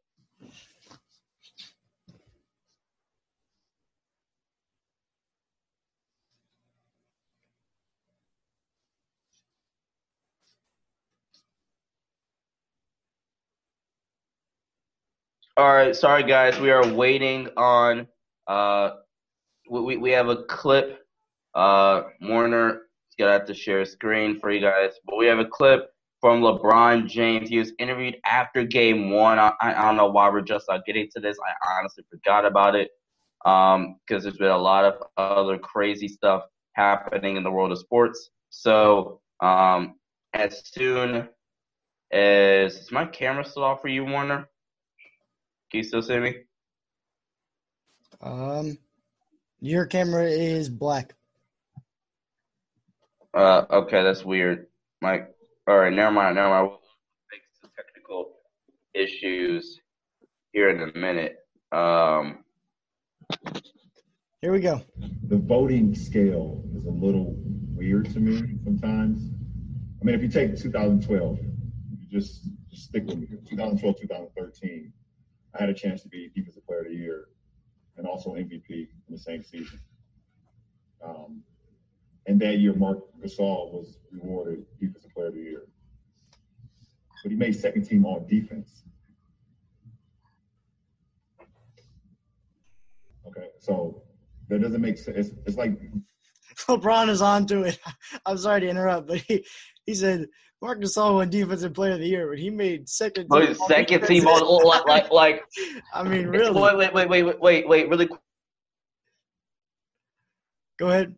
All 15.57 15.75
right, 15.75 15.95
sorry 15.95 16.23
guys, 16.23 16.59
we 16.59 16.71
are 16.71 16.87
waiting 16.87 17.49
on. 17.59 18.07
Uh, 18.47 18.93
we 19.69 19.99
we 19.99 20.11
have 20.13 20.29
a 20.29 20.45
clip. 20.45 21.05
Uh, 21.55 22.05
Warner 22.23 22.83
gonna 23.19 23.33
have 23.33 23.45
to 23.47 23.55
share 23.55 23.83
a 23.83 23.87
screen 23.87 24.41
for 24.41 24.51
you 24.51 24.61
guys, 24.61 24.93
but 25.05 25.19
we 25.19 25.27
have 25.27 25.39
a 25.39 25.45
clip 25.45 25.91
from 26.21 26.43
LeBron 26.43 27.09
James. 27.09 27.49
He 27.49 27.59
was 27.59 27.73
interviewed 27.79 28.17
after 28.27 28.65
Game 28.65 29.11
One. 29.11 29.39
I, 29.39 29.53
I 29.61 29.73
don't 29.83 29.97
know 29.97 30.11
why 30.11 30.29
we're 30.29 30.43
just 30.43 30.67
not 30.69 30.85
getting 30.85 31.09
to 31.15 31.21
this. 31.21 31.37
I 31.39 31.79
honestly 31.79 32.05
forgot 32.11 32.45
about 32.45 32.75
it 32.75 32.91
um, 33.45 33.97
because 34.07 34.23
there's 34.23 34.37
been 34.37 34.49
a 34.49 34.59
lot 34.59 34.85
of 34.85 35.03
other 35.17 35.59
crazy 35.59 36.09
stuff 36.09 36.45
happening 36.75 37.37
in 37.37 37.43
the 37.43 37.51
world 37.51 37.73
of 37.73 37.79
sports. 37.79 38.31
So 38.51 39.21
um, 39.41 39.95
as 40.35 40.63
soon 40.73 41.29
as 42.13 42.77
is 42.81 42.91
my 42.91 43.05
camera 43.05 43.45
still 43.45 43.65
off 43.65 43.81
for 43.81 43.89
you, 43.89 44.05
Warner? 44.05 44.49
Can 45.71 45.79
you 45.79 45.85
still 45.85 46.03
see 46.03 46.19
me? 46.19 46.35
Um, 48.21 48.77
your 49.61 49.87
camera 49.87 50.25
is 50.25 50.69
black. 50.69 51.15
Uh, 53.33 53.65
okay, 53.71 54.03
that's 54.03 54.25
weird. 54.25 54.67
Mike. 55.01 55.33
All 55.67 55.79
right, 55.79 55.93
never 55.93 56.11
mind. 56.11 56.37
Never 56.37 56.49
mind. 56.49 56.69
We'll 56.69 56.81
fix 57.31 57.45
the 57.63 57.69
technical 57.77 58.33
issues 58.95 59.79
here 60.53 60.71
in 60.71 60.83
a 60.83 60.99
minute. 60.99 61.37
Um, 61.73 62.45
here 64.41 64.53
we 64.53 64.61
go. 64.61 64.83
The 65.29 65.37
voting 65.37 65.95
scale 65.95 66.65
is 66.75 66.87
a 66.87 66.91
little 66.91 67.37
weird 67.75 68.13
to 68.13 68.21
me 68.21 68.59
sometimes. 68.65 69.31
I 70.01 70.05
mean, 70.05 70.15
if 70.15 70.23
you 70.23 70.29
take 70.29 70.57
2012, 70.57 71.39
you 71.39 71.49
just, 72.11 72.49
just 72.71 72.85
stick 72.85 73.05
with 73.07 73.19
me 73.19 73.27
2012, 73.27 74.01
2013 74.01 74.93
I 75.55 75.61
had 75.61 75.69
a 75.69 75.75
chance 75.75 76.03
to 76.03 76.09
be 76.09 76.31
Defensive 76.35 76.67
Player 76.67 76.81
of 76.81 76.89
the 76.89 76.95
Year 76.95 77.29
and 77.97 78.07
also 78.07 78.35
MVP 78.35 78.71
in 78.71 78.89
the 79.09 79.19
same 79.19 79.43
season. 79.43 79.81
Um, 81.05 81.43
and 82.27 82.41
that 82.41 82.59
year, 82.59 82.75
Marc 82.75 82.99
Gasol 83.23 83.73
was 83.73 83.99
rewarded 84.13 84.65
Defensive 84.79 85.13
Player 85.15 85.29
of 85.29 85.35
the 85.35 85.41
Year. 85.41 85.63
But 87.23 87.33
he 87.33 87.37
made 87.37 87.55
second 87.55 87.85
team 87.85 88.07
all 88.07 88.27
defense. 88.29 88.83
Okay, 93.27 93.49
so 93.59 94.03
that 94.49 94.61
doesn't 94.61 94.81
make 94.81 94.99
sense. 94.99 95.17
It's, 95.17 95.31
it's 95.47 95.57
like 95.57 95.81
LeBron 96.69 97.09
is 97.09 97.23
on 97.23 97.47
to 97.47 97.63
it. 97.65 97.79
I'm 98.27 98.39
sorry 98.39 98.61
to 98.63 98.69
interrupt, 98.69 99.09
but 99.09 99.19
he, 99.19 99.45
he 99.87 99.95
said 99.95 100.27
Marc 100.63 100.81
Gasol 100.81 101.15
won 101.15 101.31
Defensive 101.31 101.75
Player 101.75 101.93
of 101.93 102.01
the 102.01 102.07
Year, 102.07 102.29
but 102.29 102.39
he 102.39 102.51
made 102.51 102.89
second. 102.89 103.29
Oh, 103.31 103.45
team 103.45 103.55
second 103.67 104.07
team 104.07 104.27
all 104.27 104.67
like, 104.67 104.87
like 104.87 105.11
like. 105.11 105.45
I 105.95 106.03
mean, 106.03 106.27
really. 106.27 106.61
Wait, 106.61 106.77
wait, 106.77 106.95
wait, 106.95 107.09
wait, 107.09 107.41
wait, 107.41 107.69
wait, 107.69 107.89
really. 107.89 108.09
Go 110.79 110.89
ahead. 110.89 111.15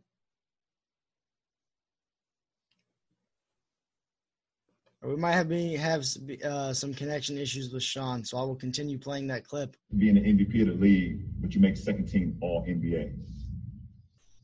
We 5.05 5.17
might 5.17 5.33
have 5.33 5.49
be, 5.49 5.75
have 5.75 6.05
uh, 6.45 6.73
some 6.73 6.95
connection 6.95 7.37
issues 7.37 7.73
with 7.73 7.83
Sean, 7.83 8.23
so 8.25 8.39
I 8.39 8.43
will 8.43 8.55
continue 8.55 8.99
playing 8.99 9.27
that 9.29 9.45
clip. 9.47 9.77
Being 9.99 10.15
the 10.15 10.21
MVP 10.21 10.63
of 10.63 10.69
the 10.69 10.75
league, 10.75 11.23
but 11.41 11.55
you 11.55 11.61
make 11.61 11.77
second 11.77 12.07
team 12.07 12.37
All 12.41 12.65
NBA. 12.65 13.13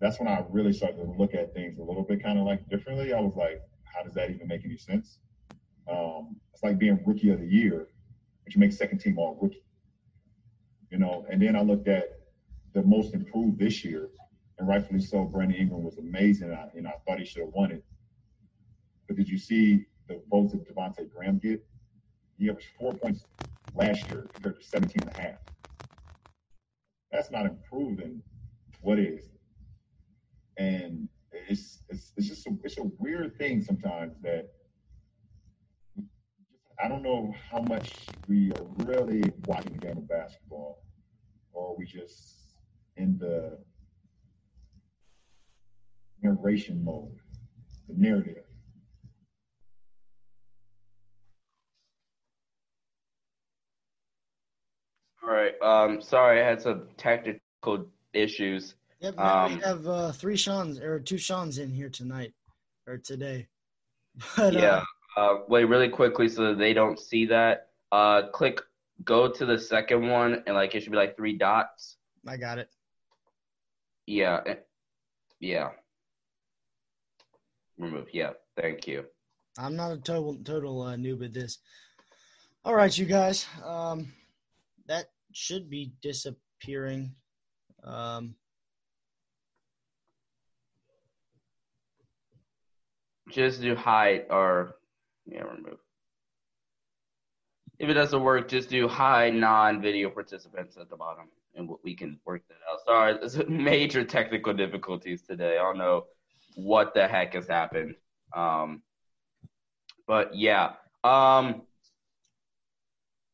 That's 0.01 0.19
when 0.19 0.27
I 0.27 0.45
really 0.51 0.73
started 0.73 0.97
to 0.97 1.13
look 1.17 1.35
at 1.35 1.55
things 1.55 1.79
a 1.79 1.83
little 1.83 2.03
bit 2.03 2.23
kind 2.23 2.41
of 2.41 2.45
like 2.45 2.69
differently. 2.69 3.13
I 3.13 3.21
was 3.21 3.37
like, 3.37 3.63
how 3.85 4.03
does 4.03 4.15
that 4.15 4.31
even 4.31 4.49
make 4.49 4.65
any 4.65 4.77
sense? 4.77 5.19
Um, 5.89 6.37
it's 6.53 6.65
like 6.65 6.79
being 6.79 7.01
rookie 7.07 7.31
of 7.31 7.39
the 7.39 7.47
year, 7.47 7.89
but 8.45 8.55
you 8.55 8.61
make 8.61 8.73
second 8.73 8.99
team 8.99 9.17
all 9.17 9.39
rookie. 9.41 9.63
You 10.91 10.99
know, 10.99 11.25
and 11.31 11.41
then 11.41 11.55
I 11.55 11.63
looked 11.63 11.87
at 11.87 12.19
the 12.75 12.83
most 12.83 13.15
improved 13.15 13.61
this 13.61 13.85
year, 13.85 14.09
and 14.59 14.67
rightfully 14.67 15.01
so. 15.01 15.25
Brandon 15.25 15.57
Ingram 15.57 15.85
was 15.85 15.99
amazing. 15.99 16.53
I, 16.53 16.67
you 16.75 16.83
know, 16.83 16.91
I 16.91 16.99
thought 17.07 17.21
he 17.21 17.25
should 17.25 17.43
have 17.43 17.53
won 17.53 17.71
it. 17.71 17.85
But 19.07 19.17
did 19.17 19.29
you 19.29 19.39
see 19.39 19.87
the 20.09 20.21
votes 20.31 20.53
that 20.53 20.67
Devonte 20.69 21.11
Graham 21.15 21.39
get? 21.39 21.65
He 22.39 22.49
averaged 22.49 22.69
four 22.79 22.95
points 22.95 23.25
last 23.75 24.09
year 24.09 24.31
compared 24.35 24.61
to 24.61 24.67
17 24.67 25.03
and 25.03 25.11
a 25.17 25.21
half. 25.21 25.39
That's 27.11 27.31
not 27.31 27.47
improving 27.47 28.23
what 28.81 28.99
is. 28.99 29.25
And 30.57 31.09
it's 31.33 31.83
it's, 31.89 32.13
it's 32.17 32.29
just 32.29 32.47
a, 32.47 32.51
it's 32.65 32.79
a 32.79 32.85
weird 32.99 33.37
thing 33.39 33.63
sometimes 33.63 34.15
that 34.23 34.49
I 36.83 36.89
don't 36.89 37.03
know 37.03 37.35
how 37.51 37.61
much 37.61 38.07
we 38.29 38.53
are 38.53 38.67
really 38.77 39.33
watching 39.45 39.73
the 39.73 39.79
game 39.79 39.99
of 39.99 40.09
basketball, 40.09 40.83
or 41.53 41.77
we 41.77 41.87
just 41.87 42.37
in 42.97 43.19
the 43.19 43.59
narration 46.23 46.85
mode, 46.85 47.17
the 47.89 47.95
narrative. 47.97 48.45
All 55.29 55.35
right. 55.35 55.53
Um, 55.61 56.01
sorry, 56.01 56.43
I 56.43 56.47
had 56.49 56.63
some 56.63 56.89
technical 56.97 57.87
issues. 58.15 58.77
Yep, 59.01 59.19
Um, 59.19 59.55
we 59.57 59.61
have 59.61 59.87
uh, 59.87 60.13
three 60.13 60.37
Sean's 60.37 60.81
or 60.81 60.99
two 60.99 61.19
Sean's 61.19 61.59
in 61.59 61.71
here 61.71 61.91
tonight 61.91 62.33
or 62.87 62.97
today. 62.97 63.47
But, 64.37 64.57
uh, 64.57 64.59
Yeah. 64.59 64.83
Uh, 65.17 65.39
wait, 65.49 65.65
really 65.65 65.89
quickly, 65.89 66.29
so 66.29 66.49
that 66.49 66.59
they 66.59 66.73
don't 66.73 66.99
see 66.99 67.27
that. 67.27 67.69
Uh, 67.93 68.29
click, 68.33 68.61
go 69.05 69.31
to 69.31 69.45
the 69.45 69.59
second 69.59 70.09
one, 70.09 70.43
and 70.47 70.55
like 70.55 70.75
it 70.75 70.83
should 70.83 70.93
be 70.93 70.97
like 70.97 71.17
three 71.17 71.37
dots. 71.37 71.97
I 72.27 72.37
got 72.37 72.59
it. 72.59 72.71
Yeah. 74.07 74.41
eh, 74.47 74.55
Yeah. 75.41 75.71
Remove. 77.79 78.07
Yeah. 78.13 78.31
Thank 78.57 78.87
you. 78.87 79.05
I'm 79.59 79.77
not 79.77 79.93
a 79.93 79.99
total 79.99 80.37
total 80.43 80.83
uh, 80.83 80.97
noob 80.97 81.25
at 81.25 81.35
this. 81.35 81.59
All 82.65 82.75
right, 82.75 82.97
you 82.97 83.07
guys. 83.07 83.47
Um, 83.65 84.13
that 84.87 85.11
should 85.33 85.69
be 85.71 85.93
disappearing. 86.03 87.15
Um, 87.85 88.35
Just 93.31 93.61
do 93.61 93.75
hide 93.75 94.27
or 94.31 94.77
yeah, 95.27 95.43
remove. 95.43 95.79
If 97.79 97.89
it 97.89 97.95
doesn't 97.95 98.23
work, 98.23 98.49
just 98.49 98.71
do 98.71 98.89
hide 98.89 99.35
non-video 99.35 100.11
participants 100.11 100.77
at 100.77 100.91
the 100.91 100.97
bottom, 100.97 101.29
and 101.55 101.69
we 101.85 101.95
can 101.95 102.19
work 102.25 102.43
that 102.49 102.57
out. 102.71 102.81
Sorry, 102.87 103.15
there's 103.15 103.39
major 103.49 104.05
technical 104.05 104.53
difficulties 104.53 105.23
today. 105.23 105.59
I 105.59 105.63
don't 105.63 105.79
know 105.79 106.07
what 106.57 106.95
the 106.95 107.07
heck 107.07 107.35
has 107.35 107.47
happened. 107.47 107.95
Um, 108.35 108.83
but 110.07 110.35
yeah, 110.35 110.73
um, 111.05 111.63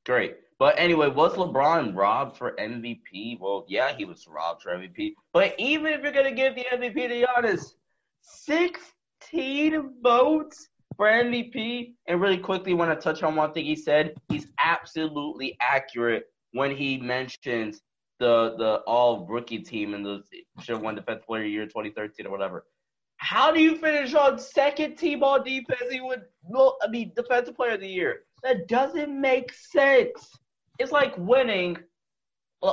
great. 0.04 0.36
But 0.64 0.78
anyway, 0.78 1.08
was 1.08 1.34
LeBron 1.34 1.94
robbed 1.94 2.38
for 2.38 2.56
MVP? 2.58 3.38
Well, 3.38 3.66
yeah, 3.68 3.94
he 3.94 4.06
was 4.06 4.26
robbed 4.26 4.62
for 4.62 4.70
MVP. 4.70 5.12
But 5.34 5.54
even 5.58 5.88
if 5.88 6.02
you're 6.02 6.10
gonna 6.10 6.32
give 6.32 6.54
the 6.54 6.64
MVP 6.72 6.94
to 6.94 7.26
Giannis, 7.26 7.74
16 8.22 9.90
votes 10.02 10.70
for 10.96 11.06
MVP. 11.06 11.92
And 12.06 12.18
really 12.18 12.38
quickly, 12.38 12.72
want 12.72 12.98
to 12.98 13.04
touch 13.04 13.22
on 13.22 13.36
one 13.36 13.52
thing 13.52 13.66
he 13.66 13.76
said. 13.76 14.14
He's 14.30 14.46
absolutely 14.58 15.54
accurate 15.60 16.32
when 16.52 16.74
he 16.74 16.96
mentions 16.96 17.82
the 18.18 18.54
the 18.56 18.76
all 18.86 19.26
rookie 19.26 19.58
team 19.58 19.92
and 19.92 20.02
the 20.02 20.22
should 20.60 20.76
have 20.76 20.82
won 20.82 20.94
defensive 20.94 21.26
player 21.26 21.42
of 21.42 21.48
the 21.48 21.50
year 21.50 21.66
2013 21.66 22.24
or 22.24 22.30
whatever. 22.30 22.64
How 23.18 23.52
do 23.52 23.60
you 23.60 23.76
finish 23.76 24.14
on 24.14 24.38
second 24.38 24.96
team 24.96 25.22
all 25.22 25.42
defense? 25.42 25.90
He 25.90 26.00
would 26.00 26.22
I 26.82 26.88
mean 26.88 27.12
defensive 27.14 27.54
player 27.54 27.72
of 27.72 27.80
the 27.80 27.86
year. 27.86 28.20
That 28.42 28.66
doesn't 28.66 29.20
make 29.20 29.52
sense. 29.52 30.38
It's 30.78 30.92
like 30.92 31.16
winning 31.16 31.78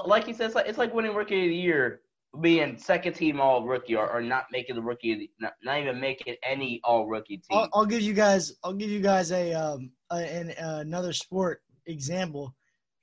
like 0.05 0.25
he 0.25 0.33
says, 0.33 0.47
it's 0.47 0.55
like, 0.55 0.67
it's 0.67 0.77
like 0.77 0.93
winning 0.93 1.13
rookie 1.13 1.43
of 1.43 1.49
the 1.49 1.55
year, 1.55 2.01
being 2.39 2.77
second 2.77 3.13
team 3.13 3.41
all 3.41 3.65
rookie, 3.65 3.95
or, 3.95 4.09
or 4.09 4.21
not 4.21 4.45
making 4.51 4.75
the 4.75 4.81
rookie, 4.81 5.13
of 5.13 5.19
the, 5.19 5.29
not, 5.39 5.53
not 5.63 5.79
even 5.79 5.99
making 5.99 6.35
any 6.47 6.79
all 6.83 7.07
rookie 7.07 7.37
team. 7.37 7.57
I'll, 7.57 7.69
I'll 7.73 7.85
give 7.85 8.01
you 8.01 8.13
guys. 8.13 8.53
I'll 8.63 8.73
give 8.73 8.89
you 8.89 9.01
guys 9.01 9.31
a 9.31 9.53
um 9.53 9.91
a, 10.11 10.15
an, 10.15 10.51
another 10.57 11.13
sport 11.13 11.61
example. 11.85 12.55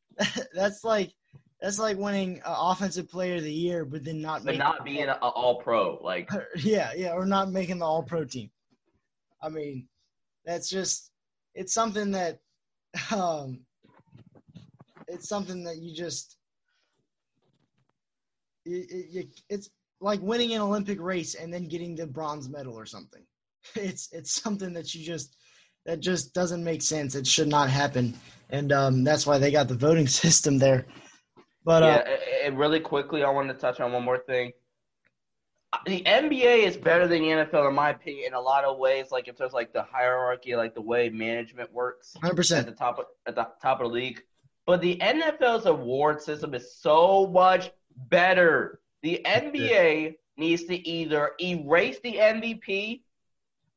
that's 0.54 0.82
like 0.82 1.12
that's 1.60 1.78
like 1.78 1.98
winning 1.98 2.40
uh, 2.44 2.56
offensive 2.58 3.08
player 3.10 3.36
of 3.36 3.42
the 3.42 3.52
year, 3.52 3.84
but 3.84 4.04
then 4.04 4.20
not 4.22 4.44
but 4.44 4.56
not 4.56 4.84
being 4.84 5.02
an 5.02 5.10
all 5.20 5.56
pro. 5.56 5.98
Like, 6.02 6.30
yeah, 6.56 6.92
yeah, 6.96 7.12
or 7.12 7.26
not 7.26 7.50
making 7.50 7.78
the 7.78 7.84
All 7.84 8.02
Pro 8.02 8.24
team. 8.24 8.50
I 9.42 9.48
mean, 9.48 9.88
that's 10.44 10.70
just 10.70 11.10
it's 11.54 11.74
something 11.74 12.12
that 12.12 12.40
um 13.14 13.60
it's 15.08 15.28
something 15.28 15.64
that 15.64 15.76
you 15.78 15.94
just 15.94 16.36
it, 18.64 18.90
it, 18.90 19.06
you- 19.10 19.28
it's 19.48 19.70
like 20.00 20.20
winning 20.22 20.52
an 20.54 20.60
Olympic 20.60 21.00
race 21.00 21.34
and 21.34 21.52
then 21.52 21.66
getting 21.68 21.96
the 21.96 22.06
bronze 22.06 22.48
medal 22.48 22.74
or 22.74 22.86
something. 22.86 23.22
It's 23.74 24.08
it's 24.12 24.30
something 24.32 24.72
that 24.74 24.94
you 24.94 25.04
just 25.04 25.36
that 25.84 26.00
just 26.00 26.32
doesn't 26.34 26.62
make 26.64 26.80
sense. 26.82 27.14
It 27.14 27.26
should 27.26 27.48
not 27.48 27.68
happen, 27.68 28.14
and 28.50 28.72
um, 28.72 29.04
that's 29.04 29.26
why 29.26 29.38
they 29.38 29.50
got 29.50 29.68
the 29.68 29.74
voting 29.74 30.06
system 30.24 30.58
there. 30.58 30.86
But 31.64 31.82
yeah, 31.82 31.96
uh, 31.96 32.16
and- 32.46 32.58
really 32.58 32.80
quickly, 32.80 33.22
I 33.24 33.30
want 33.30 33.48
to 33.48 33.54
touch 33.54 33.80
on 33.80 33.92
one 33.92 34.04
more 34.04 34.18
thing. 34.18 34.52
The 35.84 36.00
NBA 36.02 36.64
is 36.64 36.78
better 36.78 37.06
than 37.06 37.20
the 37.20 37.28
NFL, 37.28 37.68
in 37.68 37.74
my 37.74 37.90
opinion, 37.90 38.28
in 38.28 38.34
a 38.34 38.40
lot 38.40 38.64
of 38.64 38.78
ways. 38.78 39.10
Like, 39.10 39.28
in 39.28 39.34
terms 39.34 39.50
of, 39.50 39.54
like 39.54 39.72
the 39.74 39.82
hierarchy, 39.82 40.56
like 40.56 40.74
the 40.74 40.80
way 40.80 41.10
management 41.10 41.70
works. 41.72 42.14
hundred 42.22 42.36
percent 42.36 42.66
at 42.66 42.72
the 42.72 42.78
top 42.78 42.98
of, 42.98 43.04
at 43.26 43.34
the 43.34 43.46
top 43.60 43.80
of 43.80 43.88
the 43.88 43.92
league. 43.94 44.22
But 44.68 44.82
the 44.82 44.96
NFL's 44.96 45.64
award 45.64 46.20
system 46.20 46.52
is 46.52 46.74
so 46.76 47.26
much 47.26 47.70
better. 47.96 48.80
The 49.02 49.22
NBA 49.24 50.16
needs 50.36 50.64
to 50.64 50.86
either 50.86 51.30
erase 51.40 51.98
the 52.04 52.16
MVP 52.16 53.00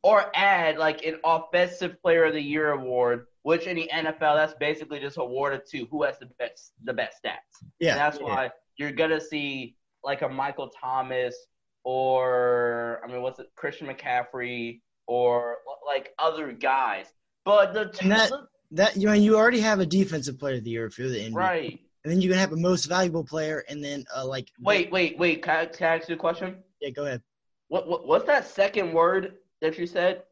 or 0.04 0.30
add 0.36 0.78
like 0.78 1.06
an 1.06 1.18
offensive 1.24 2.02
player 2.02 2.26
of 2.26 2.34
the 2.34 2.42
year 2.42 2.72
award, 2.72 3.28
which 3.44 3.68
in 3.68 3.78
the 3.78 3.90
NFL 3.94 4.36
that's 4.36 4.54
basically 4.56 5.00
just 5.00 5.16
awarded 5.18 5.66
to 5.68 5.86
who 5.86 6.04
has 6.04 6.20
the 6.20 6.26
best 6.38 6.74
the 6.84 6.92
best 6.92 7.24
stats. 7.24 7.66
Yeah, 7.80 7.92
And 7.92 8.00
that's 8.02 8.20
why 8.20 8.52
you're 8.76 8.92
gonna 8.92 9.22
see 9.22 9.78
like 10.04 10.24
a 10.24 10.28
Michael 10.28 10.68
Thomas 10.78 11.38
or 11.86 13.00
I 13.02 13.08
mean 13.08 13.22
what's 13.22 13.40
it 13.40 13.50
Christian 13.56 13.88
McCaffrey 13.88 14.82
or 15.08 15.60
like 15.88 16.14
other 16.20 16.52
guys. 16.52 17.06
But 17.46 17.74
the 17.74 17.86
that- 18.10 18.30
that 18.72 18.96
you 18.98 19.08
know 19.08 19.14
you 19.14 19.36
already 19.38 19.60
have 19.60 19.80
a 19.80 19.86
defensive 19.86 20.40
player 20.40 20.56
of 20.58 20.64
the 20.64 20.70
year 20.72 20.86
if 20.86 20.98
you're 20.98 21.10
the 21.10 21.20
NBA. 21.30 21.36
right. 21.36 21.80
and 22.04 22.12
then 22.12 22.22
you 22.22 22.30
can 22.30 22.38
have 22.38 22.52
a 22.54 22.58
most 22.58 22.86
valuable 22.86 23.24
player, 23.24 23.64
and 23.70 23.84
then 23.84 24.04
uh, 24.16 24.26
like 24.26 24.48
Wait, 24.60 24.92
wait, 24.92 25.18
wait. 25.18 25.42
Can 25.44 25.56
I, 25.56 25.66
can 25.66 25.88
I 25.88 25.96
ask 25.98 26.10
you 26.10 26.16
a 26.16 26.18
question? 26.18 26.56
yeah, 26.82 26.90
go 26.90 27.06
ahead. 27.06 27.22
What, 27.68 27.88
what 27.88 28.08
what's 28.08 28.26
that 28.26 28.46
second 28.48 28.94
word 28.94 29.36
that 29.62 29.78
you 29.78 29.86
said? 29.88 30.24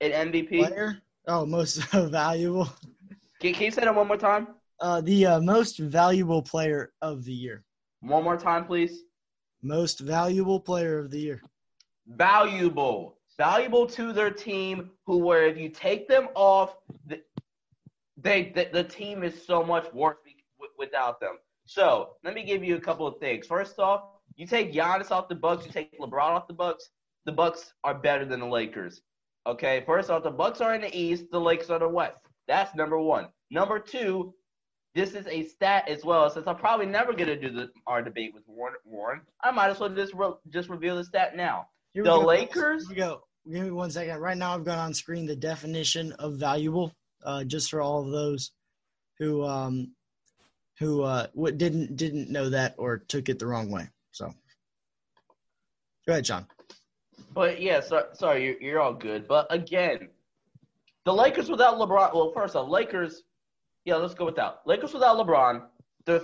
In 0.00 0.12
MVP? 0.12 0.66
Player, 0.66 0.96
oh, 1.26 1.44
most 1.44 1.76
valuable, 1.92 2.72
Can, 3.40 3.52
can 3.52 3.64
you 3.64 3.70
say 3.70 3.82
that 3.82 3.94
one 3.94 4.06
more 4.08 4.16
time? 4.16 4.48
uh, 4.80 5.00
the 5.02 5.26
uh, 5.26 5.40
most 5.40 5.78
valuable 5.78 6.40
player 6.40 6.92
of 7.02 7.22
the 7.24 7.32
year, 7.32 7.64
One 8.00 8.24
more 8.24 8.38
time, 8.38 8.64
please. 8.64 9.02
most 9.62 10.00
valuable 10.00 10.58
player 10.58 10.98
of 10.98 11.10
the 11.10 11.18
year. 11.20 11.42
Valuable. 12.06 13.18
Valuable 13.40 13.86
to 13.86 14.12
their 14.12 14.30
team, 14.30 14.90
who 15.06 15.16
where 15.16 15.46
if 15.46 15.56
you 15.56 15.70
take 15.70 16.06
them 16.06 16.28
off, 16.34 16.76
the, 17.06 17.22
they 18.18 18.52
the, 18.54 18.68
the 18.70 18.84
team 18.84 19.22
is 19.22 19.46
so 19.46 19.64
much 19.64 19.90
worse 19.94 20.18
without 20.76 21.20
them. 21.20 21.38
So 21.64 22.16
let 22.22 22.34
me 22.34 22.44
give 22.44 22.62
you 22.62 22.76
a 22.76 22.80
couple 22.80 23.06
of 23.06 23.18
things. 23.18 23.46
First 23.46 23.78
off, 23.78 24.02
you 24.36 24.46
take 24.46 24.74
Giannis 24.74 25.10
off 25.10 25.26
the 25.30 25.34
Bucks, 25.36 25.64
you 25.64 25.72
take 25.72 25.98
LeBron 25.98 26.32
off 26.32 26.48
the 26.48 26.52
Bucks. 26.52 26.90
The 27.24 27.32
Bucks 27.32 27.72
are 27.82 27.94
better 27.94 28.26
than 28.26 28.40
the 28.40 28.46
Lakers. 28.46 29.00
Okay, 29.46 29.84
first 29.86 30.10
off, 30.10 30.22
the 30.22 30.30
Bucks 30.30 30.60
are 30.60 30.74
in 30.74 30.82
the 30.82 30.94
East, 30.94 31.24
the 31.32 31.40
Lakers 31.40 31.70
are 31.70 31.76
in 31.76 31.82
the 31.82 31.88
West. 31.88 32.18
That's 32.46 32.74
number 32.74 32.98
one. 32.98 33.28
Number 33.50 33.78
two, 33.78 34.34
this 34.94 35.14
is 35.14 35.26
a 35.28 35.44
stat 35.44 35.88
as 35.88 36.04
well. 36.04 36.28
Since 36.28 36.46
I'm 36.46 36.56
probably 36.56 36.84
never 36.84 37.14
gonna 37.14 37.40
do 37.40 37.50
the 37.50 37.70
our 37.86 38.02
debate 38.02 38.34
with 38.34 38.42
Warren, 38.46 38.74
Warren 38.84 39.22
I 39.42 39.50
might 39.50 39.70
as 39.70 39.80
well 39.80 39.88
just 39.88 40.12
re- 40.12 40.34
just 40.50 40.68
reveal 40.68 40.96
the 40.96 41.04
stat 41.04 41.36
now. 41.36 41.68
Here 41.94 42.04
The. 42.04 42.14
Lakers? 42.14 42.86
Here 42.86 42.90
we 42.90 42.96
go. 42.96 43.22
Give 43.48 43.64
me 43.64 43.70
one 43.70 43.90
second. 43.90 44.18
Right 44.18 44.36
now, 44.36 44.54
I've 44.54 44.64
got 44.64 44.78
on 44.78 44.92
screen 44.92 45.26
the 45.26 45.36
definition 45.36 46.12
of 46.12 46.34
valuable, 46.34 46.92
uh, 47.24 47.44
just 47.44 47.70
for 47.70 47.80
all 47.80 48.02
of 48.02 48.10
those 48.10 48.52
who 49.18 49.44
um, 49.44 49.92
who 50.78 51.02
uh, 51.02 51.26
what 51.32 51.56
didn't 51.56 51.96
didn't 51.96 52.30
know 52.30 52.50
that 52.50 52.74
or 52.76 52.98
took 52.98 53.28
it 53.28 53.38
the 53.38 53.46
wrong 53.46 53.70
way. 53.70 53.88
So, 54.12 54.26
go 56.06 56.12
ahead, 56.12 56.24
John. 56.24 56.46
But 57.32 57.62
yeah, 57.62 57.80
so, 57.80 58.06
sorry, 58.12 58.44
you're, 58.44 58.60
you're 58.60 58.80
all 58.80 58.94
good. 58.94 59.26
But 59.26 59.46
again, 59.50 60.08
the 61.04 61.12
Lakers 61.12 61.48
without 61.48 61.76
LeBron. 61.76 62.14
Well, 62.14 62.32
first 62.32 62.56
off, 62.56 62.68
Lakers. 62.68 63.22
Yeah, 63.86 63.96
let's 63.96 64.14
go 64.14 64.26
without 64.26 64.66
Lakers 64.66 64.92
without 64.92 65.16
LeBron. 65.16 65.62
They're 66.04 66.20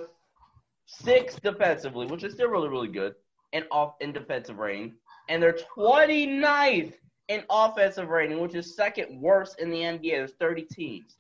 sixth 0.85 1.41
defensively, 1.43 2.07
which 2.07 2.25
is 2.25 2.35
still 2.35 2.51
really 2.51 2.69
really 2.69 2.89
good, 2.89 3.15
and 3.55 3.65
off 3.71 3.95
in 4.03 4.13
defensive 4.13 4.59
range, 4.59 4.93
and 5.31 5.43
they're 5.43 5.57
29th 5.77 6.93
in 7.29 7.43
offensive 7.51 8.09
rating, 8.09 8.41
which 8.41 8.55
is 8.55 8.77
second 8.77 9.21
worst 9.21 9.59
in 9.61 9.71
the 9.71 9.79
NBA. 9.79 10.11
There's 10.11 10.33
30 10.39 10.63
teams. 10.63 11.17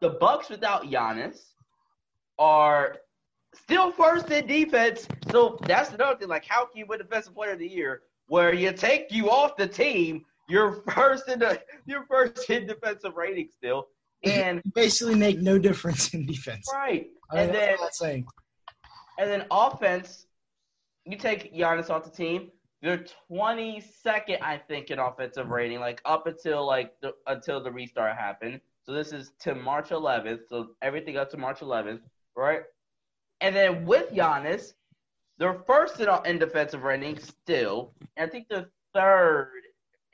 The 0.00 0.10
Bucks 0.10 0.48
without 0.48 0.84
Giannis 0.84 1.40
are 2.38 2.96
still 3.54 3.90
first 3.92 4.30
in 4.30 4.46
defense. 4.46 5.06
So 5.30 5.58
that's 5.66 5.92
another 5.92 6.18
thing. 6.18 6.28
Like, 6.28 6.46
how 6.46 6.64
can 6.66 6.78
you 6.78 6.86
win 6.86 6.98
Defensive 6.98 7.34
Player 7.34 7.52
of 7.52 7.58
the 7.58 7.68
Year 7.68 8.02
where 8.28 8.54
you 8.54 8.72
take 8.72 9.12
you 9.12 9.30
off 9.30 9.56
the 9.56 9.66
team? 9.66 10.24
You're 10.48 10.82
first 10.94 11.28
in 11.28 11.38
the 11.40 11.60
you're 11.86 12.06
first 12.06 12.48
in 12.50 12.66
defensive 12.66 13.14
rating 13.14 13.48
still, 13.54 13.88
and 14.24 14.60
basically 14.74 15.14
make 15.14 15.38
no 15.38 15.58
difference 15.58 16.12
in 16.14 16.26
defense. 16.26 16.66
Right, 16.72 17.08
I 17.30 17.42
and 17.42 17.52
mean, 17.52 17.60
then 17.60 17.76
saying. 17.92 18.26
and 19.18 19.30
then 19.30 19.44
offense, 19.50 20.26
you 21.04 21.16
take 21.16 21.54
Giannis 21.54 21.88
off 21.90 22.04
the 22.04 22.10
team. 22.10 22.50
They're 22.82 23.04
22nd, 23.30 24.40
I 24.40 24.56
think, 24.56 24.90
in 24.90 24.98
offensive 24.98 25.50
rating, 25.50 25.80
like 25.80 26.00
up 26.04 26.26
until 26.26 26.66
like 26.66 26.98
the, 27.00 27.14
until 27.26 27.62
the 27.62 27.70
restart 27.70 28.16
happened. 28.16 28.60
So 28.84 28.92
this 28.92 29.12
is 29.12 29.32
to 29.40 29.54
March 29.54 29.90
11th. 29.90 30.48
So 30.48 30.70
everything 30.80 31.16
up 31.18 31.30
to 31.30 31.36
March 31.36 31.60
11th, 31.60 32.00
right? 32.34 32.62
And 33.42 33.54
then 33.54 33.84
with 33.84 34.10
Giannis, 34.10 34.72
they're 35.38 35.60
first 35.66 36.00
in, 36.00 36.08
in 36.24 36.38
defensive 36.38 36.82
rating 36.82 37.18
still. 37.18 37.92
And 38.16 38.28
I 38.28 38.30
think 38.30 38.48
they're 38.48 38.70
third 38.94 39.62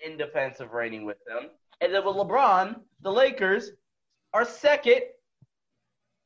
in 0.05 0.17
defensive 0.17 0.73
rating 0.73 1.05
with 1.05 1.19
them. 1.27 1.51
And 1.81 1.95
then 1.95 2.05
with 2.05 2.17
LeBron, 2.17 2.81
the 3.03 3.13
Lakers 3.13 3.71
are 4.33 4.45
second 4.45 5.03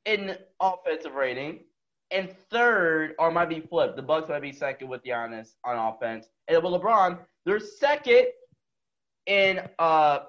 in 0.06 0.36
offensive 0.60 1.14
rating 1.14 1.60
and 2.10 2.34
third, 2.50 3.14
or 3.18 3.30
might 3.30 3.48
be 3.48 3.60
flipped. 3.60 3.96
The 3.96 4.02
Bucks 4.02 4.28
might 4.28 4.42
be 4.42 4.52
second 4.52 4.88
with 4.88 5.04
Giannis 5.04 5.54
on 5.64 5.76
offense, 5.76 6.26
and 6.48 6.62
with 6.62 6.72
LeBron, 6.72 7.18
they're 7.44 7.60
second 7.60 8.26
in 9.26 9.60
uh 9.78 10.20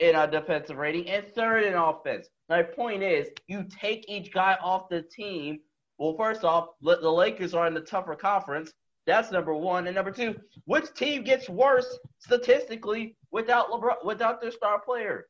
in 0.00 0.14
a 0.16 0.30
defensive 0.30 0.76
rating 0.76 1.08
and 1.08 1.26
third 1.34 1.64
in 1.64 1.74
offense. 1.74 2.28
My 2.48 2.62
point 2.62 3.02
is, 3.02 3.28
you 3.46 3.64
take 3.64 4.04
each 4.08 4.32
guy 4.32 4.56
off 4.62 4.88
the 4.88 5.02
team. 5.02 5.60
Well, 5.98 6.16
first 6.16 6.44
off, 6.44 6.70
the 6.82 7.10
Lakers 7.10 7.54
are 7.54 7.66
in 7.66 7.74
the 7.74 7.80
tougher 7.80 8.16
conference. 8.16 8.72
That's 9.06 9.30
number 9.30 9.54
one, 9.54 9.86
and 9.86 9.94
number 9.94 10.10
two, 10.10 10.34
which 10.64 10.92
team 10.94 11.24
gets 11.24 11.48
worse 11.48 11.98
statistically 12.18 13.16
without 13.30 13.70
LeBron, 13.70 14.04
without 14.04 14.40
their 14.40 14.50
star 14.50 14.80
player? 14.80 15.26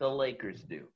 The 0.00 0.08
Lakers 0.08 0.62
do. 0.62 0.86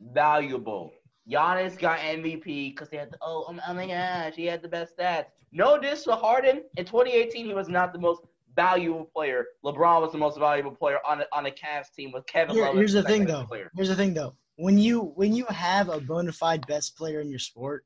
Valuable. 0.00 0.92
Giannis 1.30 1.78
got 1.78 1.98
MVP 2.00 2.70
because 2.74 2.88
they 2.88 2.96
had 2.96 3.10
the, 3.10 3.18
oh, 3.22 3.46
oh, 3.48 3.58
oh 3.68 3.74
my 3.74 3.86
gosh, 3.86 4.34
he 4.34 4.46
had 4.46 4.62
the 4.62 4.68
best 4.68 4.96
stats. 4.98 5.26
No 5.52 5.78
diss 5.78 6.04
to 6.04 6.12
Harden. 6.16 6.62
In 6.76 6.84
2018, 6.84 7.46
he 7.46 7.54
was 7.54 7.68
not 7.68 7.92
the 7.92 7.98
most 7.98 8.22
valuable 8.54 9.04
player. 9.04 9.46
LeBron 9.64 10.00
was 10.00 10.12
the 10.12 10.18
most 10.18 10.38
valuable 10.38 10.72
player 10.72 10.98
on 11.06 11.20
a, 11.20 11.26
on 11.32 11.46
a 11.46 11.50
Cavs 11.50 11.92
team 11.94 12.12
with 12.12 12.26
Kevin 12.26 12.54
Here- 12.54 12.64
Love. 12.66 12.76
here's 12.76 12.92
the 12.92 13.02
thing, 13.02 13.24
though. 13.24 13.44
Player. 13.44 13.70
Here's 13.76 13.88
the 13.88 13.96
thing, 13.96 14.14
though. 14.14 14.34
When 14.56 14.78
you 14.78 15.00
when 15.14 15.32
you 15.34 15.46
have 15.46 15.88
a 15.88 15.98
bona 15.98 16.30
fide 16.32 16.66
best 16.66 16.96
player 16.96 17.20
in 17.20 17.30
your 17.30 17.38
sport, 17.38 17.84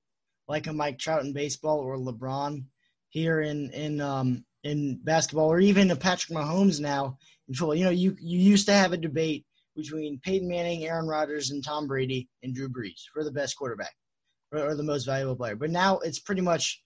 like 0.48 0.66
a 0.66 0.72
Mike 0.72 0.98
Trout 0.98 1.24
in 1.24 1.32
baseball 1.32 1.78
or 1.78 1.96
LeBron 1.96 2.64
here 3.08 3.40
in 3.40 3.70
in 3.70 4.00
um 4.00 4.44
in 4.64 4.98
basketball, 5.04 5.46
or 5.46 5.60
even 5.60 5.90
a 5.92 5.96
Patrick 5.96 6.36
Mahomes 6.36 6.80
now 6.80 7.18
in 7.48 7.54
football, 7.54 7.74
you 7.76 7.84
know, 7.84 7.90
you 7.90 8.16
you 8.20 8.38
used 8.40 8.66
to 8.66 8.72
have 8.72 8.92
a 8.92 8.96
debate 8.96 9.46
between 9.76 10.20
Peyton 10.24 10.48
Manning, 10.48 10.84
Aaron 10.84 11.06
Rodgers, 11.06 11.50
and 11.50 11.62
Tom 11.62 11.86
Brady 11.86 12.28
and 12.42 12.54
Drew 12.54 12.68
Brees 12.68 13.02
for 13.12 13.22
the 13.22 13.30
best 13.30 13.56
quarterback 13.56 13.94
or, 14.52 14.60
or 14.60 14.74
the 14.74 14.82
most 14.82 15.04
valuable 15.04 15.36
player. 15.36 15.56
But 15.56 15.70
now 15.70 15.98
it's 15.98 16.18
pretty 16.18 16.40
much 16.42 16.82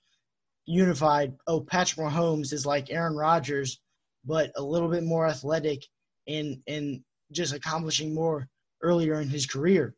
unified. 0.66 1.34
Oh, 1.46 1.60
Patrick 1.60 2.06
Mahomes 2.06 2.52
is 2.52 2.66
like 2.66 2.90
Aaron 2.90 3.16
Rodgers, 3.16 3.80
but 4.24 4.52
a 4.56 4.62
little 4.62 4.88
bit 4.88 5.04
more 5.04 5.26
athletic 5.26 5.84
and 6.26 6.58
and 6.66 7.02
just 7.32 7.54
accomplishing 7.54 8.14
more 8.14 8.48
earlier 8.82 9.20
in 9.20 9.28
his 9.28 9.46
career. 9.46 9.94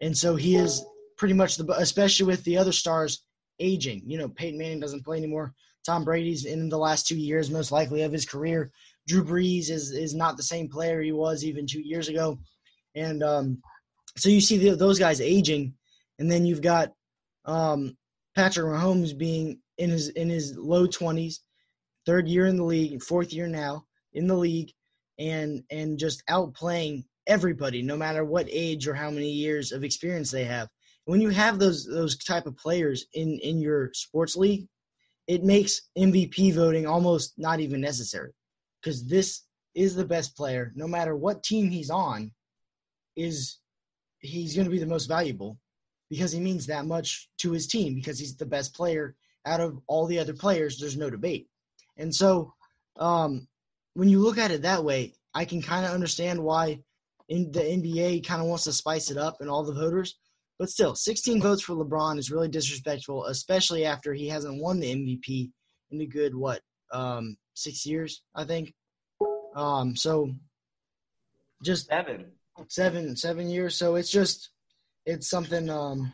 And 0.00 0.16
so 0.16 0.36
he 0.36 0.56
is 0.56 0.84
pretty 1.18 1.34
much 1.34 1.56
the 1.56 1.66
especially 1.78 2.26
with 2.26 2.44
the 2.44 2.58
other 2.58 2.72
stars 2.72 3.22
aging. 3.58 4.02
You 4.06 4.18
know, 4.18 4.28
Peyton 4.28 4.58
Manning 4.58 4.80
doesn't 4.80 5.04
play 5.04 5.18
anymore. 5.18 5.54
Tom 5.84 6.04
Brady's 6.04 6.44
in 6.44 6.68
the 6.68 6.78
last 6.78 7.06
two 7.06 7.16
years, 7.16 7.50
most 7.50 7.72
likely 7.72 8.02
of 8.02 8.12
his 8.12 8.26
career. 8.26 8.70
Drew 9.10 9.24
Brees 9.24 9.70
is 9.70 9.90
is 9.90 10.14
not 10.14 10.36
the 10.36 10.42
same 10.44 10.68
player 10.68 11.02
he 11.02 11.10
was 11.10 11.44
even 11.44 11.66
two 11.66 11.80
years 11.80 12.06
ago, 12.06 12.38
and 12.94 13.24
um, 13.24 13.60
so 14.16 14.28
you 14.28 14.40
see 14.40 14.56
the, 14.56 14.76
those 14.76 15.00
guys 15.00 15.20
aging, 15.20 15.74
and 16.20 16.30
then 16.30 16.46
you've 16.46 16.62
got 16.62 16.92
um, 17.44 17.96
Patrick 18.36 18.66
Mahomes 18.66 19.18
being 19.18 19.58
in 19.78 19.90
his 19.90 20.10
in 20.10 20.28
his 20.28 20.56
low 20.56 20.86
twenties, 20.86 21.40
third 22.06 22.28
year 22.28 22.46
in 22.46 22.56
the 22.56 22.62
league, 22.62 23.02
fourth 23.02 23.32
year 23.32 23.48
now 23.48 23.84
in 24.12 24.28
the 24.28 24.36
league, 24.36 24.70
and 25.18 25.64
and 25.72 25.98
just 25.98 26.22
outplaying 26.30 27.02
everybody, 27.26 27.82
no 27.82 27.96
matter 27.96 28.24
what 28.24 28.46
age 28.48 28.86
or 28.86 28.94
how 28.94 29.10
many 29.10 29.28
years 29.28 29.72
of 29.72 29.82
experience 29.82 30.30
they 30.30 30.44
have. 30.44 30.68
When 31.06 31.20
you 31.20 31.30
have 31.30 31.58
those 31.58 31.84
those 31.84 32.16
type 32.16 32.46
of 32.46 32.56
players 32.56 33.06
in 33.14 33.40
in 33.42 33.58
your 33.58 33.90
sports 33.92 34.36
league, 34.36 34.68
it 35.26 35.42
makes 35.42 35.80
MVP 35.98 36.54
voting 36.54 36.86
almost 36.86 37.32
not 37.38 37.58
even 37.58 37.80
necessary 37.80 38.30
because 38.80 39.06
this 39.06 39.42
is 39.74 39.94
the 39.94 40.04
best 40.04 40.36
player, 40.36 40.72
no 40.74 40.86
matter 40.86 41.16
what 41.16 41.42
team 41.42 41.70
he's 41.70 41.90
on, 41.90 42.30
is 43.16 43.58
he's 44.20 44.54
going 44.54 44.66
to 44.66 44.70
be 44.70 44.78
the 44.78 44.86
most 44.86 45.06
valuable 45.06 45.58
because 46.08 46.32
he 46.32 46.40
means 46.40 46.66
that 46.66 46.86
much 46.86 47.28
to 47.38 47.52
his 47.52 47.66
team 47.66 47.94
because 47.94 48.18
he's 48.18 48.36
the 48.36 48.46
best 48.46 48.74
player 48.74 49.14
out 49.46 49.60
of 49.60 49.78
all 49.86 50.06
the 50.06 50.18
other 50.18 50.34
players. 50.34 50.78
There's 50.78 50.96
no 50.96 51.10
debate, 51.10 51.46
and 51.96 52.14
so 52.14 52.52
um, 52.98 53.46
when 53.94 54.08
you 54.08 54.20
look 54.20 54.38
at 54.38 54.50
it 54.50 54.62
that 54.62 54.84
way, 54.84 55.14
I 55.34 55.44
can 55.44 55.62
kind 55.62 55.84
of 55.84 55.92
understand 55.92 56.42
why 56.42 56.80
in 57.28 57.50
the 57.52 57.60
NBA 57.60 58.26
kind 58.26 58.42
of 58.42 58.48
wants 58.48 58.64
to 58.64 58.72
spice 58.72 59.10
it 59.10 59.16
up 59.16 59.36
and 59.40 59.48
all 59.48 59.64
the 59.64 59.72
voters. 59.72 60.16
But 60.58 60.68
still, 60.68 60.94
16 60.94 61.40
votes 61.40 61.62
for 61.62 61.74
LeBron 61.74 62.18
is 62.18 62.30
really 62.30 62.48
disrespectful, 62.48 63.24
especially 63.26 63.86
after 63.86 64.12
he 64.12 64.28
hasn't 64.28 64.60
won 64.60 64.78
the 64.78 64.92
MVP 64.94 65.50
in 65.90 66.00
a 66.02 66.06
good 66.06 66.34
what 66.34 66.60
um, 66.92 67.36
six 67.60 67.86
years, 67.86 68.22
I 68.34 68.44
think. 68.44 68.74
Um, 69.54 69.96
so 69.96 70.30
just 71.62 71.86
Seven. 71.86 72.32
seven 72.68 73.16
seven 73.16 73.48
years. 73.48 73.76
So 73.76 73.96
it's 73.96 74.10
just 74.10 74.50
it's 75.06 75.28
something 75.28 75.68
um, 75.68 76.12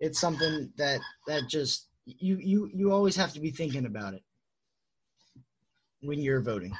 it's 0.00 0.20
something 0.20 0.72
that 0.76 1.00
that 1.26 1.48
just 1.48 1.88
you 2.06 2.38
you 2.38 2.70
you 2.74 2.92
always 2.92 3.16
have 3.16 3.32
to 3.34 3.40
be 3.40 3.50
thinking 3.50 3.86
about 3.86 4.14
it 4.14 4.22
when 6.02 6.20
you're 6.20 6.40
voting. 6.40 6.76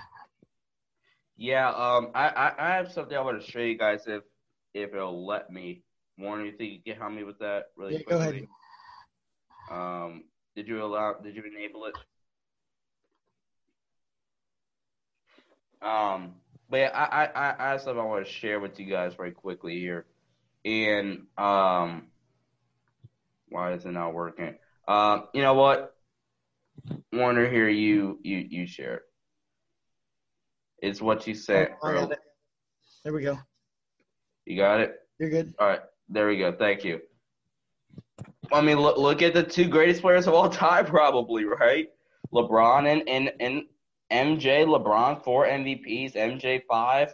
Yeah, 1.37 1.71
um, 1.71 2.11
I, 2.15 2.29
I, 2.29 2.53
I 2.59 2.77
have 2.77 2.93
something 2.93 3.17
I 3.17 3.21
want 3.23 3.43
to 3.43 3.51
show 3.51 3.61
you 3.61 3.79
guys 3.79 4.03
if 4.07 4.23
if 4.75 4.93
it'll 4.93 5.27
let 5.27 5.51
me. 5.51 5.83
Warren, 6.19 6.45
you 6.45 6.53
think 6.53 6.73
you 6.73 6.93
can 6.93 7.01
help 7.01 7.13
me 7.13 7.25
with 7.25 7.39
that 7.39 7.67
really 7.79 7.95
Yeah, 7.95 8.01
go 8.07 8.19
quickly? 8.19 8.49
Um, 9.71 10.25
did 10.55 10.69
you 10.69 10.83
allow? 10.85 11.15
Did 11.15 11.35
you 11.35 11.43
enable 11.45 11.87
it? 11.87 11.95
Um, 15.83 16.35
but 16.69 16.77
yeah, 16.79 16.91
I, 16.95 17.25
I, 17.25 17.31
I- 17.51 17.57
I 17.59 17.71
have 17.73 17.81
something 17.83 18.01
I 18.01 18.05
want 18.05 18.27
to 18.27 18.31
share 18.33 18.61
with 18.61 18.79
you 18.79 18.87
guys 18.87 19.15
very 19.15 19.33
quickly 19.33 19.79
here, 19.79 20.07
and 20.65 21.27
um, 21.39 22.07
why 23.49 23.73
is 23.73 23.85
it 23.85 23.91
not 23.93 24.15
working? 24.15 24.55
Um, 24.87 25.25
you 25.35 25.43
know 25.43 25.55
what, 25.55 25.95
Warner, 27.13 27.49
here 27.49 27.69
you 27.69 28.19
you 28.23 28.39
you 28.39 28.67
share 28.67 28.95
it. 28.97 29.03
It's 30.83 31.01
what 31.01 31.27
you 31.27 31.35
said. 31.35 31.75
Oh. 31.83 32.11
There 33.05 33.13
we 33.13 33.23
go. 33.23 33.39
You 34.47 34.57
got 34.57 34.81
it. 34.81 34.97
You're 35.19 35.31
good. 35.31 35.55
All 35.59 35.67
right, 35.69 35.81
there 36.09 36.29
we 36.29 36.39
go. 36.39 36.53
Thank 36.53 36.85
you. 36.85 37.01
I 38.53 38.61
mean, 38.61 38.79
look, 38.79 38.97
look 38.99 39.23
at 39.23 39.33
the 39.35 39.43
two 39.43 39.69
greatest 39.69 40.01
players 40.03 40.27
of 40.27 40.35
all 40.35 40.49
time, 40.49 40.85
probably, 40.87 41.45
right? 41.45 41.89
LeBron 42.33 42.87
and, 42.91 43.09
and, 43.09 43.33
and 43.41 43.63
MJ. 44.13 44.65
LeBron, 44.67 45.23
four 45.25 45.47
MVPs. 45.47 46.15
MJ, 46.15 46.63
five. 46.69 47.13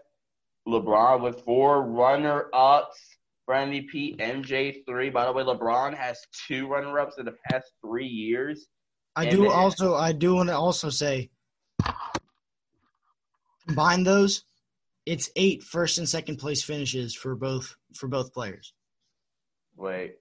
LeBron 0.66 1.22
with 1.22 1.40
four 1.44 1.82
runner 1.82 2.46
ups 2.52 2.98
for 3.44 3.54
MVP. 3.54 4.18
MJ, 4.18 4.84
three. 4.86 5.10
By 5.10 5.24
the 5.26 5.32
way, 5.32 5.44
LeBron 5.44 5.94
has 5.96 6.18
two 6.48 6.66
runner 6.66 6.98
ups 6.98 7.18
in 7.18 7.24
the 7.26 7.36
past 7.50 7.70
three 7.84 8.06
years. 8.06 8.66
I 9.14 9.22
And 9.24 9.30
do 9.36 9.42
then- 9.44 9.52
also 9.52 9.94
I 9.94 10.12
do 10.12 10.34
want 10.34 10.48
to 10.48 10.56
also 10.56 10.90
say 10.90 11.30
combine 13.66 14.04
those, 14.04 14.44
it's 15.06 15.30
eight 15.36 15.62
first 15.62 15.98
and 15.98 16.08
second 16.08 16.36
place 16.36 16.62
finishes 16.62 17.14
for 17.14 17.34
both 17.34 17.76
for 17.94 18.08
both 18.08 18.32
players. 18.34 18.74
Wait, 19.76 20.16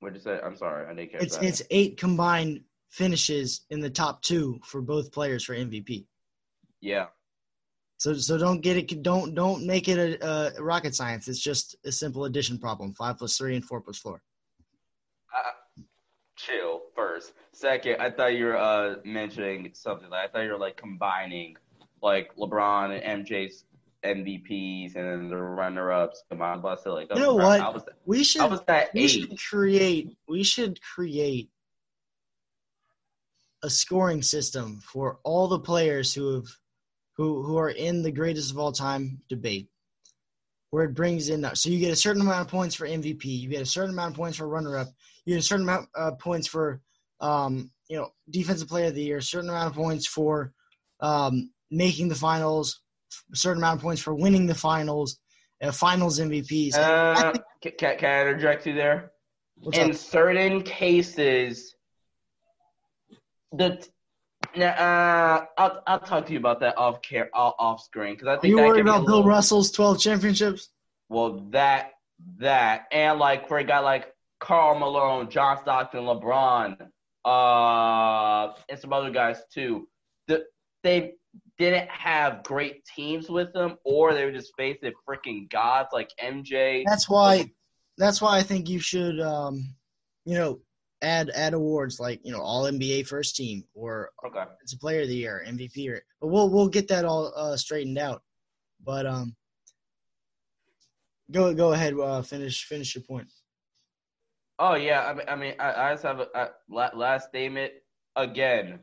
what 0.00 0.12
did 0.12 0.18
you 0.18 0.22
say? 0.24 0.38
I'm 0.42 0.56
sorry, 0.56 0.86
I 0.86 0.94
didn't 0.94 1.12
catch 1.12 1.22
It's 1.22 1.36
that. 1.36 1.44
it's 1.44 1.62
eight 1.70 1.96
combined 1.98 2.62
finishes 2.88 3.62
in 3.70 3.80
the 3.80 3.90
top 3.90 4.22
two 4.22 4.58
for 4.64 4.80
both 4.80 5.12
players 5.12 5.44
for 5.44 5.54
MVP. 5.54 6.06
yeah. 6.80 7.06
So 8.00 8.14
so 8.14 8.38
don't 8.38 8.60
get 8.60 8.76
it 8.76 9.02
don't 9.02 9.34
don't 9.34 9.66
make 9.66 9.88
it 9.88 9.98
a, 10.22 10.56
a 10.56 10.62
rocket 10.62 10.94
science. 10.94 11.26
It's 11.26 11.40
just 11.40 11.74
a 11.84 11.90
simple 11.90 12.26
addition 12.26 12.56
problem. 12.58 12.94
Five 12.94 13.18
plus 13.18 13.36
three 13.36 13.56
and 13.56 13.64
four 13.64 13.80
plus 13.80 13.98
four. 13.98 14.22
chill 16.36 16.82
first. 16.94 17.32
Second, 17.52 18.00
I 18.00 18.10
thought 18.10 18.34
you 18.34 18.44
were 18.46 18.56
uh 18.56 18.96
mentioning 19.04 19.70
something. 19.74 20.08
Like, 20.10 20.28
I 20.28 20.32
thought 20.32 20.44
you 20.44 20.52
were 20.52 20.58
like 20.58 20.76
combining 20.76 21.56
like 22.00 22.34
LeBron 22.36 23.02
and 23.02 23.26
MJ's 23.26 23.64
MVPs 24.04 24.94
and 24.94 25.04
then 25.04 25.28
the 25.28 25.36
runner-ups 25.36 26.22
combined. 26.30 26.62
But 26.62 26.78
still, 26.78 26.94
like, 26.94 27.08
You 27.12 27.20
know 27.20 27.34
what? 27.34 27.60
I 27.60 27.68
was, 27.68 27.82
We 28.06 28.22
should 28.22 28.48
was 28.48 28.60
that 28.68 28.90
we 28.94 29.02
age. 29.02 29.10
should 29.10 29.38
create 29.40 30.16
we 30.28 30.44
should 30.44 30.80
create 30.80 31.50
a 33.62 33.70
scoring 33.70 34.22
system 34.22 34.80
for 34.80 35.18
all 35.24 35.48
the 35.48 35.58
players 35.58 36.14
who 36.14 36.36
have 36.36 36.46
who 37.16 37.42
who 37.42 37.58
are 37.58 37.70
in 37.70 38.02
the 38.02 38.12
greatest 38.12 38.50
of 38.50 38.58
all 38.58 38.72
time 38.72 39.20
debate 39.28 39.68
where 40.70 40.84
it 40.84 40.94
brings 40.94 41.28
in 41.28 41.48
so 41.54 41.70
you 41.70 41.78
get 41.78 41.92
a 41.92 41.96
certain 41.96 42.22
amount 42.22 42.40
of 42.40 42.48
points 42.48 42.74
for 42.74 42.86
MVP 42.86 43.24
you 43.24 43.48
get 43.48 43.62
a 43.62 43.66
certain 43.66 43.90
amount 43.90 44.12
of 44.12 44.16
points 44.16 44.38
for 44.38 44.48
runner 44.48 44.78
up 44.78 44.88
you 45.24 45.34
get 45.34 45.40
a 45.40 45.46
certain 45.46 45.64
amount 45.64 45.88
of 45.94 46.12
uh, 46.12 46.16
points 46.16 46.46
for 46.46 46.80
um 47.20 47.70
you 47.88 47.96
know 47.96 48.08
defensive 48.30 48.68
player 48.68 48.86
of 48.86 48.94
the 48.94 49.02
year 49.02 49.18
a 49.18 49.22
certain 49.22 49.50
amount 49.50 49.70
of 49.70 49.74
points 49.74 50.06
for 50.06 50.52
um 51.00 51.50
making 51.70 52.08
the 52.08 52.14
finals 52.14 52.82
a 53.32 53.36
certain 53.36 53.62
amount 53.62 53.78
of 53.78 53.82
points 53.82 54.00
for 54.00 54.14
winning 54.14 54.46
the 54.46 54.54
finals 54.54 55.18
uh, 55.62 55.72
finals 55.72 56.20
MVPs 56.20 56.76
Uh, 56.76 57.32
can, 57.60 57.72
can, 57.78 57.98
can 57.98 58.08
I 58.08 58.20
interject 58.20 58.66
you 58.66 58.74
there? 58.74 59.12
What's 59.56 59.78
in 59.78 59.90
up? 59.90 59.96
certain 59.96 60.62
cases, 60.62 61.74
the 63.52 63.86
nah, 64.56 64.66
uh, 64.66 65.46
I'll 65.56 65.82
I'll 65.86 66.00
talk 66.00 66.26
to 66.26 66.32
you 66.32 66.38
about 66.38 66.60
that 66.60 66.76
off 66.76 67.02
care 67.02 67.30
off, 67.34 67.54
off 67.58 67.82
screen 67.82 68.14
because 68.14 68.28
I 68.28 68.32
Are 68.32 68.40
think 68.40 68.50
you 68.50 68.56
that 68.56 68.66
worried 68.66 68.78
can 68.78 68.84
be 68.86 68.90
a 68.90 68.94
about 68.94 69.06
Bill 69.06 69.24
Russell's 69.24 69.70
12 69.70 70.00
championships? 70.00 70.70
Well, 71.08 71.46
that 71.50 71.92
that 72.38 72.86
and 72.92 73.18
like 73.18 73.48
for 73.48 73.58
a 73.58 73.64
guy 73.64 73.78
like 73.80 74.12
Karl 74.40 74.78
Malone, 74.78 75.30
John 75.30 75.58
Stockton, 75.58 76.00
LeBron, 76.00 76.88
uh, 77.24 78.52
and 78.68 78.78
some 78.78 78.92
other 78.92 79.10
guys 79.10 79.42
too. 79.52 79.88
The, 80.26 80.44
they 80.82 81.14
didn't 81.58 81.88
have 81.90 82.42
great 82.44 82.84
teams 82.84 83.28
with 83.28 83.52
them, 83.52 83.76
or 83.84 84.14
they 84.14 84.24
were 84.24 84.32
just 84.32 84.52
facing 84.56 84.92
freaking 85.08 85.50
gods 85.50 85.88
like 85.92 86.10
MJ. 86.22 86.84
That's 86.86 87.08
why. 87.08 87.50
That's 87.96 88.22
why 88.22 88.38
I 88.38 88.42
think 88.44 88.68
you 88.68 88.78
should, 88.78 89.18
um, 89.20 89.74
you 90.24 90.34
know, 90.34 90.60
add 91.02 91.30
add 91.34 91.54
awards 91.54 92.00
like 92.00 92.20
you 92.24 92.32
know 92.32 92.40
All 92.40 92.64
NBA 92.64 93.06
First 93.06 93.36
Team 93.36 93.64
or 93.74 94.10
Okay. 94.26 94.44
it's 94.62 94.72
a 94.72 94.78
Player 94.78 95.02
of 95.02 95.08
the 95.08 95.14
Year, 95.14 95.44
MVP. 95.46 95.90
Or, 95.90 96.00
but 96.20 96.28
we'll 96.28 96.50
we'll 96.50 96.68
get 96.68 96.88
that 96.88 97.04
all 97.04 97.32
uh, 97.36 97.56
straightened 97.56 97.98
out. 97.98 98.22
But 98.84 99.06
um, 99.06 99.34
go 101.30 101.54
go 101.54 101.72
ahead. 101.72 101.94
Uh, 101.94 102.22
finish 102.22 102.64
finish 102.64 102.94
your 102.94 103.04
point. 103.04 103.28
Oh 104.58 104.74
yeah, 104.74 105.06
I 105.06 105.14
mean, 105.14 105.26
I 105.28 105.36
mean, 105.36 105.54
I, 105.60 105.72
I 105.72 105.92
just 105.92 106.02
have 106.02 106.20
a, 106.20 106.26
a 106.34 106.50
last 106.68 107.28
statement 107.28 107.72
again. 108.16 108.80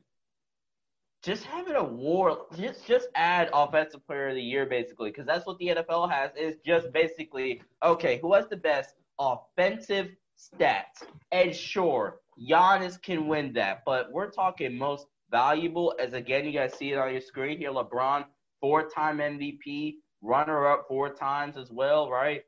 Just 1.21 1.43
have 1.45 1.67
an 1.67 1.75
award. 1.75 2.37
Just 2.55 2.85
just 2.87 3.07
add 3.15 3.49
offensive 3.51 4.05
player 4.07 4.29
of 4.29 4.35
the 4.35 4.41
year, 4.41 4.65
basically, 4.65 5.09
because 5.09 5.25
that's 5.25 5.45
what 5.45 5.57
the 5.57 5.67
NFL 5.67 6.09
has. 6.11 6.31
Is 6.37 6.57
just 6.65 6.93
basically 6.93 7.61
okay. 7.83 8.19
Who 8.21 8.33
has 8.33 8.47
the 8.47 8.57
best 8.57 8.95
offensive 9.19 10.09
stats? 10.37 11.05
And 11.31 11.55
sure, 11.55 12.19
Giannis 12.39 13.01
can 13.01 13.27
win 13.27 13.53
that, 13.53 13.83
but 13.85 14.11
we're 14.11 14.31
talking 14.31 14.77
most 14.77 15.07
valuable. 15.31 15.95
As 15.99 16.13
again, 16.13 16.45
you 16.45 16.51
guys 16.51 16.73
see 16.73 16.91
it 16.91 16.97
on 16.97 17.11
your 17.11 17.21
screen 17.21 17.57
here. 17.57 17.71
LeBron, 17.71 18.25
four-time 18.61 19.17
MVP, 19.17 19.95
runner-up 20.21 20.85
four 20.87 21.13
times 21.13 21.57
as 21.57 21.71
well, 21.71 22.09
right? 22.09 22.43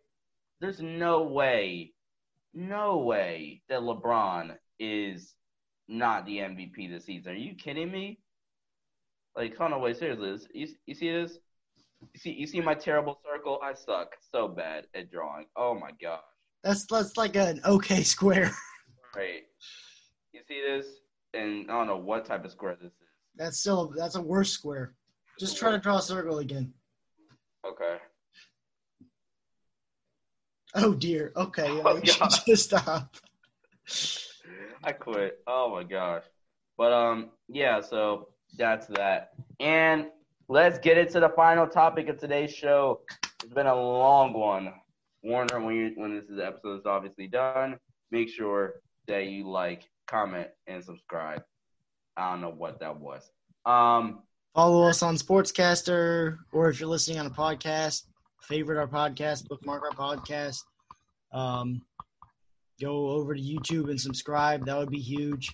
There's 0.59 0.81
no 0.81 1.23
way 1.23 1.93
no 2.57 2.97
way 2.97 3.61
that 3.69 3.81
LeBron 3.81 4.57
is 4.79 5.35
not 5.87 6.25
the 6.25 6.39
MVP 6.39 6.89
this 6.89 7.05
season. 7.05 7.33
Are 7.33 7.35
you 7.35 7.55
kidding 7.55 7.91
me? 7.91 8.19
Like, 9.35 9.55
hold 9.55 9.73
on, 9.73 9.81
wait, 9.81 9.97
seriously, 9.97 10.49
you, 10.53 10.67
you 10.87 10.95
see 10.95 11.11
this? 11.11 11.37
You 12.13 12.19
see, 12.19 12.31
you 12.31 12.47
see 12.47 12.61
my 12.61 12.73
terrible 12.73 13.19
circle? 13.23 13.59
I 13.63 13.73
suck 13.73 14.15
so 14.31 14.47
bad 14.47 14.87
at 14.95 15.11
drawing. 15.11 15.45
Oh 15.55 15.75
my 15.75 15.91
gosh. 16.01 16.21
That's 16.63 16.85
that's 16.85 17.17
like 17.17 17.35
an 17.35 17.61
okay 17.65 18.03
square. 18.15 18.51
Right. 19.15 19.43
You 20.33 20.41
see 20.47 20.61
this? 20.61 20.85
And 21.33 21.69
I 21.69 21.73
don't 21.73 21.87
know 21.87 21.97
what 21.97 22.25
type 22.25 22.45
of 22.45 22.51
square 22.51 22.77
this 22.81 22.91
is. 22.91 23.07
That's 23.35 23.59
still 23.59 23.93
that's 23.95 24.15
a 24.15 24.21
worse 24.21 24.51
square. 24.51 24.93
Just 25.39 25.57
try 25.57 25.71
to 25.71 25.77
draw 25.77 25.97
a 25.97 26.01
circle 26.01 26.39
again. 26.39 26.73
Okay. 27.65 27.97
Oh 30.75 30.93
dear. 30.93 31.31
Okay. 31.35 31.75
Yeah, 31.75 31.81
Oh, 31.85 31.99
just 32.47 32.65
stop. 32.65 33.15
I 34.83 34.91
quit. 34.91 35.39
Oh 35.47 35.69
my 35.71 35.83
gosh. 35.83 36.23
But 36.77 36.93
um 36.93 37.29
yeah, 37.47 37.81
so 37.81 38.29
that's 38.57 38.87
that. 38.87 39.33
And 39.59 40.07
let's 40.47 40.79
get 40.79 40.97
into 40.97 41.19
the 41.19 41.29
final 41.29 41.67
topic 41.67 42.09
of 42.09 42.17
today's 42.19 42.53
show. 42.53 43.01
It's 43.43 43.53
been 43.53 43.67
a 43.67 43.75
long 43.75 44.33
one. 44.33 44.73
Warner, 45.27 45.59
when 45.59 45.75
you 45.75 45.91
when 45.95 46.15
this 46.15 46.29
is 46.29 46.39
episode 46.39 46.79
is 46.79 46.85
obviously 46.85 47.27
done, 47.27 47.77
make 48.11 48.29
sure 48.29 48.75
that 49.09 49.25
you 49.27 49.49
like, 49.49 49.83
comment, 50.07 50.47
and 50.67 50.81
subscribe. 50.81 51.43
I 52.15 52.31
don't 52.31 52.41
know 52.41 52.49
what 52.49 52.79
that 52.79 52.97
was. 52.97 53.29
Um 53.65 54.23
Follow 54.55 54.87
us 54.87 55.03
on 55.03 55.17
Sportscaster, 55.17 56.37
or 56.53 56.69
if 56.69 56.79
you're 56.79 56.89
listening 56.89 57.19
on 57.19 57.25
a 57.25 57.29
podcast, 57.29 58.03
favorite 58.41 58.79
our 58.79 58.87
podcast, 58.87 59.47
bookmark 59.47 59.83
our 59.83 59.91
podcast. 59.91 60.61
Um, 61.33 61.81
go 62.81 63.09
over 63.09 63.35
to 63.35 63.41
YouTube 63.41 63.89
and 63.89 63.99
subscribe. 63.99 64.65
That 64.65 64.77
would 64.77 64.89
be 64.89 64.99
huge. 64.99 65.53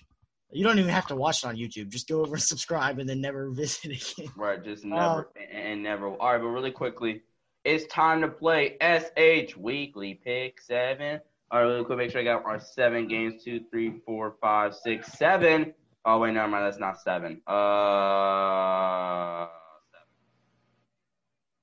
You 0.52 0.64
don't 0.64 0.78
even 0.78 0.90
have 0.90 1.08
to 1.08 1.16
watch 1.16 1.42
it 1.42 1.48
on 1.48 1.56
YouTube. 1.56 1.88
Just 1.88 2.08
go 2.08 2.20
over 2.20 2.36
and 2.36 2.42
subscribe, 2.42 3.00
and 3.00 3.08
then 3.08 3.20
never 3.20 3.50
visit 3.50 3.90
again. 3.90 4.32
Right, 4.36 4.64
just 4.64 4.84
never 4.84 5.30
and, 5.36 5.66
and 5.66 5.82
never. 5.82 6.08
All 6.08 6.32
right, 6.32 6.40
but 6.40 6.46
really 6.46 6.70
quickly, 6.70 7.22
it's 7.64 7.86
time 7.86 8.20
to 8.20 8.28
play 8.28 8.76
SH 8.80 9.56
Weekly 9.56 10.14
Pick 10.14 10.60
Seven. 10.60 11.20
All 11.50 11.60
right, 11.60 11.66
really 11.66 11.84
quick, 11.84 11.98
make 11.98 12.10
sure 12.10 12.20
I 12.20 12.24
got 12.24 12.44
our 12.44 12.60
seven 12.60 13.08
games: 13.08 13.42
two, 13.42 13.60
three, 13.70 14.00
four, 14.04 14.36
five, 14.40 14.74
six, 14.74 15.12
seven. 15.12 15.72
Oh 16.04 16.18
wait, 16.18 16.34
never 16.34 16.48
mind, 16.48 16.66
that's 16.66 16.78
not 16.78 17.00
seven. 17.00 17.40
Uh, 17.46 19.46
seven. 19.90 20.08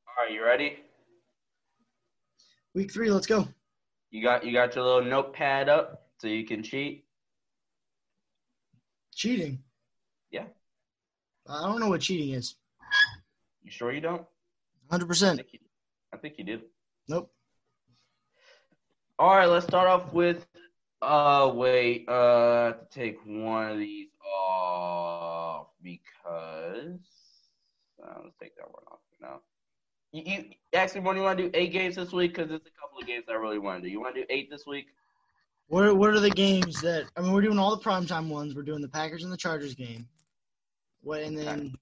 All 0.07 0.25
right, 0.25 0.33
you 0.33 0.43
ready? 0.43 0.77
Week 2.73 2.91
three, 2.91 3.11
let's 3.11 3.27
go. 3.27 3.47
You 4.09 4.23
got 4.23 4.45
you 4.45 4.53
got 4.53 4.75
your 4.75 4.83
little 4.83 5.03
notepad 5.03 5.69
up 5.69 6.07
so 6.17 6.27
you 6.27 6.45
can 6.45 6.63
cheat. 6.63 7.05
Cheating. 9.13 9.59
Yeah. 10.31 10.45
I 11.47 11.67
don't 11.67 11.79
know 11.79 11.89
what 11.89 12.01
cheating 12.01 12.33
is. 12.33 12.55
You 13.63 13.71
sure 13.71 13.91
you 13.91 14.01
don't? 14.01 14.23
Hundred 14.89 15.07
percent. 15.07 15.41
I 16.13 16.17
think 16.17 16.35
you 16.37 16.43
did. 16.43 16.61
Nope. 17.07 17.31
All 19.19 19.35
right, 19.35 19.45
let's 19.45 19.65
start 19.65 19.87
off 19.87 20.13
with. 20.13 20.45
Uh, 21.01 21.51
wait. 21.53 22.05
Uh, 22.07 22.11
I 22.11 22.65
have 22.65 22.89
to 22.89 22.99
take 22.99 23.19
one 23.25 23.71
of 23.71 23.77
these 23.77 24.09
off 24.37 25.67
because. 25.83 26.99
Uh, 28.03 28.19
let's 28.23 28.35
take 28.41 28.55
that 28.57 28.65
one 28.65 28.83
off 28.91 28.99
for 29.09 29.25
now. 29.25 29.39
You, 30.11 30.23
you 30.25 30.43
actually, 30.73 31.01
when 31.01 31.15
you 31.15 31.23
want 31.23 31.37
to 31.37 31.43
do 31.45 31.51
eight 31.53 31.71
games 31.71 31.95
this 31.95 32.11
week? 32.11 32.33
Because 32.33 32.49
there's 32.49 32.61
a 32.61 32.81
couple 32.81 32.99
of 32.99 33.07
games 33.07 33.25
I 33.29 33.33
really 33.33 33.59
want 33.59 33.81
to 33.81 33.87
do. 33.87 33.91
You 33.91 34.01
want 34.01 34.15
to 34.15 34.21
do 34.21 34.27
eight 34.29 34.49
this 34.49 34.65
week? 34.65 34.87
What 35.67 35.85
are, 35.85 35.95
what 35.95 36.09
are 36.09 36.19
the 36.19 36.29
games 36.29 36.81
that 36.81 37.05
I 37.15 37.21
mean? 37.21 37.31
We're 37.31 37.41
doing 37.41 37.59
all 37.59 37.75
the 37.75 37.83
primetime 37.83 38.27
ones. 38.27 38.55
We're 38.55 38.63
doing 38.63 38.81
the 38.81 38.89
Packers 38.89 39.23
and 39.23 39.31
the 39.31 39.37
Chargers 39.37 39.73
game. 39.73 40.07
What 41.01 41.21
and 41.21 41.37
then 41.37 41.73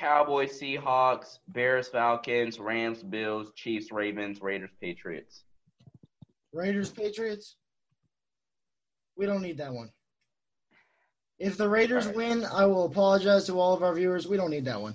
Cowboys, 0.00 0.58
Seahawks, 0.58 1.40
Bears, 1.48 1.88
Falcons, 1.88 2.58
Rams, 2.58 3.02
Bills, 3.02 3.52
Chiefs, 3.54 3.92
Ravens, 3.92 4.40
Raiders, 4.40 4.70
Patriots. 4.80 5.44
Raiders 6.54 6.88
Patriots. 6.88 7.56
We 9.18 9.26
don't 9.26 9.42
need 9.42 9.58
that 9.58 9.74
one. 9.74 9.90
If 11.38 11.58
the 11.58 11.68
Raiders 11.68 12.06
right. 12.06 12.16
win, 12.16 12.46
I 12.46 12.64
will 12.64 12.86
apologize 12.86 13.44
to 13.46 13.60
all 13.60 13.74
of 13.74 13.82
our 13.82 13.94
viewers. 13.94 14.26
We 14.26 14.38
don't 14.38 14.50
need 14.50 14.64
that 14.64 14.80
one. 14.80 14.94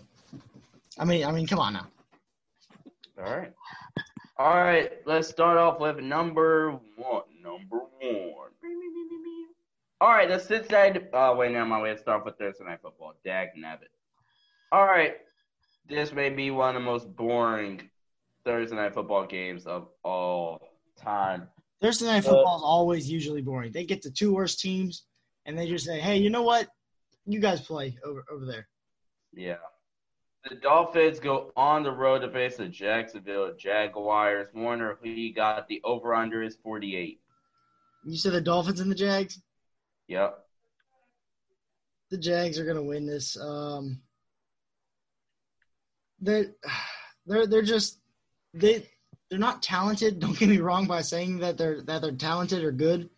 I 0.98 1.06
mean, 1.06 1.24
I 1.24 1.32
mean, 1.32 1.46
come 1.46 1.60
on 1.60 1.74
now. 1.74 1.88
All 3.20 3.32
right. 3.32 3.54
All 4.38 4.56
right. 4.56 4.92
Let's 5.06 5.28
start 5.28 5.60
off 5.60 5.80
with 5.80 6.00
number 6.00 6.80
one. 6.98 7.22
Number 7.44 7.78
one. 8.02 8.34
All 10.02 10.10
right. 10.10 10.28
The 10.28 10.40
Cincinnati. 10.40 11.02
Oh 11.14 11.36
wait, 11.36 11.52
now 11.52 11.64
my 11.64 11.80
way 11.80 11.94
to 11.94 11.98
start 12.00 12.26
with 12.26 12.40
Thursday 12.40 12.64
night 12.64 12.80
football. 12.82 13.14
Dag 13.24 13.50
nabbit. 13.56 13.90
All 14.76 14.86
right. 14.86 15.16
This 15.88 16.12
may 16.12 16.30
be 16.30 16.52
one 16.52 16.76
of 16.76 16.82
the 16.82 16.86
most 16.86 17.16
boring 17.16 17.90
Thursday 18.44 18.76
night 18.76 18.94
football 18.94 19.26
games 19.26 19.66
of 19.66 19.88
all 20.04 20.60
time. 21.02 21.48
Thursday 21.82 22.08
night 22.08 22.26
football 22.26 22.58
is 22.58 22.64
always 22.66 23.10
usually 23.10 23.42
boring. 23.42 23.72
They 23.72 23.86
get 23.86 24.02
the 24.02 24.12
two 24.12 24.34
worst 24.34 24.60
teams, 24.60 25.06
and 25.46 25.58
they 25.58 25.66
just 25.66 25.86
say, 25.86 26.02
"Hey, 26.02 26.18
you 26.18 26.30
know 26.30 26.42
what? 26.42 26.68
You 27.26 27.40
guys 27.40 27.62
play 27.62 27.98
over 28.04 28.26
over 28.30 28.46
there." 28.46 28.68
Yeah. 29.34 29.60
The 30.50 30.56
Dolphins 30.56 31.22
go 31.22 31.54
on 31.56 31.84
the 31.84 31.94
road 31.94 32.20
to 32.20 32.30
face 32.30 32.58
the 32.58 32.68
Jacksonville 32.68 33.54
Jaguars. 33.58 34.50
Warner, 34.54 34.98
who 35.02 35.32
got? 35.32 35.70
The 35.70 35.80
over 35.86 36.14
under 36.14 36.44
is 36.44 36.58
48. 36.58 37.22
You 38.04 38.18
said 38.18 38.34
the 38.34 38.42
Dolphins 38.42 38.82
and 38.82 38.92
the 38.92 38.96
Jags. 38.96 39.42
Yep. 40.10 40.46
The 42.10 42.18
Jags 42.18 42.60
are 42.60 42.66
gonna 42.66 42.84
win 42.84 43.06
this. 43.06 43.40
Um, 43.40 44.02
they're 46.20 46.48
they're 47.26 47.48
they're 47.48 47.62
just 47.62 48.00
they 48.54 48.88
they're 49.30 49.40
not 49.40 49.64
talented. 49.64 50.20
Don't 50.20 50.38
get 50.38 50.50
me 50.50 50.60
wrong 50.60 50.86
by 50.88 51.02
saying 51.02 51.40
that 51.40 51.58
they're 51.58 51.82
that 51.84 52.02
they're 52.02 52.12
talented 52.12 52.64
or 52.64 52.72
good, 52.72 53.10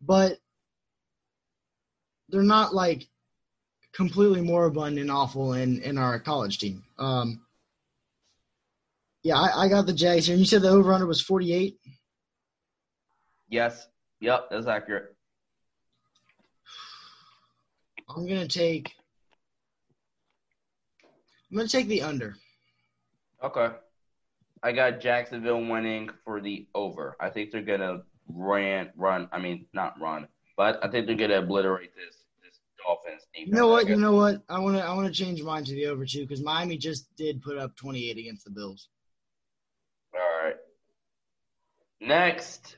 but 0.00 0.38
they're 2.28 2.42
not 2.42 2.74
like 2.74 3.08
completely 3.92 4.40
moribund 4.40 4.98
and 4.98 5.10
awful 5.10 5.54
in 5.54 5.80
in 5.82 5.98
our 5.98 6.18
college 6.18 6.58
team. 6.58 6.84
Um, 6.98 7.42
yeah, 9.22 9.36
I, 9.36 9.64
I 9.64 9.68
got 9.68 9.86
the 9.86 9.92
Jags 9.92 10.26
here. 10.26 10.34
And 10.34 10.40
you 10.40 10.46
said 10.46 10.62
the 10.62 10.68
over 10.68 10.92
under 10.92 11.06
was 11.06 11.20
forty 11.20 11.52
eight. 11.52 11.78
Yes. 13.50 13.88
Yep, 14.20 14.48
that's 14.50 14.66
accurate. 14.66 15.14
I'm 18.08 18.26
gonna 18.26 18.48
take. 18.48 18.92
I'm 21.50 21.56
gonna 21.56 21.68
take 21.68 21.88
the 21.88 22.02
under. 22.02 22.36
Okay. 23.42 23.68
I 24.62 24.72
got 24.72 25.00
Jacksonville 25.00 25.64
winning 25.64 26.10
for 26.24 26.40
the 26.40 26.66
over. 26.74 27.16
I 27.20 27.30
think 27.30 27.52
they're 27.52 27.62
gonna 27.62 28.02
run, 28.28 28.90
run. 28.96 29.28
I 29.32 29.38
mean, 29.38 29.66
not 29.72 30.00
run, 30.00 30.28
but 30.56 30.84
I 30.84 30.88
think 30.88 31.06
they're 31.06 31.16
gonna 31.16 31.38
obliterate 31.38 31.94
this 31.94 32.16
this 32.42 32.58
Dolphins 32.84 33.26
defense. 33.32 33.48
You 33.48 33.54
know 33.54 33.68
what? 33.68 33.88
You 33.88 33.96
know 33.96 34.12
what? 34.12 34.42
I 34.48 34.58
want 34.58 34.76
to. 34.76 34.84
I 34.84 34.92
want 34.94 35.06
to 35.06 35.12
change 35.12 35.42
mine 35.42 35.64
to 35.64 35.72
the 35.72 35.86
over 35.86 36.04
too 36.04 36.22
because 36.22 36.42
Miami 36.42 36.76
just 36.76 37.14
did 37.16 37.42
put 37.42 37.56
up 37.56 37.76
28 37.76 38.18
against 38.18 38.44
the 38.44 38.50
Bills. 38.50 38.88
All 40.14 40.44
right. 40.44 40.56
Next, 42.00 42.76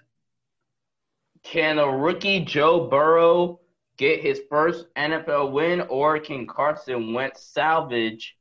can 1.43 1.79
a 1.79 1.89
rookie 1.89 2.45
Joe 2.45 2.89
Burrow 2.89 3.61
get 3.97 4.21
his 4.21 4.41
first 4.49 4.87
NFL 4.97 5.53
win, 5.53 5.83
or 5.83 6.19
can 6.19 6.47
Carson 6.47 7.13
Wentz 7.13 7.43
salvage, 7.43 8.37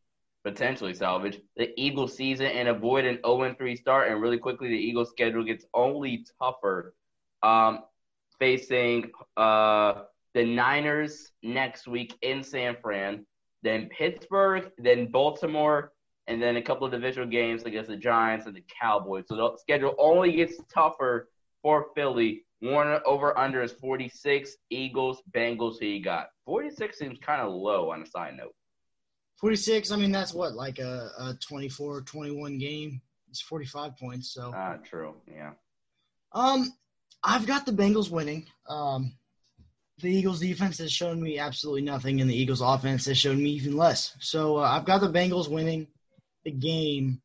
potentially 0.52 0.94
salvage, 0.94 1.40
the 1.58 1.70
Eagles 1.78 2.16
season 2.16 2.48
and 2.48 2.68
avoid 2.68 3.06
an 3.06 3.18
0-3 3.24 3.78
start? 3.78 4.12
And 4.12 4.22
really 4.22 4.38
quickly, 4.38 4.70
the 4.70 4.76
Eagles 4.76 5.10
schedule 5.10 5.44
gets 5.44 5.66
only 5.74 6.26
tougher, 6.42 6.96
um, 7.44 7.80
facing 8.40 9.12
uh, 9.38 10.04
the 10.34 10.46
Niners 10.46 11.32
next 11.44 11.88
week 11.88 12.18
in 12.22 12.44
San 12.44 12.76
Fran, 12.82 13.26
then 13.64 13.90
Pittsburgh, 13.90 14.72
then 14.78 15.12
Baltimore, 15.12 15.92
and 16.28 16.42
then 16.42 16.58
a 16.58 16.62
couple 16.62 16.86
of 16.86 16.92
divisional 16.92 17.28
games 17.28 17.64
against 17.64 17.90
the 17.90 17.98
Giants 17.98 18.46
and 18.46 18.56
the 18.56 18.64
Cowboys. 18.82 19.26
So 19.28 19.36
the 19.36 19.58
schedule 19.58 19.96
only 19.98 20.32
gets 20.34 20.56
tougher 20.74 21.30
for 21.62 21.88
Philly. 21.96 22.46
Warner 22.62 23.02
over 23.06 23.38
under 23.38 23.62
is 23.62 23.72
46. 23.72 24.56
Eagles, 24.70 25.22
Bengals, 25.32 25.80
who 25.80 25.88
you 25.88 26.04
got? 26.04 26.28
46 26.46 26.98
seems 26.98 27.18
kind 27.20 27.42
of 27.42 27.52
low 27.52 27.90
on 27.90 28.02
a 28.02 28.06
side 28.06 28.36
note. 28.38 28.54
46. 29.40 29.92
I 29.92 29.96
mean, 29.96 30.12
that's 30.12 30.34
what 30.34 30.54
like 30.54 30.80
a, 30.80 31.12
a 31.20 31.34
24, 31.40 32.02
21 32.02 32.58
game. 32.58 33.02
It's 33.30 33.42
45 33.42 33.98
points. 33.98 34.34
So, 34.34 34.52
Ah, 34.56 34.78
true. 34.84 35.16
Yeah. 35.32 35.52
um, 36.34 36.74
I've 37.24 37.46
got 37.46 37.66
the 37.66 37.72
Bengals 37.72 38.10
winning. 38.10 38.46
Um, 38.68 39.14
the 40.00 40.10
Eagles 40.10 40.40
defense 40.40 40.78
has 40.78 40.92
shown 40.92 41.22
me 41.22 41.38
absolutely 41.40 41.82
nothing, 41.82 42.22
and 42.22 42.30
the 42.30 42.36
Eagles 42.36 42.62
offense 42.62 43.06
has 43.06 43.18
shown 43.18 43.38
me 43.44 43.50
even 43.52 43.76
less. 43.76 44.16
So 44.22 44.58
uh, 44.58 44.62
I've 44.62 44.86
got 44.86 45.02
the 45.02 45.10
Bengals 45.10 45.50
winning 45.50 45.88
the 46.46 46.52
game. 46.52 47.22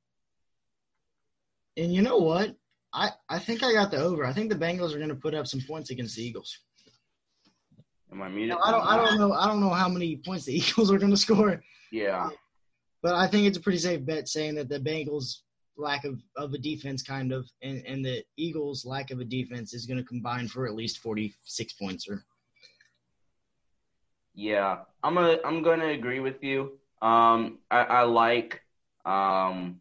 And 1.76 1.94
you 1.94 2.02
know 2.02 2.18
what? 2.18 2.56
I, 2.92 3.10
I 3.28 3.38
think 3.38 3.62
I 3.62 3.72
got 3.72 3.90
the 3.90 3.98
over. 3.98 4.24
I 4.24 4.32
think 4.32 4.50
the 4.50 4.58
Bengals 4.58 4.92
are 4.94 4.98
going 4.98 5.08
to 5.08 5.14
put 5.14 5.34
up 5.34 5.46
some 5.46 5.60
points 5.60 5.90
against 5.90 6.16
the 6.16 6.22
Eagles. 6.24 6.58
Am 8.14 8.22
I 8.22 8.28
muted? 8.28 8.56
I 8.64 8.70
don't 8.70 8.86
I 8.86 8.96
don't 8.96 9.18
know 9.18 9.32
I 9.32 9.46
don't 9.48 9.60
know 9.60 9.70
how 9.70 9.88
many 9.88 10.16
points 10.16 10.44
the 10.44 10.54
Eagles 10.58 10.90
are 10.92 10.98
going 10.98 11.10
to 11.10 11.16
score, 11.16 11.60
Yeah. 11.90 12.30
but 13.02 13.14
I 13.14 13.26
think 13.26 13.46
it's 13.46 13.58
a 13.58 13.60
pretty 13.60 13.78
safe 13.78 14.04
bet 14.06 14.28
saying 14.28 14.54
that 14.54 14.68
the 14.68 14.78
Bengals 14.78 15.38
lack 15.76 16.04
of, 16.04 16.22
of 16.36 16.52
a 16.54 16.58
defense 16.58 17.02
kind 17.02 17.32
of 17.32 17.50
and, 17.60 17.82
and 17.84 18.04
the 18.04 18.22
Eagles 18.36 18.84
lack 18.84 19.10
of 19.10 19.18
a 19.18 19.24
defense 19.24 19.74
is 19.74 19.86
going 19.86 19.98
to 19.98 20.04
combine 20.04 20.46
for 20.46 20.66
at 20.68 20.74
least 20.76 20.98
46 20.98 21.72
points 21.72 22.08
or 22.08 22.24
Yeah, 24.34 24.78
I'm 25.02 25.18
a, 25.18 25.38
I'm 25.44 25.62
gonna 25.62 25.88
agree 25.88 26.20
with 26.20 26.42
you. 26.44 26.78
Um, 27.02 27.58
I, 27.70 27.80
I 27.80 28.02
like 28.02 28.60
um, 29.04 29.80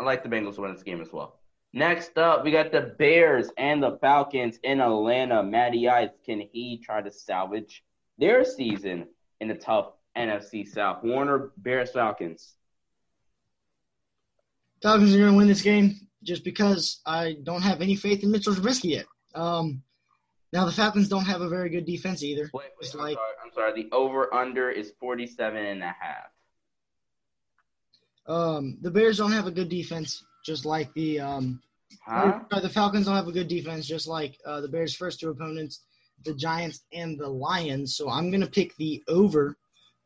I 0.00 0.04
like 0.04 0.22
the 0.22 0.28
Bengals 0.30 0.54
to 0.56 0.62
win 0.62 0.72
this 0.72 0.82
game 0.82 1.00
as 1.02 1.12
well. 1.12 1.40
Next 1.76 2.16
up, 2.18 2.44
we 2.44 2.52
got 2.52 2.70
the 2.70 2.94
Bears 3.00 3.50
and 3.58 3.82
the 3.82 3.98
Falcons 4.00 4.60
in 4.62 4.80
Atlanta. 4.80 5.42
Matty 5.42 5.88
Ice, 5.88 6.10
can 6.24 6.40
he 6.52 6.78
try 6.78 7.02
to 7.02 7.10
salvage 7.10 7.82
their 8.16 8.44
season 8.44 9.08
in 9.40 9.48
the 9.48 9.56
tough 9.56 9.88
NFC 10.16 10.68
South? 10.68 11.02
Warner 11.02 11.50
Bears 11.56 11.90
Falcons. 11.90 12.54
Falcons 14.84 15.12
are 15.16 15.18
going 15.18 15.32
to 15.32 15.36
win 15.36 15.48
this 15.48 15.62
game 15.62 15.96
just 16.22 16.44
because 16.44 17.00
I 17.04 17.38
don't 17.42 17.62
have 17.62 17.80
any 17.80 17.96
faith 17.96 18.22
in 18.22 18.30
Mitchell 18.30 18.54
Trubisky 18.54 18.90
yet. 18.90 19.06
Um, 19.34 19.82
now 20.52 20.66
the 20.66 20.72
Falcons 20.72 21.08
don't 21.08 21.24
have 21.24 21.40
a 21.40 21.48
very 21.48 21.70
good 21.70 21.86
defense 21.86 22.22
either. 22.22 22.48
Wait, 22.54 22.66
wait, 22.80 22.94
I'm, 22.94 23.00
like- 23.00 23.16
sorry, 23.16 23.34
I'm 23.44 23.52
sorry. 23.52 23.82
The 23.82 23.88
over 23.90 24.32
under 24.32 24.70
is 24.70 24.92
47 25.00 25.56
and 25.56 25.82
a 25.82 25.86
half. 25.86 26.30
Um, 28.28 28.78
the 28.80 28.92
Bears 28.92 29.18
don't 29.18 29.32
have 29.32 29.48
a 29.48 29.50
good 29.50 29.68
defense, 29.68 30.24
just 30.44 30.64
like 30.64 30.92
the 30.94 31.20
um, 31.20 31.60
Huh? 32.04 32.40
Uh, 32.50 32.60
The 32.60 32.68
Falcons 32.68 33.06
don't 33.06 33.16
have 33.16 33.28
a 33.28 33.32
good 33.32 33.48
defense, 33.48 33.86
just 33.86 34.06
like 34.06 34.38
uh, 34.44 34.60
the 34.60 34.68
Bears' 34.68 34.94
first 34.94 35.20
two 35.20 35.30
opponents, 35.30 35.84
the 36.24 36.34
Giants 36.34 36.84
and 36.92 37.18
the 37.18 37.28
Lions. 37.28 37.96
So 37.96 38.10
I'm 38.10 38.30
going 38.30 38.40
to 38.40 38.46
pick 38.46 38.76
the 38.76 39.02
over 39.08 39.56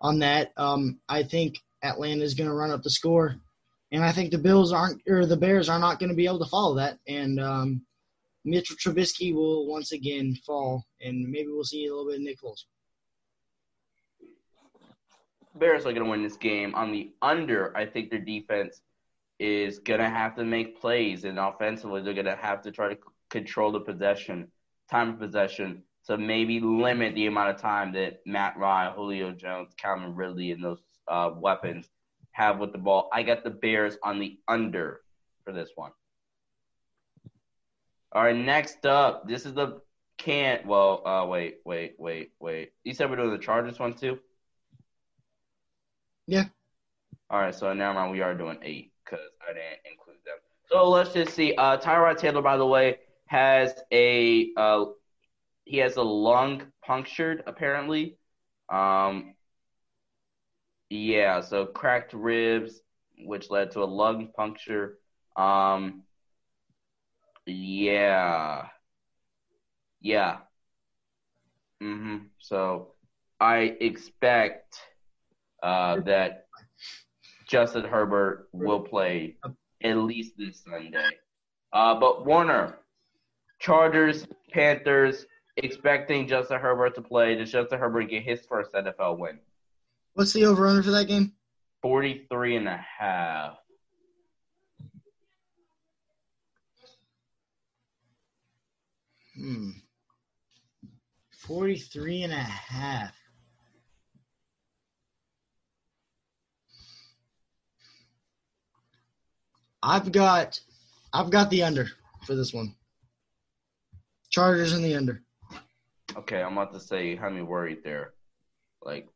on 0.00 0.18
that. 0.20 0.52
Um, 0.56 1.00
I 1.08 1.22
think 1.22 1.58
Atlanta 1.82 2.22
is 2.22 2.34
going 2.34 2.48
to 2.48 2.54
run 2.54 2.70
up 2.70 2.82
the 2.82 2.90
score, 2.90 3.36
and 3.92 4.04
I 4.04 4.12
think 4.12 4.30
the 4.30 4.38
Bills 4.38 4.72
aren't 4.72 5.02
or 5.08 5.26
the 5.26 5.36
Bears 5.36 5.68
are 5.68 5.78
not 5.78 5.98
going 5.98 6.10
to 6.10 6.16
be 6.16 6.26
able 6.26 6.40
to 6.40 6.50
follow 6.50 6.76
that. 6.76 6.98
And 7.06 7.40
um, 7.40 7.82
Mitchell 8.44 8.76
Trubisky 8.76 9.34
will 9.34 9.66
once 9.66 9.92
again 9.92 10.36
fall, 10.46 10.84
and 11.00 11.28
maybe 11.28 11.48
we'll 11.48 11.64
see 11.64 11.86
a 11.86 11.90
little 11.90 12.06
bit 12.06 12.16
of 12.16 12.22
Nick 12.22 12.40
Foles. 12.40 12.64
Bears 15.54 15.82
are 15.82 15.92
going 15.92 16.04
to 16.04 16.10
win 16.10 16.22
this 16.22 16.36
game. 16.36 16.74
On 16.76 16.92
the 16.92 17.10
under, 17.20 17.76
I 17.76 17.84
think 17.84 18.10
their 18.10 18.20
defense 18.20 18.80
is 19.38 19.78
going 19.78 20.00
to 20.00 20.08
have 20.08 20.34
to 20.36 20.44
make 20.44 20.80
plays, 20.80 21.24
and 21.24 21.38
offensively, 21.38 22.02
they're 22.02 22.14
going 22.14 22.26
to 22.26 22.36
have 22.36 22.62
to 22.62 22.70
try 22.70 22.88
to 22.88 22.94
c- 22.94 23.00
control 23.30 23.72
the 23.72 23.80
possession, 23.80 24.48
time 24.90 25.10
of 25.10 25.18
possession, 25.18 25.82
to 26.06 26.18
maybe 26.18 26.60
limit 26.60 27.14
the 27.14 27.26
amount 27.26 27.50
of 27.50 27.60
time 27.60 27.92
that 27.92 28.20
Matt 28.26 28.56
Ryan, 28.56 28.94
Julio 28.94 29.32
Jones, 29.32 29.72
Calvin 29.76 30.14
Ridley, 30.14 30.50
and 30.52 30.64
those 30.64 30.80
uh, 31.06 31.30
weapons 31.34 31.88
have 32.32 32.58
with 32.58 32.72
the 32.72 32.78
ball. 32.78 33.08
I 33.12 33.22
got 33.22 33.44
the 33.44 33.50
Bears 33.50 33.96
on 34.02 34.18
the 34.18 34.38
under 34.48 35.00
for 35.44 35.52
this 35.52 35.70
one. 35.74 35.92
All 38.12 38.24
right, 38.24 38.36
next 38.36 38.86
up, 38.86 39.28
this 39.28 39.44
is 39.44 39.54
the 39.54 39.80
can't. 40.16 40.66
Well, 40.66 41.06
uh, 41.06 41.26
wait, 41.26 41.58
wait, 41.64 41.94
wait, 41.98 42.32
wait. 42.40 42.72
You 42.84 42.94
said 42.94 43.10
we're 43.10 43.16
doing 43.16 43.30
the 43.30 43.38
Chargers 43.38 43.78
one 43.78 43.94
too. 43.94 44.18
Yeah. 46.26 46.44
All 47.30 47.38
right, 47.38 47.54
so 47.54 47.72
never 47.72 47.94
mind. 47.94 48.12
We 48.12 48.22
are 48.22 48.34
doing 48.34 48.58
eight 48.62 48.92
because 49.08 49.26
I 49.42 49.52
didn't 49.52 49.80
include 49.90 50.18
them. 50.24 50.36
So 50.70 50.88
let's 50.88 51.12
just 51.12 51.34
see. 51.34 51.54
Uh, 51.54 51.78
Tyrod 51.78 52.18
Taylor, 52.18 52.42
by 52.42 52.56
the 52.56 52.66
way, 52.66 52.98
has 53.26 53.74
a 53.92 54.50
uh, 54.56 54.86
he 55.64 55.78
has 55.78 55.96
a 55.96 56.02
lung 56.02 56.62
punctured 56.84 57.42
apparently. 57.46 58.16
Um, 58.68 59.34
yeah, 60.90 61.40
so 61.40 61.66
cracked 61.66 62.12
ribs, 62.12 62.80
which 63.18 63.50
led 63.50 63.70
to 63.72 63.82
a 63.82 63.84
lung 63.84 64.28
puncture. 64.34 64.98
Um, 65.36 66.02
yeah, 67.46 68.66
yeah. 70.00 70.38
Mm-hmm. 71.82 72.16
So 72.38 72.94
I 73.40 73.76
expect 73.80 74.78
uh, 75.62 76.00
that 76.00 76.47
Justin 77.48 77.84
Herbert 77.84 78.48
will 78.52 78.80
play 78.80 79.36
at 79.82 79.96
least 79.96 80.34
this 80.36 80.62
Sunday. 80.62 81.08
Uh, 81.72 81.98
but 81.98 82.26
Warner, 82.26 82.78
Chargers, 83.58 84.26
Panthers, 84.52 85.26
expecting 85.56 86.28
Justin 86.28 86.60
Herbert 86.60 86.94
to 86.94 87.02
play. 87.02 87.34
Does 87.34 87.50
Justin 87.50 87.78
Herbert 87.78 88.04
get 88.04 88.22
his 88.22 88.42
first 88.46 88.72
NFL 88.72 89.18
win? 89.18 89.38
What's 90.12 90.32
the 90.32 90.44
over 90.44 90.66
under 90.66 90.82
for 90.82 90.90
that 90.90 91.08
game? 91.08 91.32
43 91.82 92.56
and 92.56 92.68
a 92.68 92.76
half. 92.98 93.56
Hmm. 99.34 99.70
43 101.46 102.24
and 102.24 102.32
a 102.32 102.36
half. 102.36 103.17
I've 109.82 110.10
got 110.12 110.60
I've 111.12 111.30
got 111.30 111.50
the 111.50 111.62
under 111.62 111.86
for 112.26 112.34
this 112.34 112.52
one. 112.52 112.74
Chargers 114.30 114.72
in 114.74 114.82
the 114.82 114.94
under. 114.94 115.22
Okay, 116.16 116.42
I'm 116.42 116.52
about 116.52 116.72
to 116.74 116.80
say, 116.80 117.08
you 117.10 117.16
had 117.16 117.32
me 117.32 117.42
worried 117.42 117.78
there. 117.84 118.12
Like, 118.82 119.08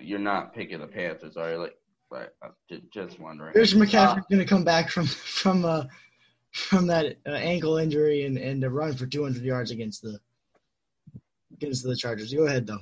you're 0.00 0.18
not 0.18 0.54
picking 0.54 0.80
the 0.80 0.86
Panthers, 0.86 1.36
are 1.36 1.50
you? 1.52 1.56
Like, 1.58 1.76
But 2.10 2.34
uh, 2.42 2.48
ju- 2.68 2.82
just 2.92 3.18
wondering. 3.20 3.52
Christian 3.52 3.80
McCaffrey's 3.80 4.18
Uh, 4.18 4.28
going 4.30 4.40
to 4.40 4.44
come 4.46 4.64
back 4.64 4.88
from 4.90 5.06
from 5.06 5.64
uh, 5.64 5.84
from 6.52 6.86
that 6.88 7.16
uh, 7.26 7.30
ankle 7.32 7.76
injury 7.78 8.24
and 8.24 8.38
and 8.38 8.60
to 8.62 8.70
run 8.70 8.94
for 8.96 9.06
200 9.06 9.42
yards 9.42 9.70
against 9.70 10.02
the 10.02 10.18
against 11.52 11.84
the 11.84 11.94
Chargers. 11.96 12.32
Go 12.32 12.46
ahead 12.46 12.66
though. 12.66 12.80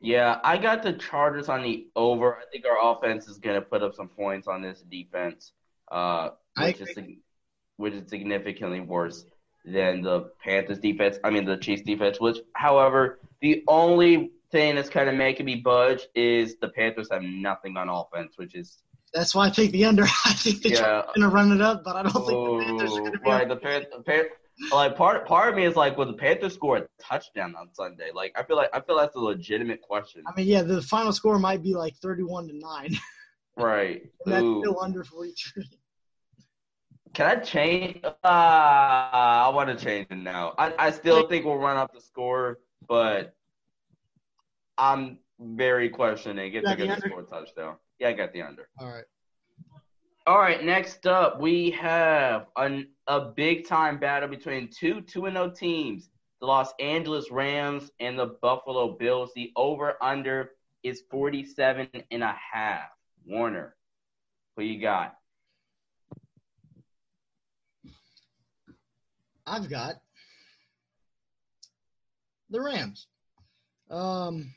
Yeah, 0.00 0.38
I 0.44 0.58
got 0.58 0.82
the 0.84 0.92
Chargers 0.92 1.48
on 1.48 1.62
the 1.62 1.88
over. 1.96 2.36
I 2.36 2.44
think 2.52 2.64
our 2.64 2.92
offense 2.96 3.26
is 3.26 3.38
going 3.38 3.56
to 3.56 3.62
put 3.62 3.82
up 3.82 3.94
some 3.94 4.08
points 4.08 4.46
on 4.46 4.62
this 4.62 4.82
defense, 4.82 5.52
uh, 5.90 6.30
which 6.58 6.80
is 6.80 6.98
which 7.76 7.94
is 7.94 8.08
significantly 8.08 8.80
worse 8.80 9.24
than 9.64 10.02
the 10.02 10.30
Panthers 10.42 10.78
defense. 10.78 11.18
I 11.24 11.30
mean 11.30 11.44
the 11.44 11.56
Chiefs 11.56 11.82
defense. 11.82 12.20
Which, 12.20 12.38
however, 12.54 13.20
the 13.40 13.62
only 13.68 14.32
thing 14.50 14.76
that's 14.76 14.88
kind 14.88 15.08
of 15.08 15.14
making 15.14 15.46
me 15.46 15.56
budge 15.56 16.06
is 16.14 16.56
the 16.60 16.68
Panthers 16.68 17.08
have 17.10 17.22
nothing 17.22 17.76
on 17.76 17.88
offense, 17.88 18.34
which 18.36 18.54
is 18.54 18.78
That's 19.12 19.34
why 19.34 19.46
I 19.46 19.50
picked 19.50 19.72
the 19.72 19.84
under. 19.84 20.04
I 20.24 20.32
think 20.32 20.62
the 20.62 20.70
Yeah. 20.70 21.02
Going 21.14 21.28
to 21.28 21.28
run 21.28 21.52
it 21.52 21.60
up, 21.60 21.84
but 21.84 21.96
I 21.96 22.02
don't 22.02 22.12
think 22.12 22.26
the 22.44 22.64
Panthers 22.64 22.96
are 22.96 23.00
going 23.00 23.12
to 23.12 23.18
be. 23.18 23.30
right. 23.30 23.48
The 23.48 23.56
Pan- 23.56 23.86
Pan- 24.06 24.24
like 24.72 24.96
part 24.96 25.24
part 25.26 25.50
of 25.50 25.54
me 25.54 25.64
is 25.64 25.76
like, 25.76 25.96
will 25.96 26.06
the 26.06 26.14
Panthers 26.14 26.54
score 26.54 26.78
a 26.78 26.86
touchdown 27.00 27.54
on 27.54 27.72
Sunday? 27.72 28.10
Like, 28.12 28.32
I 28.36 28.42
feel 28.42 28.56
like 28.56 28.70
I 28.72 28.80
feel 28.80 28.96
that's 28.96 29.14
a 29.14 29.20
legitimate 29.20 29.80
question. 29.82 30.24
I 30.26 30.36
mean, 30.36 30.48
yeah, 30.48 30.62
the 30.62 30.82
final 30.82 31.12
score 31.12 31.38
might 31.38 31.62
be 31.62 31.74
like 31.74 31.94
31 31.96 32.48
to 32.48 32.54
nine. 32.58 32.96
Right. 33.56 34.02
And 34.24 34.34
that's 34.34 34.44
Ooh. 34.44 34.60
still 34.62 34.80
under 34.80 35.04
43. 35.04 35.64
Can 37.18 37.26
I 37.26 37.34
change? 37.40 37.98
Uh, 38.04 38.10
I 38.22 39.50
want 39.52 39.76
to 39.76 39.84
change 39.84 40.06
it 40.08 40.14
now. 40.14 40.54
I, 40.56 40.72
I 40.78 40.90
still 40.92 41.26
think 41.26 41.44
we'll 41.44 41.56
run 41.56 41.76
up 41.76 41.92
the 41.92 42.00
score, 42.00 42.60
but 42.86 43.34
I'm 44.78 45.18
very 45.40 45.88
questioning 45.88 46.54
if 46.54 46.62
they're 46.62 46.76
the 46.76 46.86
going 46.86 47.00
to 47.00 47.08
score 47.08 47.22
a 47.22 47.24
touchdown. 47.24 47.74
Yeah, 47.98 48.10
I 48.10 48.12
got 48.12 48.32
the 48.32 48.42
under. 48.42 48.68
All 48.78 48.86
right. 48.86 49.02
All 50.28 50.38
right, 50.38 50.62
next 50.62 51.08
up 51.08 51.40
we 51.40 51.72
have 51.72 52.46
an, 52.54 52.86
a 53.08 53.18
big 53.20 53.66
time 53.66 53.98
battle 53.98 54.28
between 54.28 54.70
two 54.70 55.00
2 55.00 55.26
and 55.26 55.34
0 55.34 55.50
teams, 55.50 56.10
the 56.40 56.46
Los 56.46 56.72
Angeles 56.78 57.32
Rams 57.32 57.90
and 57.98 58.16
the 58.16 58.36
Buffalo 58.40 58.96
Bills. 58.96 59.32
The 59.34 59.50
over 59.56 60.00
under 60.00 60.52
is 60.84 61.02
47 61.10 61.88
and 62.12 62.22
a 62.22 62.36
half. 62.52 62.90
Warner, 63.26 63.74
who 64.56 64.62
you 64.62 64.80
got? 64.80 65.17
I've 69.48 69.68
got 69.68 69.94
the 72.50 72.60
Rams. 72.60 73.06
Um, 73.90 74.54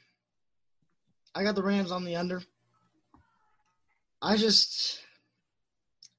I 1.34 1.44
got 1.44 1.56
the 1.56 1.64
Rams 1.64 1.92
on 1.92 2.04
the 2.04 2.16
under. 2.16 2.42
I 4.22 4.38
just 4.38 5.02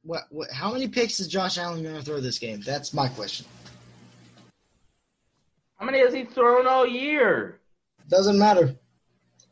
what 0.02 0.22
what? 0.30 0.50
How 0.50 0.72
many 0.72 0.88
picks 0.88 1.20
is 1.20 1.28
Josh 1.28 1.58
Allen 1.58 1.82
going 1.82 1.94
to 1.94 2.02
throw 2.02 2.20
this 2.20 2.38
game? 2.38 2.60
That's 2.60 2.92
my 2.92 3.08
question. 3.08 3.46
How 5.76 5.86
many 5.86 5.98
has 5.98 6.14
he 6.14 6.24
thrown 6.24 6.66
all 6.66 6.86
year? 6.86 7.60
Doesn't 8.08 8.38
matter. 8.38 8.74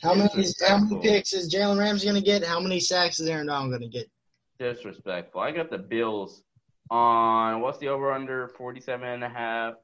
How 0.02 0.14
many? 0.14 0.46
How 0.66 0.78
many 0.78 1.00
picks 1.00 1.32
is 1.32 1.52
Jalen 1.52 1.78
Ramsey 1.78 2.06
going 2.06 2.20
to 2.20 2.24
get? 2.24 2.44
How 2.44 2.58
many 2.58 2.80
sacks 2.80 3.20
is 3.20 3.28
Aaron 3.28 3.46
Donald 3.46 3.70
going 3.70 3.82
to 3.82 3.88
get? 3.88 4.10
Disrespectful. 4.58 5.40
I 5.40 5.52
got 5.52 5.70
the 5.70 5.78
Bills 5.78 6.42
on 6.90 7.60
what's 7.60 7.78
the 7.78 7.88
over 7.88 8.12
under 8.12 8.48
47 8.48 9.06
and 9.08 9.24
a 9.24 9.28
half. 9.28 9.74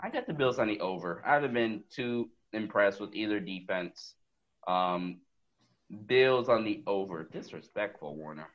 I 0.00 0.10
got 0.10 0.26
the 0.26 0.32
Bills 0.32 0.58
on 0.58 0.68
the 0.68 0.80
over. 0.80 1.22
I 1.26 1.34
haven't 1.34 1.54
been 1.54 1.82
too 1.90 2.30
impressed 2.52 3.00
with 3.00 3.14
either 3.14 3.40
defense. 3.40 4.14
Um, 4.66 5.20
Bills 6.06 6.48
on 6.48 6.64
the 6.64 6.82
over. 6.86 7.24
Disrespectful, 7.24 8.16
Warner. 8.16 8.48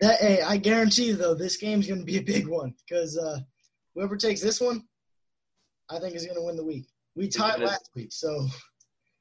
That, 0.00 0.20
hey, 0.20 0.42
I 0.42 0.56
guarantee 0.56 1.06
you 1.06 1.16
though, 1.16 1.34
this 1.34 1.56
game's 1.56 1.86
going 1.86 2.00
to 2.00 2.04
be 2.06 2.18
a 2.18 2.22
big 2.22 2.48
one 2.48 2.74
because 2.86 3.16
uh, 3.16 3.38
whoever 3.94 4.16
takes 4.16 4.40
this 4.40 4.60
one, 4.60 4.82
I 5.88 5.98
think 6.00 6.14
is 6.14 6.24
going 6.24 6.36
to 6.36 6.42
win 6.44 6.56
the 6.56 6.64
week. 6.64 6.86
We 7.14 7.28
tied 7.28 7.60
last 7.60 7.90
week, 7.94 8.08
so 8.10 8.48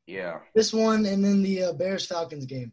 Yeah. 0.07 0.39
this 0.55 0.73
one 0.73 1.05
and 1.05 1.23
then 1.23 1.43
the 1.43 1.63
uh, 1.65 1.73
Bears 1.73 2.07
Falcons 2.07 2.45
game. 2.45 2.71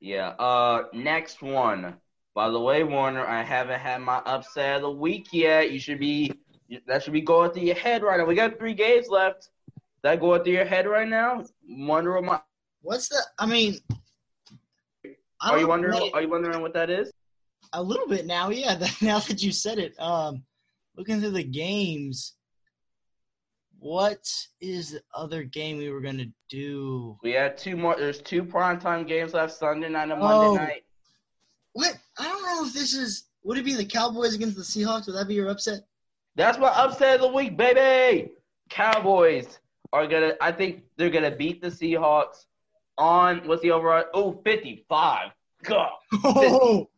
Yeah. 0.00 0.28
Uh, 0.30 0.84
next 0.92 1.42
one. 1.42 1.96
By 2.34 2.50
the 2.50 2.60
way, 2.60 2.84
Warner, 2.84 3.26
I 3.26 3.42
haven't 3.42 3.80
had 3.80 4.02
my 4.02 4.18
upset 4.26 4.76
of 4.76 4.82
the 4.82 4.90
week 4.90 5.28
yet. 5.32 5.70
You 5.70 5.78
should 5.78 5.98
be 5.98 6.32
that 6.86 7.02
should 7.02 7.12
be 7.14 7.20
going 7.22 7.52
through 7.52 7.62
your 7.62 7.76
head 7.76 8.02
right 8.02 8.18
now. 8.18 8.26
We 8.26 8.34
got 8.34 8.58
three 8.58 8.74
games 8.74 9.08
left. 9.08 9.48
That 10.02 10.20
going 10.20 10.44
through 10.44 10.52
your 10.52 10.64
head 10.66 10.86
right 10.86 11.08
now? 11.08 11.44
Wonder 11.68 12.14
what 12.14 12.24
my 12.24 12.40
What's 12.82 13.08
the? 13.08 13.20
I 13.38 13.46
mean, 13.46 13.78
I 15.40 15.50
Are 15.50 15.58
you 15.58 15.66
wondering? 15.66 15.98
know. 15.98 16.10
Are 16.12 16.22
you 16.22 16.28
wondering 16.28 16.60
what 16.60 16.74
that 16.74 16.90
is? 16.90 17.10
a 17.72 17.82
little 17.82 18.06
bit 18.06 18.26
now? 18.26 18.50
Yeah, 18.50 18.78
now 19.02 19.18
that 19.18 19.42
you 19.42 19.50
said 19.50 19.78
it, 19.78 19.98
um, 20.00 20.44
looking 20.96 21.20
through 21.20 21.30
the 21.30 21.42
games, 21.42 22.35
what 23.86 24.28
is 24.60 24.90
the 24.90 25.02
other 25.14 25.44
game 25.44 25.78
we 25.78 25.90
were 25.90 26.00
gonna 26.00 26.26
do? 26.50 27.16
We 27.22 27.30
had 27.32 27.56
two 27.56 27.76
more. 27.76 27.94
There's 27.96 28.20
two 28.20 28.42
primetime 28.42 29.06
games 29.06 29.32
left: 29.32 29.54
Sunday 29.54 29.88
night 29.88 30.04
and 30.10 30.14
Oh. 30.14 30.16
Monday 30.16 30.54
night. 30.54 30.84
What? 31.72 31.96
I 32.18 32.24
don't 32.24 32.42
know 32.42 32.66
if 32.66 32.72
this 32.72 32.94
is. 32.94 33.28
Would 33.44 33.58
it 33.58 33.64
be 33.64 33.74
the 33.74 33.84
Cowboys 33.84 34.34
against 34.34 34.56
the 34.56 34.64
Seahawks? 34.64 35.06
Would 35.06 35.14
that 35.14 35.28
be 35.28 35.34
your 35.34 35.48
upset? 35.50 35.82
That's 36.34 36.58
my 36.58 36.66
upset 36.68 37.16
of 37.16 37.20
the 37.20 37.28
week, 37.28 37.56
baby. 37.56 38.32
Cowboys 38.70 39.60
are 39.92 40.06
gonna. 40.08 40.32
I 40.40 40.50
think 40.50 40.82
they're 40.96 41.10
gonna 41.10 41.30
beat 41.36 41.62
the 41.62 41.68
Seahawks 41.68 42.46
on 42.98 43.46
what's 43.46 43.62
the 43.62 43.70
overall? 43.70 44.04
Oh, 44.14 44.40
55. 44.44 45.30
God. 45.62 45.90
Oh, 46.24 46.88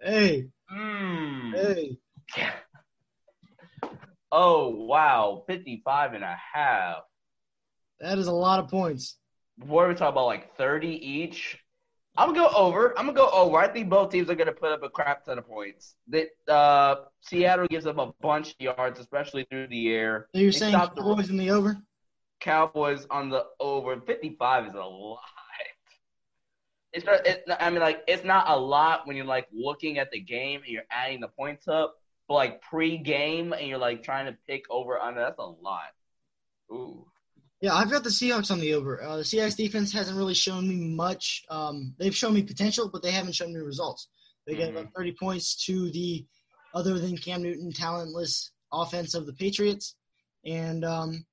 hey, 0.00 0.48
Mm. 0.72 1.54
hey. 1.54 1.98
Oh 4.34 4.70
wow, 4.70 5.44
55 5.46 6.14
and 6.14 6.24
a 6.24 6.36
half. 6.54 7.02
That 8.00 8.18
is 8.18 8.26
a 8.28 8.32
lot 8.32 8.58
of 8.60 8.68
points. 8.68 9.18
What 9.58 9.84
are 9.84 9.88
we 9.88 9.94
talking 9.94 10.12
about? 10.12 10.24
Like 10.26 10.56
30 10.56 10.88
each? 10.88 11.58
I'm 12.16 12.34
gonna 12.34 12.48
go 12.50 12.56
over. 12.56 12.98
I'm 12.98 13.06
gonna 13.06 13.16
go 13.16 13.28
over. 13.30 13.58
I 13.58 13.68
think 13.68 13.88
both 13.90 14.10
teams 14.10 14.28
are 14.30 14.34
gonna 14.34 14.52
put 14.52 14.72
up 14.72 14.82
a 14.82 14.88
crap 14.88 15.24
ton 15.24 15.38
of 15.38 15.46
points. 15.46 15.94
That 16.08 16.28
uh, 16.48 16.96
Seattle 17.20 17.66
gives 17.68 17.86
up 17.86 17.98
a 17.98 18.12
bunch 18.20 18.50
of 18.50 18.56
yards, 18.58 18.98
especially 19.00 19.46
through 19.50 19.68
the 19.68 19.92
air. 19.92 20.28
So 20.34 20.40
you're 20.40 20.50
They 20.50 20.58
saying 20.58 20.72
stopped 20.72 20.96
the- 20.96 21.02
Cowboys 21.02 21.30
in 21.30 21.36
the 21.36 21.50
over? 21.50 21.76
Cowboys 22.40 23.06
on 23.10 23.28
the 23.30 23.44
over. 23.60 24.00
55 24.00 24.66
is 24.66 24.74
a 24.74 24.78
lot. 24.78 25.20
It's 26.92 27.06
not, 27.06 27.26
it, 27.26 27.44
I 27.58 27.70
mean, 27.70 27.80
like, 27.80 28.02
it's 28.06 28.24
not 28.24 28.50
a 28.50 28.56
lot 28.58 29.06
when 29.06 29.16
you're, 29.16 29.24
like, 29.24 29.46
looking 29.50 29.96
at 29.98 30.10
the 30.10 30.20
game 30.20 30.60
and 30.62 30.68
you're 30.70 30.82
adding 30.90 31.20
the 31.20 31.28
points 31.28 31.66
up. 31.66 31.94
Like, 32.28 32.62
pre-game 32.62 33.52
and 33.52 33.68
you're, 33.68 33.78
like, 33.78 34.02
trying 34.02 34.26
to 34.26 34.36
pick 34.48 34.64
over 34.70 34.98
under, 34.98 35.20
that's 35.20 35.38
a 35.38 35.42
lot. 35.42 35.92
Ooh. 36.72 37.06
Yeah, 37.60 37.74
I've 37.74 37.90
got 37.90 38.02
the 38.02 38.10
Seahawks 38.10 38.50
on 38.50 38.58
the 38.58 38.74
over. 38.74 39.02
Uh, 39.02 39.18
the 39.18 39.22
Seahawks 39.22 39.56
defense 39.56 39.92
hasn't 39.92 40.16
really 40.16 40.34
shown 40.34 40.68
me 40.68 40.76
much. 40.76 41.44
Um, 41.48 41.94
they've 41.98 42.14
shown 42.14 42.34
me 42.34 42.42
potential, 42.42 42.90
but 42.92 43.02
they 43.02 43.12
haven't 43.12 43.34
shown 43.34 43.52
me 43.52 43.60
results. 43.60 44.08
They 44.46 44.56
gave 44.56 44.74
about 44.74 44.92
30 44.96 45.12
points 45.12 45.64
to 45.66 45.90
the 45.92 46.26
other 46.74 46.98
than 46.98 47.16
Cam 47.16 47.42
Newton 47.42 47.72
talentless 47.72 48.50
offense 48.72 49.14
of 49.14 49.26
the 49.26 49.32
Patriots, 49.32 49.94
and 50.44 50.84
um, 50.84 51.24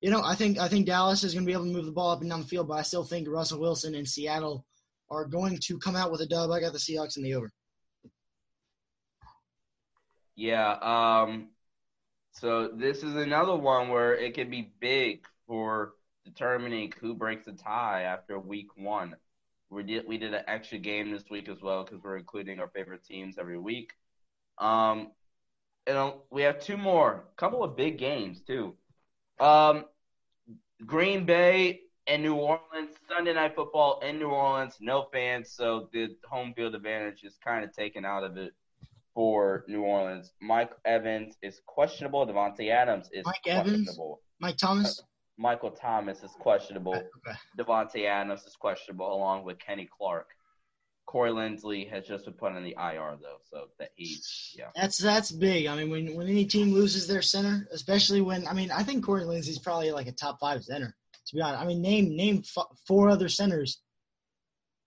you 0.00 0.10
know 0.10 0.22
I 0.22 0.34
think 0.34 0.58
I 0.58 0.68
think 0.68 0.86
Dallas 0.86 1.24
is 1.24 1.34
going 1.34 1.44
to 1.44 1.48
be 1.48 1.52
able 1.52 1.64
to 1.64 1.72
move 1.72 1.86
the 1.86 1.92
ball 1.92 2.10
up 2.10 2.20
and 2.20 2.30
down 2.30 2.42
the 2.42 2.46
field, 2.46 2.68
but 2.68 2.78
I 2.78 2.82
still 2.82 3.04
think 3.04 3.28
Russell 3.28 3.60
Wilson 3.60 3.94
and 3.94 4.06
Seattle 4.06 4.64
are 5.10 5.24
going 5.24 5.58
to 5.64 5.78
come 5.78 5.96
out 5.96 6.12
with 6.12 6.20
a 6.20 6.26
dub. 6.26 6.50
I 6.50 6.60
got 6.60 6.72
the 6.72 6.78
Seahawks 6.78 7.16
in 7.16 7.22
the 7.22 7.34
over. 7.34 7.50
Yeah. 10.38 10.78
Um. 10.80 11.48
So 12.30 12.68
this 12.68 13.02
is 13.02 13.16
another 13.16 13.56
one 13.56 13.88
where 13.88 14.14
it 14.14 14.34
can 14.34 14.48
be 14.48 14.72
big 14.78 15.26
for 15.48 15.94
determining 16.24 16.92
who 17.00 17.14
breaks 17.14 17.46
the 17.46 17.52
tie 17.52 18.02
after 18.02 18.38
week 18.38 18.68
one. 18.76 19.16
We 19.68 19.82
did 19.82 20.06
we 20.06 20.16
did 20.16 20.34
an 20.34 20.44
extra 20.46 20.78
game 20.78 21.10
this 21.10 21.24
week 21.28 21.48
as 21.48 21.60
well 21.60 21.82
because 21.82 22.00
we're 22.04 22.18
including 22.18 22.60
our 22.60 22.68
favorite 22.68 23.04
teams 23.04 23.36
every 23.36 23.58
week. 23.58 23.94
Um, 24.58 25.10
and 25.88 26.12
we 26.30 26.42
have 26.42 26.60
two 26.60 26.76
more, 26.76 27.24
couple 27.36 27.64
of 27.64 27.76
big 27.76 27.98
games 27.98 28.40
too. 28.40 28.76
Um, 29.40 29.86
Green 30.86 31.24
Bay 31.24 31.80
and 32.06 32.22
New 32.22 32.36
Orleans 32.36 32.94
Sunday 33.08 33.34
Night 33.34 33.56
Football 33.56 33.98
in 34.06 34.20
New 34.20 34.28
Orleans, 34.28 34.76
no 34.78 35.08
fans, 35.12 35.50
so 35.50 35.88
the 35.92 36.16
home 36.30 36.54
field 36.54 36.76
advantage 36.76 37.24
is 37.24 37.36
kind 37.44 37.64
of 37.64 37.72
taken 37.72 38.04
out 38.04 38.22
of 38.22 38.36
it 38.36 38.52
for 39.18 39.64
New 39.66 39.82
Orleans. 39.82 40.32
Mike 40.40 40.70
Evans 40.84 41.34
is 41.42 41.60
questionable. 41.66 42.24
Davante 42.24 42.70
Adams 42.70 43.10
is 43.12 43.26
Mike 43.26 43.48
Evans? 43.48 43.98
Mike 44.38 44.56
Thomas. 44.56 45.00
Uh, 45.00 45.02
Michael 45.36 45.72
Thomas 45.72 46.22
is 46.22 46.30
questionable. 46.38 46.94
Okay. 46.94 47.36
Davante 47.58 48.06
Adams 48.06 48.44
is 48.44 48.54
questionable, 48.54 49.12
along 49.12 49.42
with 49.42 49.58
Kenny 49.58 49.88
Clark. 49.98 50.28
Corey 51.06 51.32
Linsley 51.32 51.90
has 51.90 52.06
just 52.06 52.26
been 52.26 52.34
put 52.34 52.52
on 52.52 52.62
the 52.62 52.76
IR 52.78 53.16
though, 53.20 53.38
so 53.50 53.64
that 53.80 53.88
he's 53.96 54.54
yeah. 54.56 54.66
That's 54.76 54.98
that's 54.98 55.32
big. 55.32 55.66
I 55.66 55.74
mean, 55.74 55.90
when 55.90 56.14
when 56.14 56.28
any 56.28 56.44
team 56.44 56.72
loses 56.72 57.08
their 57.08 57.22
center, 57.22 57.66
especially 57.72 58.20
when 58.20 58.46
I 58.46 58.52
mean, 58.52 58.70
I 58.70 58.84
think 58.84 59.04
Corey 59.04 59.24
Linsley's 59.24 59.58
probably 59.58 59.90
like 59.90 60.06
a 60.06 60.12
top 60.12 60.38
five 60.38 60.62
center 60.62 60.94
To 61.26 61.34
be 61.34 61.42
honest, 61.42 61.60
I 61.60 61.66
mean, 61.66 61.82
name 61.82 62.16
name 62.16 62.44
f- 62.56 62.66
four 62.86 63.08
other 63.08 63.28
centers. 63.28 63.82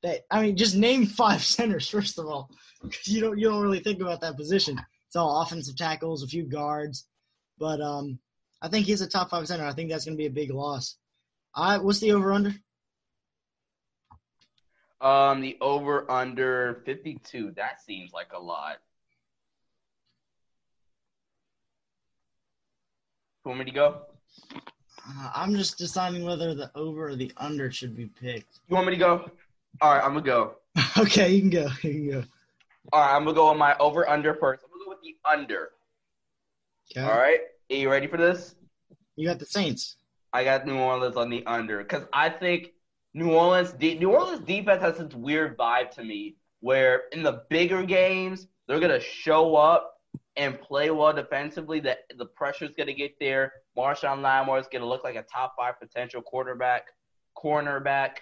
That 0.04 0.22
I 0.32 0.42
mean, 0.42 0.56
just 0.56 0.78
name 0.78 1.06
five 1.06 1.44
centers 1.58 1.90
first 1.90 2.18
of 2.18 2.28
all, 2.28 2.50
because 2.84 3.08
you 3.08 3.22
don't 3.22 3.38
you 3.38 3.50
don't 3.50 3.62
really 3.62 3.80
think 3.80 4.02
about 4.02 4.22
that 4.22 4.38
position. 4.38 4.80
It's 5.08 5.16
all 5.16 5.42
offensive 5.42 5.76
tackles, 5.76 6.24
a 6.24 6.28
few 6.28 6.44
guards, 6.44 7.06
but 7.60 7.82
um, 7.82 8.20
I 8.62 8.70
think 8.70 8.86
he's 8.86 9.02
a 9.02 9.08
top 9.08 9.30
five 9.30 9.48
center. 9.48 9.66
I 9.66 9.74
think 9.74 9.90
that's 9.90 10.06
going 10.06 10.16
to 10.16 10.22
be 10.22 10.28
a 10.28 10.32
big 10.32 10.52
loss. 10.52 10.96
I 11.54 11.78
what's 11.78 12.00
the 12.00 12.14
over 12.14 12.32
under? 12.32 12.54
Um, 15.02 15.42
the 15.42 15.58
over 15.62 16.10
under 16.12 16.84
52. 16.86 17.54
That 17.56 17.82
seems 17.82 18.14
like 18.14 18.34
a 18.34 18.40
lot. 18.40 18.78
Who 23.44 23.50
want 23.50 23.60
me 23.60 23.66
to 23.66 23.72
go? 23.72 24.02
Uh, 24.56 25.32
I'm 25.34 25.56
just 25.56 25.80
deciding 25.80 26.24
whether 26.24 26.54
the 26.54 26.70
over 26.76 27.10
or 27.10 27.16
the 27.16 27.32
under 27.38 27.72
should 27.72 27.96
be 27.96 28.06
picked. 28.06 28.60
You 28.70 28.76
want 28.76 28.88
me 28.88 28.94
to 28.94 29.00
go? 29.00 29.32
All 29.82 29.94
right, 29.94 30.04
I'm 30.04 30.14
gonna 30.14 30.22
go. 30.22 30.56
okay, 30.98 31.32
you 31.32 31.42
can 31.42 31.50
go. 31.50 31.68
You 31.82 31.92
can 31.92 32.12
go. 32.12 32.24
All 32.92 33.02
right, 33.02 33.16
I'm 33.16 33.24
gonna 33.24 33.36
go 33.36 33.48
on 33.48 33.58
my 33.58 33.78
over 33.78 34.08
under 34.10 34.34
first. 34.34 34.64
I'm 34.64 34.72
gonna 34.72 34.86
go 34.86 34.90
with 34.90 35.02
the 35.04 35.16
under. 35.30 35.70
Okay. 36.92 37.06
All 37.06 37.18
right, 37.18 37.40
are 37.70 37.76
you 37.76 37.90
ready 37.90 38.08
for 38.08 38.18
this? 38.18 38.56
You 39.16 39.28
got 39.28 39.40
the 39.40 39.46
Saints. 39.46 39.98
I 40.34 40.44
got 40.44 40.66
New 40.66 40.78
Orleans 40.78 41.16
on 41.16 41.30
the 41.30 41.46
under 41.46 41.80
because 41.80 42.04
I 42.14 42.30
think 42.30 42.72
New 43.14 43.32
Orleans 43.34 43.72
de- 43.74 44.00
New 44.00 44.12
Orleans 44.12 44.46
defense 44.46 44.82
has 44.82 44.98
this 44.98 45.14
weird 45.14 45.58
vibe 45.58 45.92
to 45.92 46.04
me 46.04 46.38
where 46.62 47.04
in 47.12 47.24
the 47.24 47.44
bigger 47.50 47.84
games 47.84 48.48
they're 48.68 48.80
gonna 48.80 49.00
show 49.00 49.56
up 49.56 49.98
and 50.38 50.60
play 50.60 50.90
well 50.92 51.14
defensively. 51.14 51.80
That 51.82 52.00
the 52.18 52.26
pressure's 52.26 52.74
gonna 52.76 52.94
get 52.94 53.20
there. 53.20 53.54
Marshon 53.78 54.22
Lattimore 54.22 54.60
is 54.60 54.68
gonna 54.72 54.86
look 54.86 55.04
like 55.04 55.16
a 55.16 55.24
top 55.24 55.56
five 55.58 55.80
potential 55.80 56.22
quarterback, 56.22 56.88
cornerback, 57.38 58.18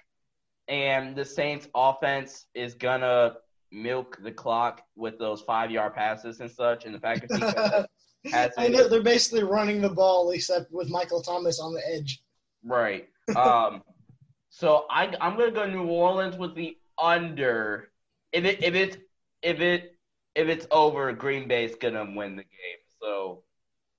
and 0.67 1.15
the 1.15 1.25
Saints 1.25 1.67
offense 1.73 2.45
is 2.53 2.73
gonna 2.73 3.35
milk 3.71 4.17
the 4.23 4.31
clock 4.31 4.81
with 4.95 5.19
those 5.19 5.41
five 5.41 5.71
yard 5.71 5.93
passes 5.93 6.39
and 6.39 6.49
such. 6.49 6.85
And 6.85 6.95
the 6.95 6.99
defense 6.99 7.85
has 8.31 8.51
I 8.57 8.67
know 8.67 8.87
they're 8.87 9.01
basically 9.01 9.43
running 9.43 9.81
the 9.81 9.89
ball 9.89 10.31
except 10.31 10.71
with 10.71 10.89
Michael 10.89 11.21
Thomas 11.21 11.59
on 11.59 11.73
the 11.73 11.81
edge. 11.87 12.21
Right. 12.63 13.07
Um, 13.35 13.83
so 14.49 14.85
I 14.89 15.13
I'm 15.21 15.37
gonna 15.37 15.51
go 15.51 15.65
New 15.65 15.87
Orleans 15.87 16.37
with 16.37 16.55
the 16.55 16.77
under. 17.01 17.89
If 18.31 18.45
it 18.45 18.63
if 18.63 18.75
it 18.75 19.01
if 19.41 19.59
it 19.59 19.95
if 20.35 20.47
it's 20.47 20.67
over, 20.71 21.11
Green 21.13 21.47
Bay's 21.47 21.75
gonna 21.75 22.03
win 22.03 22.35
the 22.35 22.43
game. 22.43 22.79
So 23.01 23.43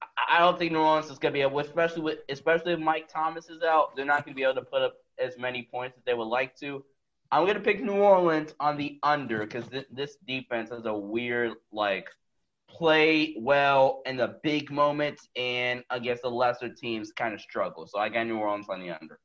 I, 0.03 0.37
I 0.37 0.39
don't 0.41 0.59
think 0.59 0.73
New 0.73 0.81
Orleans 0.81 1.11
is 1.11 1.19
gonna 1.19 1.33
be 1.33 1.41
able, 1.41 1.61
especially 1.61 2.03
with 2.03 2.19
especially 2.29 2.73
if 2.75 2.81
Mike 2.81 3.09
Thomas 3.09 3.49
is 3.49 3.63
out, 3.63 3.97
they're 3.97 4.05
not 4.05 4.25
gonna 4.25 4.35
be 4.35 4.43
able 4.43 4.55
to 4.55 4.63
put 4.63 4.83
up 4.83 4.97
as 5.19 5.39
many 5.39 5.63
points 5.63 5.97
as 5.99 6.05
they 6.05 6.15
would 6.15 6.25
like 6.25 6.57
to. 6.57 6.85
I'm 7.33 7.47
gonna 7.47 7.61
pick 7.61 7.83
New 7.83 7.95
Orleans 7.95 8.55
on 8.59 8.77
the 8.77 8.99
under 9.03 9.41
because 9.41 9.67
this, 9.67 9.85
this 9.91 10.17
defense 10.27 10.71
has 10.71 10.85
a 10.87 10.95
weird 10.95 11.53
like 11.73 12.09
play 12.69 13.37
well 13.39 14.03
in 14.07 14.17
the 14.17 14.39
big 14.43 14.71
moments 14.71 15.29
and 15.37 15.83
against 15.91 16.23
the 16.23 16.31
lesser 16.31 16.69
teams 16.69 17.13
kind 17.13 17.35
of 17.35 17.41
struggle. 17.41 17.87
So 17.87 17.99
I 17.99 18.09
got 18.09 18.27
New 18.27 18.39
Orleans 18.39 18.67
on 18.69 18.81
the 18.81 18.91
under. 18.91 19.19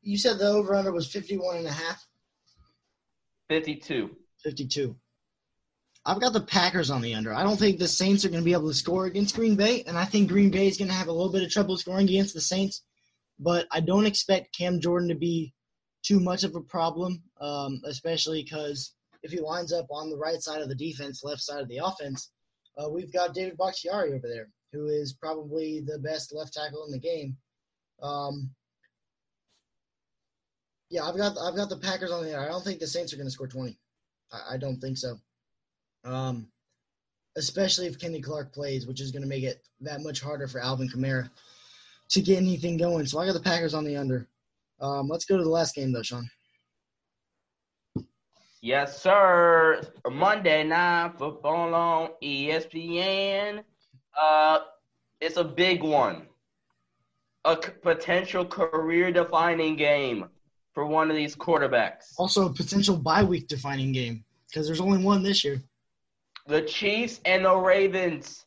You 0.00 0.16
said 0.16 0.38
the 0.38 0.48
over 0.48 0.74
under 0.74 0.92
was 0.92 1.10
51 1.10 1.58
and 1.58 1.66
a 1.66 1.72
half, 1.72 2.06
52. 3.48 4.10
52. 4.42 4.96
I've 6.04 6.20
got 6.20 6.32
the 6.32 6.40
Packers 6.40 6.90
on 6.90 7.00
the 7.00 7.14
under. 7.14 7.32
I 7.32 7.44
don't 7.44 7.58
think 7.58 7.78
the 7.78 7.86
Saints 7.86 8.24
are 8.24 8.28
going 8.28 8.40
to 8.40 8.44
be 8.44 8.54
able 8.54 8.68
to 8.68 8.74
score 8.74 9.06
against 9.06 9.36
Green 9.36 9.54
Bay, 9.54 9.84
and 9.86 9.96
I 9.96 10.04
think 10.04 10.28
Green 10.28 10.50
Bay 10.50 10.66
is 10.66 10.76
going 10.76 10.88
to 10.88 10.94
have 10.94 11.08
a 11.08 11.12
little 11.12 11.32
bit 11.32 11.44
of 11.44 11.50
trouble 11.50 11.76
scoring 11.76 12.08
against 12.08 12.34
the 12.34 12.40
Saints. 12.40 12.82
But 13.38 13.66
I 13.70 13.80
don't 13.80 14.06
expect 14.06 14.56
Cam 14.56 14.80
Jordan 14.80 15.08
to 15.08 15.14
be 15.14 15.54
too 16.02 16.20
much 16.20 16.44
of 16.44 16.54
a 16.54 16.60
problem, 16.60 17.22
um, 17.40 17.80
especially 17.84 18.42
because 18.42 18.94
if 19.22 19.30
he 19.30 19.40
lines 19.40 19.72
up 19.72 19.86
on 19.90 20.10
the 20.10 20.16
right 20.16 20.40
side 20.40 20.60
of 20.60 20.68
the 20.68 20.74
defense, 20.74 21.22
left 21.22 21.40
side 21.40 21.62
of 21.62 21.68
the 21.68 21.78
offense, 21.78 22.30
uh, 22.78 22.88
we've 22.88 23.12
got 23.12 23.34
David 23.34 23.56
Bakhtiari 23.56 24.12
over 24.12 24.28
there, 24.28 24.48
who 24.72 24.86
is 24.86 25.12
probably 25.12 25.80
the 25.80 25.98
best 25.98 26.34
left 26.34 26.54
tackle 26.54 26.84
in 26.84 26.92
the 26.92 26.98
game. 26.98 27.36
Um, 28.02 28.50
yeah, 30.90 31.04
I've 31.04 31.16
got 31.16 31.36
I've 31.38 31.56
got 31.56 31.68
the 31.68 31.78
Packers 31.78 32.10
on 32.10 32.24
the. 32.24 32.38
I 32.38 32.48
don't 32.48 32.64
think 32.64 32.80
the 32.80 32.86
Saints 32.86 33.12
are 33.12 33.16
going 33.16 33.26
to 33.26 33.32
score 33.32 33.46
twenty. 33.46 33.78
I, 34.32 34.54
I 34.54 34.56
don't 34.58 34.80
think 34.80 34.98
so. 34.98 35.16
Um, 36.04 36.48
especially 37.36 37.86
if 37.86 37.98
Kenny 37.98 38.20
Clark 38.20 38.52
plays, 38.52 38.86
which 38.86 39.00
is 39.00 39.10
going 39.10 39.22
to 39.22 39.28
make 39.28 39.44
it 39.44 39.62
that 39.80 40.02
much 40.02 40.20
harder 40.20 40.48
for 40.48 40.60
Alvin 40.60 40.88
Kamara 40.88 41.30
to 42.10 42.20
get 42.20 42.36
anything 42.36 42.76
going. 42.76 43.06
So 43.06 43.18
I 43.18 43.26
got 43.26 43.32
the 43.32 43.40
Packers 43.40 43.74
on 43.74 43.84
the 43.84 43.96
under. 43.96 44.28
Um, 44.82 45.08
let's 45.08 45.24
go 45.24 45.36
to 45.36 45.44
the 45.44 45.48
last 45.48 45.74
game 45.76 45.92
though, 45.92 46.02
Sean. 46.02 46.28
Yes, 48.60 49.00
sir. 49.00 49.80
Monday 50.10 50.64
night 50.64 51.12
football 51.18 51.74
on 51.74 52.10
ESPN. 52.22 53.62
Uh, 54.20 54.58
it's 55.20 55.36
a 55.36 55.44
big 55.44 55.82
one. 55.82 56.26
A 57.44 57.58
c- 57.60 57.70
potential 57.82 58.44
career-defining 58.44 59.74
game 59.76 60.26
for 60.74 60.86
one 60.86 61.10
of 61.10 61.16
these 61.16 61.34
quarterbacks. 61.34 62.12
Also, 62.18 62.46
a 62.46 62.52
potential 62.52 62.96
bye 62.96 63.24
week 63.24 63.48
defining 63.48 63.90
game 63.90 64.24
because 64.48 64.66
there's 64.66 64.80
only 64.80 65.02
one 65.02 65.22
this 65.24 65.42
year. 65.42 65.60
The 66.46 66.62
Chiefs 66.62 67.20
and 67.24 67.44
the 67.44 67.54
Ravens. 67.54 68.46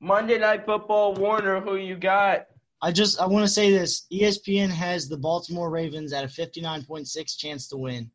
Monday 0.00 0.38
night 0.38 0.64
football. 0.64 1.14
Warner, 1.14 1.60
who 1.60 1.76
you 1.76 1.96
got? 1.96 2.46
I 2.82 2.90
just 2.90 3.20
I 3.20 3.26
want 3.26 3.44
to 3.46 3.52
say 3.52 3.70
this: 3.70 4.06
ESPN 4.12 4.68
has 4.68 5.08
the 5.08 5.16
Baltimore 5.16 5.70
Ravens 5.70 6.12
at 6.12 6.24
a 6.24 6.28
59.6 6.28 7.38
chance 7.38 7.68
to 7.68 7.76
win, 7.76 8.10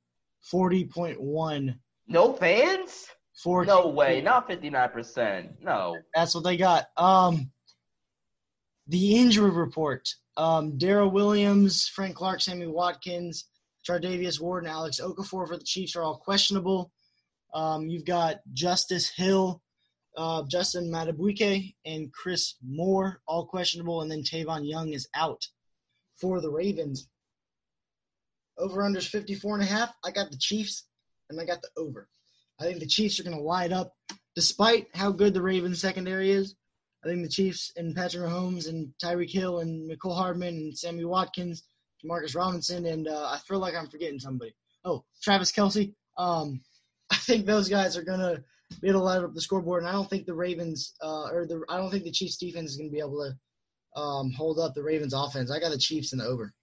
40.1 0.52 1.76
No 2.08 2.34
fans? 2.34 3.08
for 3.38 3.66
No 3.66 3.88
way. 3.88 4.22
Not 4.22 4.50
59%. 4.50 5.62
No. 5.62 5.98
That's 6.16 6.34
what 6.34 6.44
they 6.44 6.58
got. 6.58 6.88
Um, 6.98 7.52
the 8.88 9.16
injury 9.16 9.52
report: 9.52 10.10
um, 10.36 10.78
Daryl 10.78 11.12
Williams, 11.12 11.88
Frank 11.88 12.16
Clark, 12.16 12.42
Sammy 12.42 12.68
Watkins, 12.68 13.46
Charvarius 13.88 14.42
Ward, 14.42 14.64
and 14.64 14.72
Alex 14.72 15.00
Okafor 15.00 15.48
for 15.48 15.58
the 15.58 15.64
Chiefs 15.64 15.96
are 15.96 16.04
all 16.04 16.18
questionable. 16.18 16.92
Um, 17.54 17.88
you've 17.88 18.06
got 18.06 18.38
Justice 18.54 19.10
Hill, 19.10 19.62
uh, 20.18 20.44
Justin 20.50 20.92
Madubuike, 20.92 21.76
and 21.86 22.12
Chris 22.12 22.56
Moore 22.66 23.22
all 23.28 23.46
questionable, 23.46 24.02
and 24.02 24.12
then 24.12 24.24
Tavon 24.24 24.68
Young 24.68 24.94
is 24.94 25.08
out 25.16 25.46
for 26.20 26.42
the 26.42 26.50
Ravens. 26.50 27.08
Over 28.58 28.82
unders 28.82 29.08
54 29.08 29.56
and 29.56 29.64
a 29.64 29.68
half. 29.68 29.94
I 30.04 30.10
got 30.12 30.32
the 30.32 30.38
Chiefs, 30.38 30.88
and 31.30 31.40
I 31.40 31.46
got 31.46 31.62
the 31.62 31.70
over. 31.78 32.10
I 32.60 32.64
think 32.64 32.80
the 32.80 32.88
Chiefs 32.88 33.20
are 33.20 33.24
going 33.24 33.38
to 33.38 33.44
light 33.44 33.72
up, 33.72 33.94
despite 34.36 34.88
how 34.96 35.12
good 35.12 35.36
the 35.36 35.42
Ravens 35.42 35.80
secondary 35.80 36.32
is. 36.32 36.56
I 37.06 37.08
think 37.08 37.22
the 37.22 37.30
Chiefs 37.30 37.72
and 37.76 37.96
Patrick 37.96 38.24
Mahomes 38.24 38.68
and 38.68 38.92
Tyreek 39.02 39.30
Hill 39.30 39.60
and 39.60 39.90
Mecole 39.90 40.18
Hardman 40.18 40.56
and 40.56 40.78
Sammy 40.78 41.06
Watkins, 41.06 41.64
Marcus 42.04 42.34
Robinson, 42.34 42.88
and 42.88 43.08
uh, 43.08 43.30
I 43.32 43.38
feel 43.48 43.60
like 43.60 43.76
I'm 43.76 43.88
forgetting 43.88 44.20
somebody. 44.20 44.56
Oh, 44.84 45.06
Travis 45.22 45.52
Kelce. 45.52 45.94
Um, 46.18 46.62
I 47.12 47.18
think 47.18 47.46
those 47.46 47.70
guys 47.70 47.96
are 47.96 48.04
going 48.04 48.20
to 48.20 48.44
to 48.82 49.00
light 49.00 49.24
up 49.24 49.34
the 49.34 49.42
scoreboard, 49.42 49.84
and 49.84 49.90
I 49.90 49.94
don't 49.94 50.10
think 50.10 50.26
the 50.26 50.34
Ravens 50.34 50.94
uh, 51.02 51.30
or 51.32 51.46
the 51.46 51.64
I 51.70 51.78
don't 51.78 51.90
think 51.92 52.04
the 52.04 52.12
Chiefs 52.12 52.38
defense 52.38 52.72
is 52.72 52.78
going 52.78 52.90
to 52.90 52.94
be 52.94 53.00
able 53.00 53.24
to 53.96 54.00
um, 54.00 54.32
hold 54.32 54.60
up 54.60 54.74
the 54.74 54.84
Ravens 54.84 55.14
offense. 55.14 55.52
I 55.52 55.60
got 55.60 55.72
the 55.72 55.78
Chiefs 55.78 56.14
in 56.14 56.20
the 56.20 56.26
over. 56.26 56.54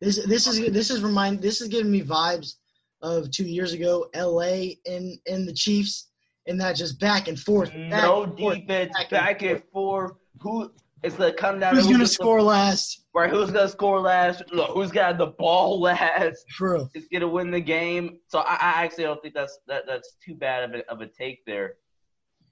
This 0.00 0.24
this 0.26 0.46
is 0.46 0.72
this 0.72 0.90
is 0.90 1.02
remind 1.02 1.40
this 1.40 1.60
is 1.60 1.68
giving 1.68 1.90
me 1.92 2.02
vibes 2.02 2.54
of 3.02 3.30
two 3.30 3.44
years 3.44 3.72
ago, 3.72 4.06
L.A. 4.14 4.78
and 4.86 5.18
and 5.26 5.46
the 5.46 5.52
Chiefs, 5.52 6.08
and 6.46 6.60
that 6.60 6.76
just 6.76 7.00
back 7.00 7.28
and 7.28 7.38
forth. 7.38 7.70
back 7.70 8.02
No 8.02 8.24
and 8.24 8.38
forth, 8.38 8.58
defense. 8.58 8.92
back 8.92 9.02
and 9.02 9.10
Back 9.10 9.42
and 9.42 9.62
forth. 9.72 10.12
Who? 10.40 10.72
It's 11.02 11.16
the 11.16 11.32
come 11.32 11.58
down 11.58 11.74
Who's 11.74 11.86
to 11.86 11.92
gonna 11.92 12.04
who's 12.04 12.12
score 12.12 12.40
last? 12.40 13.04
Right, 13.14 13.28
who's 13.28 13.50
gonna 13.50 13.68
score 13.68 14.00
last? 14.00 14.42
Look, 14.52 14.70
who's 14.70 14.92
got 14.92 15.18
the 15.18 15.26
ball 15.26 15.80
last? 15.80 16.44
Real. 16.60 16.90
Is 16.94 17.08
gonna 17.12 17.28
win 17.28 17.50
the 17.50 17.60
game. 17.60 18.18
So 18.28 18.40
I, 18.40 18.54
I 18.54 18.84
actually 18.84 19.04
don't 19.04 19.20
think 19.20 19.34
that's 19.34 19.58
that, 19.66 19.84
that's 19.86 20.16
too 20.24 20.34
bad 20.34 20.64
of 20.64 20.74
a, 20.80 20.90
of 20.90 21.00
a 21.00 21.06
take 21.06 21.44
there. 21.44 21.74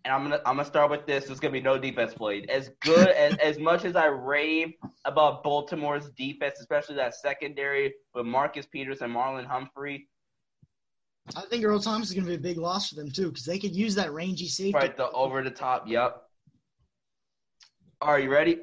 And 0.04 0.12
I'm 0.12 0.22
gonna 0.22 0.40
I'm 0.46 0.56
gonna 0.56 0.64
start 0.64 0.90
with 0.90 1.06
this. 1.06 1.26
There's 1.26 1.38
gonna 1.38 1.52
be 1.52 1.60
no 1.60 1.78
defense 1.78 2.12
played. 2.14 2.50
As 2.50 2.70
good 2.80 3.08
as 3.10 3.36
as 3.36 3.58
much 3.58 3.84
as 3.84 3.94
I 3.94 4.06
rave 4.06 4.72
about 5.04 5.44
Baltimore's 5.44 6.10
defense, 6.10 6.56
especially 6.58 6.96
that 6.96 7.14
secondary 7.14 7.94
with 8.14 8.26
Marcus 8.26 8.66
Peters 8.66 9.00
and 9.00 9.14
Marlon 9.14 9.46
Humphrey, 9.46 10.08
I 11.36 11.42
think 11.42 11.64
Earl 11.64 11.80
Thomas 11.80 12.08
is 12.08 12.14
going 12.14 12.24
to 12.24 12.30
be 12.30 12.36
a 12.36 12.38
big 12.38 12.58
loss 12.58 12.88
for 12.88 12.96
them 12.96 13.10
too, 13.10 13.28
because 13.28 13.44
they 13.44 13.58
could 13.58 13.74
use 13.74 13.94
that 13.94 14.12
rangy 14.12 14.48
safety. 14.48 14.72
right? 14.72 14.96
The 14.96 15.10
over 15.10 15.42
the 15.42 15.50
top. 15.50 15.86
Yep. 15.86 16.22
Are 18.00 18.18
you 18.18 18.30
ready? 18.30 18.58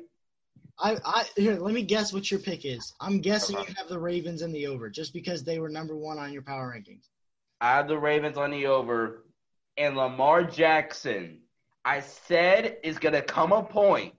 I, 0.80 0.98
I 1.06 1.26
here. 1.36 1.56
Let 1.56 1.74
me 1.74 1.84
guess 1.84 2.14
what 2.14 2.30
your 2.30 2.40
pick 2.40 2.66
is. 2.66 2.94
I'm 3.00 3.20
guessing 3.20 3.58
Okay. 3.58 3.70
you 3.70 3.76
have 3.78 3.88
the 3.90 4.00
Ravens 4.00 4.42
in 4.42 4.52
the 4.52 4.68
over, 4.68 4.90
just 4.90 5.14
because 5.14 5.44
they 5.44 5.60
were 5.60 5.70
number 5.70 5.96
one 5.96 6.18
on 6.20 6.32
your 6.34 6.42
power 6.44 6.74
rankings. 6.76 7.06
I 7.62 7.76
have 7.76 7.88
the 7.88 7.98
Ravens 7.98 8.38
on 8.38 8.52
the 8.52 8.68
over, 8.68 9.24
and 9.78 9.96
Lamar 9.98 10.44
Jackson. 10.44 11.40
I 11.86 12.02
said 12.02 12.78
is 12.84 13.00
gonna 13.00 13.22
come 13.22 13.52
a 13.52 13.64
point 13.64 14.14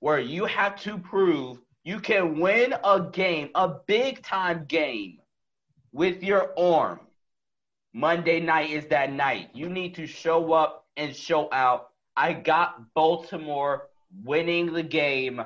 where 0.00 0.20
you 0.20 0.44
have 0.46 0.80
to 0.82 0.98
prove 0.98 1.58
You 1.86 2.00
can 2.00 2.40
win 2.40 2.74
a 2.82 3.00
game, 3.12 3.50
a 3.54 3.68
big 3.68 4.22
time 4.22 4.64
game, 4.66 5.18
with 5.92 6.22
your 6.22 6.58
arm. 6.58 7.00
Monday 7.92 8.40
night 8.40 8.70
is 8.70 8.86
that 8.86 9.12
night. 9.12 9.50
You 9.52 9.68
need 9.68 9.94
to 9.96 10.06
show 10.06 10.52
up 10.54 10.86
and 10.96 11.14
show 11.14 11.48
out. 11.52 11.90
I 12.16 12.32
got 12.32 12.94
Baltimore 12.94 13.88
winning 14.22 14.72
the 14.72 14.82
game 14.82 15.42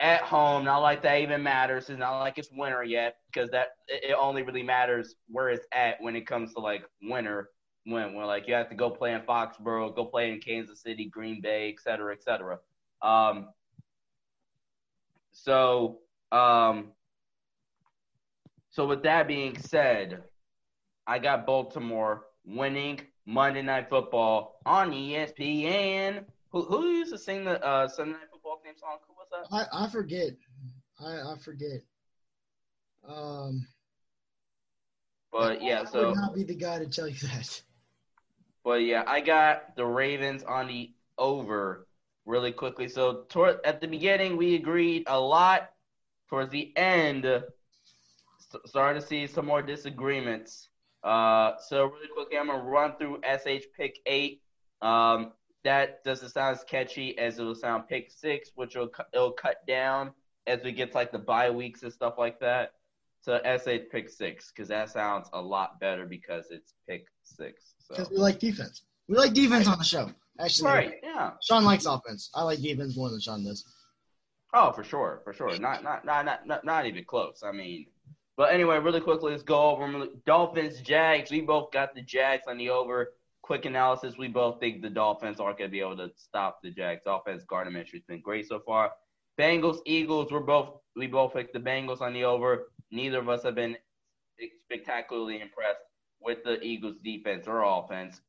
at 0.00 0.22
home. 0.22 0.64
Not 0.64 0.78
like 0.78 1.02
that 1.02 1.20
even 1.20 1.42
matters. 1.42 1.88
It's 1.88 1.98
not 1.98 2.20
like 2.20 2.38
it's 2.38 2.50
winter 2.52 2.82
yet 2.82 3.16
because 3.32 3.50
that 3.50 3.68
it 3.88 4.14
only 4.18 4.42
really 4.42 4.62
matters 4.62 5.14
where 5.28 5.50
it's 5.50 5.66
at 5.72 6.00
when 6.00 6.16
it 6.16 6.26
comes 6.26 6.52
to 6.54 6.60
like 6.60 6.84
winter. 7.02 7.50
When 7.84 8.14
when 8.14 8.26
like 8.26 8.46
you 8.46 8.54
have 8.54 8.68
to 8.70 8.76
go 8.76 8.90
play 8.90 9.12
in 9.12 9.22
Foxborough, 9.22 9.94
go 9.96 10.04
play 10.04 10.32
in 10.32 10.40
Kansas 10.40 10.82
City, 10.82 11.06
Green 11.06 11.40
Bay, 11.40 11.70
et 11.70 11.80
cetera, 11.82 12.12
et 12.12 12.22
cetera. 12.22 12.58
Um, 13.00 13.48
so 15.32 15.98
um, 16.30 16.92
so 18.70 18.86
with 18.86 19.02
that 19.02 19.26
being 19.28 19.58
said, 19.58 20.22
I 21.06 21.18
got 21.18 21.44
Baltimore 21.44 22.24
winning 22.44 23.00
Monday 23.26 23.62
Night 23.62 23.88
Football 23.90 24.60
on 24.64 24.92
ESPN. 24.92 26.24
Who 26.52 26.64
who 26.64 26.86
used 26.88 27.12
to 27.12 27.18
sing 27.18 27.44
the 27.44 27.62
uh, 27.64 27.88
Sunday 27.88 28.12
Night 28.12 28.28
Football 28.30 28.60
theme 28.62 28.74
song? 28.78 28.98
Who 29.08 29.14
was 29.14 29.28
that? 29.30 29.72
I, 29.72 29.84
I 29.84 29.88
forget. 29.88 30.32
I, 31.00 31.32
I 31.32 31.36
forget. 31.42 31.80
Um, 33.08 33.66
but 35.32 35.62
yeah, 35.62 35.80
I 35.80 35.84
so 35.90 36.08
would 36.08 36.16
not 36.16 36.34
be 36.34 36.44
the 36.44 36.54
guy 36.54 36.78
to 36.78 36.86
tell 36.86 37.08
you 37.08 37.18
that. 37.28 37.62
but 38.64 38.82
yeah, 38.82 39.02
I 39.06 39.20
got 39.20 39.74
the 39.76 39.86
Ravens 39.86 40.42
on 40.44 40.68
the 40.68 40.92
over 41.18 41.86
really 42.26 42.52
quickly. 42.52 42.86
So 42.86 43.24
toward 43.30 43.58
at 43.64 43.80
the 43.80 43.88
beginning 43.88 44.36
we 44.36 44.54
agreed 44.54 45.04
a 45.06 45.18
lot. 45.18 45.70
Towards 46.28 46.50
the 46.50 46.74
end, 46.78 47.26
s- 47.26 47.42
started 48.64 49.00
to 49.00 49.06
see 49.06 49.26
some 49.26 49.44
more 49.44 49.60
disagreements. 49.60 50.68
Uh, 51.04 51.52
so 51.58 51.84
really 51.86 52.08
quickly, 52.08 52.38
I'm 52.38 52.46
gonna 52.46 52.62
run 52.62 52.96
through 52.96 53.20
SH 53.22 53.66
pick 53.76 53.98
eight. 54.06 54.40
Um, 54.80 55.32
that 55.64 56.02
doesn't 56.04 56.30
sound 56.30 56.56
as 56.56 56.64
catchy 56.64 57.16
as 57.18 57.38
it 57.38 57.42
will 57.42 57.54
sound 57.54 57.88
pick 57.88 58.10
six, 58.10 58.50
which 58.54 58.74
will 58.74 58.90
it'll 59.12 59.32
cut 59.32 59.66
down 59.66 60.12
as 60.46 60.62
we 60.62 60.72
get 60.72 60.92
to 60.92 60.98
like 60.98 61.12
the 61.12 61.18
bye 61.18 61.50
weeks 61.50 61.82
and 61.82 61.92
stuff 61.92 62.14
like 62.18 62.40
that. 62.40 62.72
So 63.20 63.38
SH 63.44 63.90
pick 63.90 64.08
six 64.08 64.50
because 64.50 64.68
that 64.68 64.90
sounds 64.90 65.28
a 65.32 65.40
lot 65.40 65.78
better 65.78 66.06
because 66.06 66.46
it's 66.50 66.74
pick 66.88 67.06
six. 67.22 67.74
So 67.78 67.94
Because 67.94 68.10
we 68.10 68.16
like 68.16 68.40
defense. 68.40 68.82
We 69.08 69.16
like 69.16 69.32
defense 69.32 69.68
on 69.68 69.78
the 69.78 69.84
show. 69.84 70.10
Actually, 70.40 70.68
right, 70.70 70.94
yeah. 71.02 71.32
Sean 71.42 71.64
likes 71.64 71.86
offense. 71.86 72.30
I 72.34 72.42
like 72.42 72.60
defense 72.60 72.96
more 72.96 73.10
than 73.10 73.20
Sean 73.20 73.44
does. 73.44 73.64
Oh, 74.54 74.72
for 74.72 74.82
sure, 74.82 75.20
for 75.24 75.32
sure. 75.32 75.56
Not, 75.58 75.82
not, 75.82 76.04
not, 76.04 76.24
not, 76.24 76.46
not, 76.46 76.64
not 76.64 76.86
even 76.86 77.04
close. 77.04 77.42
I 77.44 77.52
mean, 77.52 77.86
but 78.36 78.52
anyway, 78.52 78.78
really 78.78 79.00
quickly, 79.00 79.32
let's 79.32 79.42
go 79.42 79.70
over 79.70 80.06
Dolphins, 80.26 80.80
Jags. 80.80 81.30
We 81.30 81.42
both 81.42 81.70
got 81.70 81.94
the 81.94 82.02
Jags 82.02 82.44
on 82.48 82.58
the 82.58 82.70
over. 82.70 83.12
Quick 83.42 83.64
analysis: 83.64 84.16
We 84.18 84.28
both 84.28 84.60
think 84.60 84.82
the 84.82 84.90
Dolphins 84.90 85.40
aren't 85.40 85.58
going 85.58 85.70
to 85.70 85.72
be 85.72 85.80
able 85.80 85.96
to 85.96 86.10
stop 86.16 86.60
the 86.62 86.70
Jags. 86.70 87.02
Offense 87.06 87.44
guard 87.44 87.72
has 87.72 88.02
been 88.08 88.20
great 88.20 88.48
so 88.48 88.60
far. 88.60 88.92
Bengals, 89.38 89.78
Eagles. 89.86 90.30
We're 90.30 90.40
both 90.40 90.78
we 90.96 91.06
both 91.06 91.34
picked 91.34 91.52
the 91.52 91.60
Bengals 91.60 92.00
on 92.00 92.12
the 92.12 92.24
over. 92.24 92.68
Neither 92.90 93.18
of 93.18 93.28
us 93.28 93.42
have 93.42 93.54
been 93.54 93.76
spectacularly 94.60 95.40
impressed 95.40 95.80
with 96.20 96.44
the 96.44 96.60
Eagles' 96.62 96.96
defense 97.02 97.46
or 97.46 97.62
offense. 97.62 98.20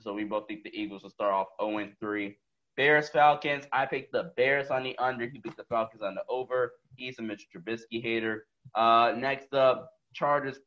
So 0.00 0.12
we 0.12 0.24
both 0.24 0.48
think 0.48 0.62
the 0.62 0.74
Eagles 0.74 1.02
will 1.02 1.10
start 1.10 1.32
off 1.32 1.48
0 1.60 1.90
3. 2.00 2.36
Bears 2.76 3.08
Falcons. 3.08 3.64
I 3.72 3.86
picked 3.86 4.12
the 4.12 4.32
Bears 4.36 4.68
on 4.68 4.82
the 4.82 4.96
under. 4.98 5.26
He 5.26 5.38
picked 5.38 5.56
the 5.56 5.64
Falcons 5.64 6.02
on 6.02 6.14
the 6.14 6.22
over. 6.28 6.74
He's 6.96 7.18
a 7.18 7.22
Mitch 7.22 7.46
Trubisky 7.54 8.02
hater. 8.02 8.46
Uh, 8.74 9.14
next 9.16 9.54
up, 9.54 9.90
Chargers. 10.14 10.58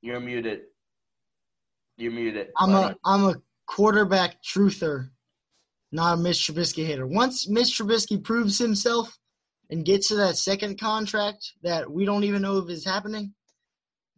You're 0.00 0.20
muted. 0.20 0.62
You're 1.96 2.12
muted. 2.12 2.48
I'm 2.56 2.72
buddy. 2.72 2.94
a 2.94 3.08
I'm 3.08 3.24
a 3.24 3.34
quarterback 3.66 4.42
truther, 4.42 5.10
not 5.92 6.14
a 6.14 6.16
Mitch 6.16 6.38
Trubisky 6.38 6.84
hater. 6.84 7.06
Once 7.06 7.48
Mitch 7.48 7.78
Trubisky 7.78 8.22
proves 8.22 8.58
himself 8.58 9.16
and 9.70 9.84
gets 9.84 10.08
to 10.08 10.16
that 10.16 10.36
second 10.36 10.78
contract 10.78 11.52
that 11.62 11.90
we 11.90 12.04
don't 12.04 12.24
even 12.24 12.42
know 12.42 12.58
if 12.58 12.68
is 12.68 12.84
happening, 12.84 13.34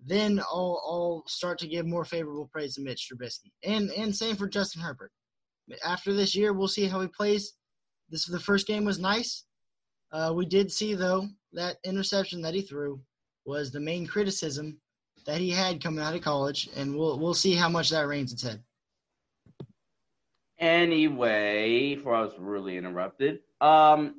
then 0.05 0.41
I'll 0.41 0.83
I'll 0.87 1.25
start 1.27 1.59
to 1.61 1.69
give 1.69 1.87
more 1.87 2.05
favorable 2.05 2.49
praise 2.51 2.75
to 2.77 2.81
Mitch 2.81 3.11
Trubisky. 3.11 3.51
And 3.63 3.91
and 3.91 4.15
same 4.15 4.37
for 4.37 4.49
Justin 4.49 4.83
Herbert. 4.83 5.13
After 5.85 6.13
this 6.13 6.35
year, 6.35 6.53
we'll 6.53 6.69
see 6.69 6.87
how 6.87 7.01
he 7.01 7.09
plays. 7.09 7.53
This 8.09 8.27
the 8.27 8.41
first 8.41 8.67
game 8.67 8.85
was 8.85 8.99
nice. 8.99 9.45
Uh, 10.13 10.33
we 10.35 10.47
did 10.47 10.73
see 10.73 10.95
though 10.95 11.29
that 11.53 11.77
interception 11.85 12.41
that 12.43 12.55
he 12.55 12.63
threw 12.63 13.01
was 13.45 13.71
the 13.71 13.81
main 13.81 14.07
criticism 14.07 14.81
that 15.27 15.41
he 15.41 15.51
had 15.51 15.83
coming 15.83 16.03
out 16.03 16.15
of 16.15 16.23
college, 16.23 16.69
and 16.77 16.97
we'll 16.97 17.19
we'll 17.19 17.35
see 17.35 17.55
how 17.55 17.69
much 17.69 17.91
that 17.91 18.07
reigns 18.07 18.33
its 18.33 18.43
head. 18.43 18.63
Anyway, 20.59 21.95
before 21.97 22.15
I 22.15 22.23
was 22.23 22.33
really 22.39 22.79
interrupted, 22.79 23.41
um, 23.61 24.17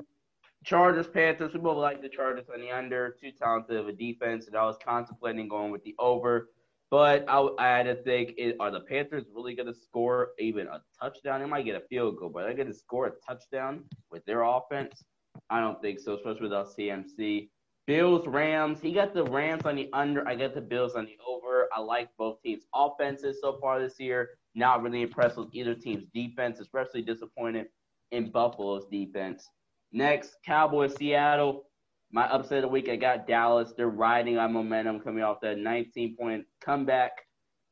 Chargers 0.63 1.07
Panthers. 1.07 1.53
We 1.53 1.59
both 1.59 1.77
like 1.77 2.01
the 2.01 2.09
Chargers 2.09 2.45
on 2.53 2.61
the 2.61 2.71
under. 2.71 3.15
Too 3.21 3.31
talented 3.31 3.77
of 3.77 3.87
a 3.87 3.93
defense, 3.93 4.47
and 4.47 4.55
I 4.55 4.65
was 4.65 4.77
contemplating 4.83 5.47
going 5.47 5.71
with 5.71 5.83
the 5.83 5.95
over, 5.97 6.49
but 6.91 7.25
I, 7.27 7.47
I 7.57 7.67
had 7.77 7.83
to 7.83 7.95
think: 7.95 8.39
Are 8.59 8.69
the 8.69 8.81
Panthers 8.81 9.25
really 9.33 9.55
going 9.55 9.73
to 9.73 9.79
score 9.79 10.29
even 10.39 10.67
a 10.67 10.81
touchdown? 11.01 11.41
They 11.41 11.47
might 11.47 11.65
get 11.65 11.75
a 11.75 11.87
field 11.87 12.17
goal, 12.17 12.29
but 12.29 12.43
are 12.43 12.49
they 12.49 12.55
going 12.55 12.67
to 12.67 12.73
score 12.73 13.07
a 13.07 13.11
touchdown 13.25 13.85
with 14.11 14.25
their 14.25 14.43
offense? 14.43 15.03
I 15.49 15.61
don't 15.61 15.81
think 15.81 15.99
so, 15.99 16.15
especially 16.15 16.43
without 16.43 16.67
CMC. 16.75 17.49
Bills 17.87 18.27
Rams. 18.27 18.79
He 18.81 18.91
got 18.91 19.13
the 19.13 19.23
Rams 19.23 19.65
on 19.65 19.77
the 19.77 19.89
under. 19.93 20.27
I 20.27 20.35
got 20.35 20.53
the 20.53 20.61
Bills 20.61 20.95
on 20.95 21.05
the 21.05 21.17
over. 21.25 21.69
I 21.73 21.79
like 21.79 22.09
both 22.17 22.41
teams' 22.43 22.65
offenses 22.75 23.39
so 23.41 23.57
far 23.61 23.79
this 23.79 23.97
year. 23.97 24.31
Not 24.55 24.83
really 24.83 25.01
impressed 25.01 25.37
with 25.37 25.47
either 25.53 25.73
team's 25.73 26.03
defense, 26.13 26.59
especially 26.59 27.01
disappointed 27.01 27.67
in 28.11 28.29
Buffalo's 28.29 28.85
defense. 28.91 29.47
Next, 29.93 30.35
Cowboys 30.45 30.95
Seattle. 30.97 31.63
My 32.11 32.27
upset 32.29 32.59
of 32.59 32.63
the 32.63 32.67
week, 32.67 32.89
I 32.89 32.97
got 32.97 33.25
Dallas. 33.25 33.73
They're 33.75 33.89
riding 33.89 34.37
on 34.37 34.51
momentum 34.51 34.99
coming 34.99 35.23
off 35.23 35.39
that 35.41 35.57
19 35.57 36.17
point 36.17 36.45
comeback 36.59 37.11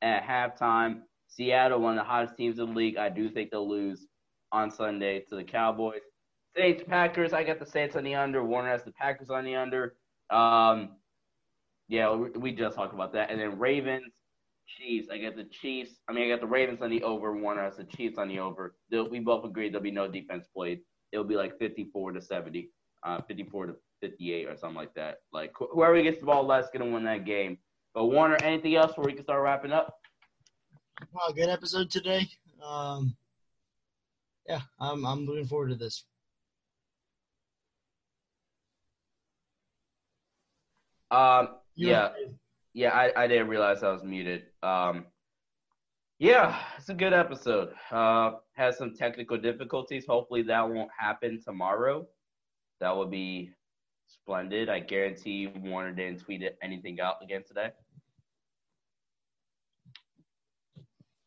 at 0.02 0.24
halftime. 0.24 1.02
Seattle, 1.28 1.82
one 1.82 1.98
of 1.98 2.04
the 2.04 2.10
hottest 2.10 2.38
teams 2.38 2.60
in 2.60 2.68
the 2.68 2.74
league. 2.74 2.98
I 2.98 3.10
do 3.10 3.30
think 3.30 3.52
they'll 3.52 3.68
lose 3.68 4.08
on 4.54 4.72
Sunday 4.72 5.26
to 5.30 5.36
the 5.36 5.44
Cowboys. 5.44 6.02
Saints 6.56 6.84
Packers. 6.88 7.34
I 7.34 7.44
got 7.44 7.60
the 7.60 7.66
Saints 7.66 7.98
on 7.98 8.06
the 8.06 8.16
under. 8.16 8.44
Warner 8.46 8.70
has 8.70 8.84
the 8.84 8.92
Packers 8.92 9.30
on 9.30 9.44
the 9.44 9.56
under. 9.56 9.96
Um, 10.30 10.98
yeah, 11.88 12.14
we, 12.14 12.52
just 12.52 12.76
talked 12.76 12.94
about 12.94 13.14
that. 13.14 13.30
And 13.30 13.40
then 13.40 13.60
Ravens, 13.60 14.12
Chiefs. 14.68 15.10
I 15.12 15.20
got 15.20 15.36
the 15.36 15.44
Chiefs. 15.44 16.00
I 16.08 16.14
mean, 16.14 16.26
I 16.26 16.30
got 16.30 16.42
the 16.42 16.48
Ravens 16.48 16.82
on 16.82 16.90
the 16.90 17.04
over. 17.04 17.36
Warner 17.36 17.64
has 17.64 17.78
the 17.78 17.84
Chiefs 17.84 18.18
on 18.18 18.28
the 18.28 18.40
over. 18.40 18.76
They'll, 18.90 19.10
we 19.10 19.20
both 19.20 19.46
agreed 19.46 19.74
there'll 19.74 19.84
be 19.84 19.92
no 19.92 20.08
defense 20.08 20.48
played. 20.54 20.80
It'll 21.12 21.26
be 21.26 21.36
like 21.36 21.58
54 21.60 22.14
to 22.14 22.22
70, 22.22 22.70
uh, 23.04 23.22
54 23.22 23.68
to 23.68 23.76
58 24.02 24.48
or 24.48 24.58
something 24.58 24.76
like 24.76 24.94
that. 24.96 25.18
Like 25.32 25.54
wh- 25.60 25.72
whoever 25.72 26.02
gets 26.02 26.20
the 26.20 26.26
ball 26.26 26.46
last 26.46 26.66
is 26.66 26.72
gonna 26.74 26.92
win 26.92 27.04
that 27.06 27.26
game. 27.26 27.58
But 27.94 28.06
Warner, 28.06 28.38
anything 28.44 28.76
else 28.76 28.98
where 28.98 29.06
we 29.06 29.14
can 29.14 29.24
start 29.24 29.44
wrapping 29.44 29.72
up? 29.72 29.96
Wow, 31.14 31.34
good 31.34 31.50
episode 31.50 31.90
today. 31.90 32.28
Um, 32.64 33.16
yeah, 34.48 34.62
I'm 34.80 35.06
I'm 35.06 35.26
looking 35.26 35.46
forward 35.46 35.70
to 35.70 35.76
this. 35.76 36.04
Um, 41.16 41.50
You 41.76 41.90
yeah, 41.90 42.10
yeah, 42.74 42.90
I, 42.92 43.24
I 43.24 43.28
didn't 43.28 43.48
realize 43.48 43.84
I 43.84 43.92
was 43.92 44.04
muted. 44.04 44.44
Um, 44.64 45.06
yeah, 46.20 46.58
it's 46.78 46.90
a 46.90 46.94
good 46.94 47.14
episode. 47.14 47.74
Uh, 47.92 48.32
has 48.54 48.78
some 48.78 48.94
technical 48.94 49.38
difficulties. 49.38 50.06
Hopefully 50.08 50.44
that 50.44 50.70
won't 50.70 50.92
happen 50.98 51.42
tomorrow. 51.44 52.08
That 52.80 52.96
would 52.96 53.12
be 53.12 53.52
splendid. 54.08 54.70
I 54.70 54.80
guarantee 54.80 55.48
Warner 55.48 55.92
didn't 55.92 56.20
tweet 56.22 56.42
it- 56.44 56.58
anything 56.62 57.00
out 57.00 57.16
again 57.24 57.44
today. 57.48 57.72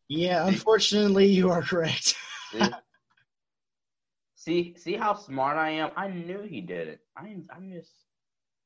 Yeah, 0.09 0.47
unfortunately, 0.47 1.27
you 1.27 1.51
are 1.51 1.62
correct. 1.62 2.15
See? 2.51 2.60
see, 4.36 4.74
see 4.78 4.97
how 4.97 5.15
smart 5.15 5.59
I 5.59 5.70
am. 5.70 5.90
I 5.97 6.09
knew 6.09 6.43
he 6.43 6.62
did 6.62 6.89
it. 6.89 7.01
I'm, 7.16 7.47
I'm 7.55 7.70
just 7.70 7.93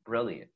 brilliant. 0.07 0.51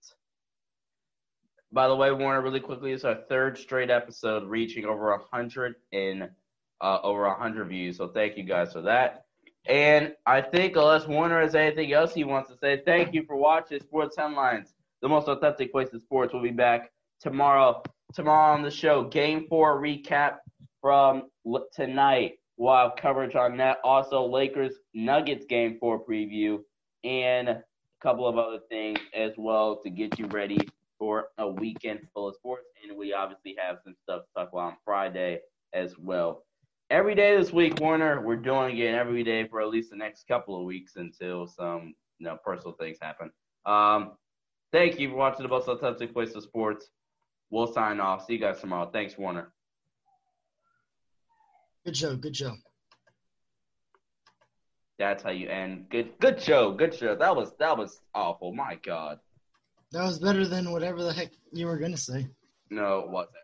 By 1.76 1.88
the 1.88 1.94
way, 1.94 2.10
Warner, 2.10 2.40
really 2.40 2.60
quickly, 2.60 2.92
it's 2.92 3.04
our 3.04 3.18
third 3.28 3.58
straight 3.58 3.90
episode, 3.90 4.48
reaching 4.48 4.86
over 4.86 5.12
a 5.12 5.18
hundred 5.30 5.74
in 5.92 6.26
uh, 6.80 6.98
over 7.02 7.26
a 7.26 7.34
hundred 7.34 7.68
views. 7.68 7.98
So 7.98 8.08
thank 8.08 8.38
you 8.38 8.44
guys 8.44 8.72
for 8.72 8.80
that. 8.80 9.26
And 9.68 10.14
I 10.24 10.40
think 10.40 10.74
unless 10.76 11.06
Warner 11.06 11.38
has 11.38 11.54
anything 11.54 11.92
else 11.92 12.14
he 12.14 12.24
wants 12.24 12.50
to 12.50 12.56
say, 12.56 12.80
thank 12.86 13.12
you 13.12 13.24
for 13.26 13.36
watching 13.36 13.78
Sports 13.80 14.16
Headlines, 14.16 14.72
the 15.02 15.08
most 15.10 15.28
authentic 15.28 15.70
place 15.70 15.90
in 15.92 16.00
sports. 16.00 16.32
We'll 16.32 16.42
be 16.42 16.48
back 16.48 16.92
tomorrow. 17.20 17.82
Tomorrow 18.14 18.54
on 18.54 18.62
the 18.62 18.70
show, 18.70 19.04
Game 19.04 19.44
Four 19.46 19.78
recap 19.78 20.36
from 20.80 21.24
tonight. 21.74 22.38
We'll 22.56 22.74
have 22.74 22.92
coverage 22.96 23.34
on 23.34 23.58
that. 23.58 23.80
Also, 23.84 24.24
Lakers 24.24 24.72
Nuggets 24.94 25.44
Game 25.44 25.76
Four 25.78 26.02
preview 26.02 26.60
and 27.04 27.50
a 27.50 27.62
couple 28.00 28.26
of 28.26 28.38
other 28.38 28.60
things 28.70 28.98
as 29.14 29.32
well 29.36 29.78
to 29.82 29.90
get 29.90 30.18
you 30.18 30.24
ready 30.28 30.58
for 30.98 31.28
a 31.38 31.48
weekend 31.48 32.00
full 32.12 32.28
of 32.28 32.34
sports. 32.34 32.66
And 32.82 32.96
we 32.96 33.12
obviously 33.12 33.56
have 33.58 33.78
some 33.84 33.94
stuff 34.02 34.22
to 34.22 34.28
talk 34.34 34.52
about 34.52 34.60
on 34.60 34.76
Friday 34.84 35.40
as 35.72 35.98
well. 35.98 36.44
Every 36.90 37.14
day 37.14 37.36
this 37.36 37.52
week, 37.52 37.80
Warner, 37.80 38.20
we're 38.20 38.36
doing 38.36 38.78
it 38.78 38.94
every 38.94 39.24
day 39.24 39.48
for 39.48 39.60
at 39.60 39.68
least 39.68 39.90
the 39.90 39.96
next 39.96 40.28
couple 40.28 40.58
of 40.58 40.64
weeks 40.64 40.96
until 40.96 41.46
some 41.46 41.94
you 42.18 42.26
know 42.26 42.38
personal 42.44 42.74
things 42.74 42.98
happen. 43.00 43.30
Um, 43.64 44.12
thank 44.72 44.98
you 44.98 45.10
for 45.10 45.16
watching 45.16 45.42
the 45.42 45.48
most 45.48 45.68
authentic 45.68 46.12
place 46.12 46.34
of 46.34 46.44
sports. 46.44 46.90
We'll 47.50 47.72
sign 47.72 48.00
off. 48.00 48.26
See 48.26 48.34
you 48.34 48.38
guys 48.38 48.60
tomorrow. 48.60 48.88
Thanks, 48.92 49.18
Warner. 49.18 49.52
Good 51.84 51.96
show. 51.96 52.16
Good 52.16 52.36
show. 52.36 52.54
That's 54.98 55.22
how 55.22 55.30
you 55.30 55.48
end. 55.48 55.88
Good, 55.90 56.18
good 56.20 56.40
show. 56.40 56.72
Good 56.72 56.94
show. 56.94 57.14
That 57.14 57.36
was 57.36 57.52
that 57.58 57.76
was 57.76 58.00
awful. 58.14 58.54
My 58.54 58.76
God. 58.76 59.18
That 59.92 60.02
was 60.04 60.18
better 60.18 60.46
than 60.46 60.72
whatever 60.72 61.02
the 61.02 61.12
heck 61.12 61.30
you 61.52 61.66
were 61.66 61.78
gonna 61.78 61.96
say. 61.96 62.26
No, 62.70 63.00
it 63.00 63.10
wasn't. 63.10 63.36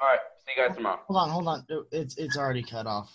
All 0.00 0.08
right. 0.08 0.20
See 0.38 0.52
you 0.56 0.66
guys 0.68 0.76
tomorrow. 0.76 1.00
Hold 1.08 1.18
on, 1.18 1.30
hold 1.30 1.48
on. 1.48 1.66
It's 1.92 2.16
it's 2.16 2.36
already 2.36 2.62
cut 2.62 2.86
off. 2.86 3.10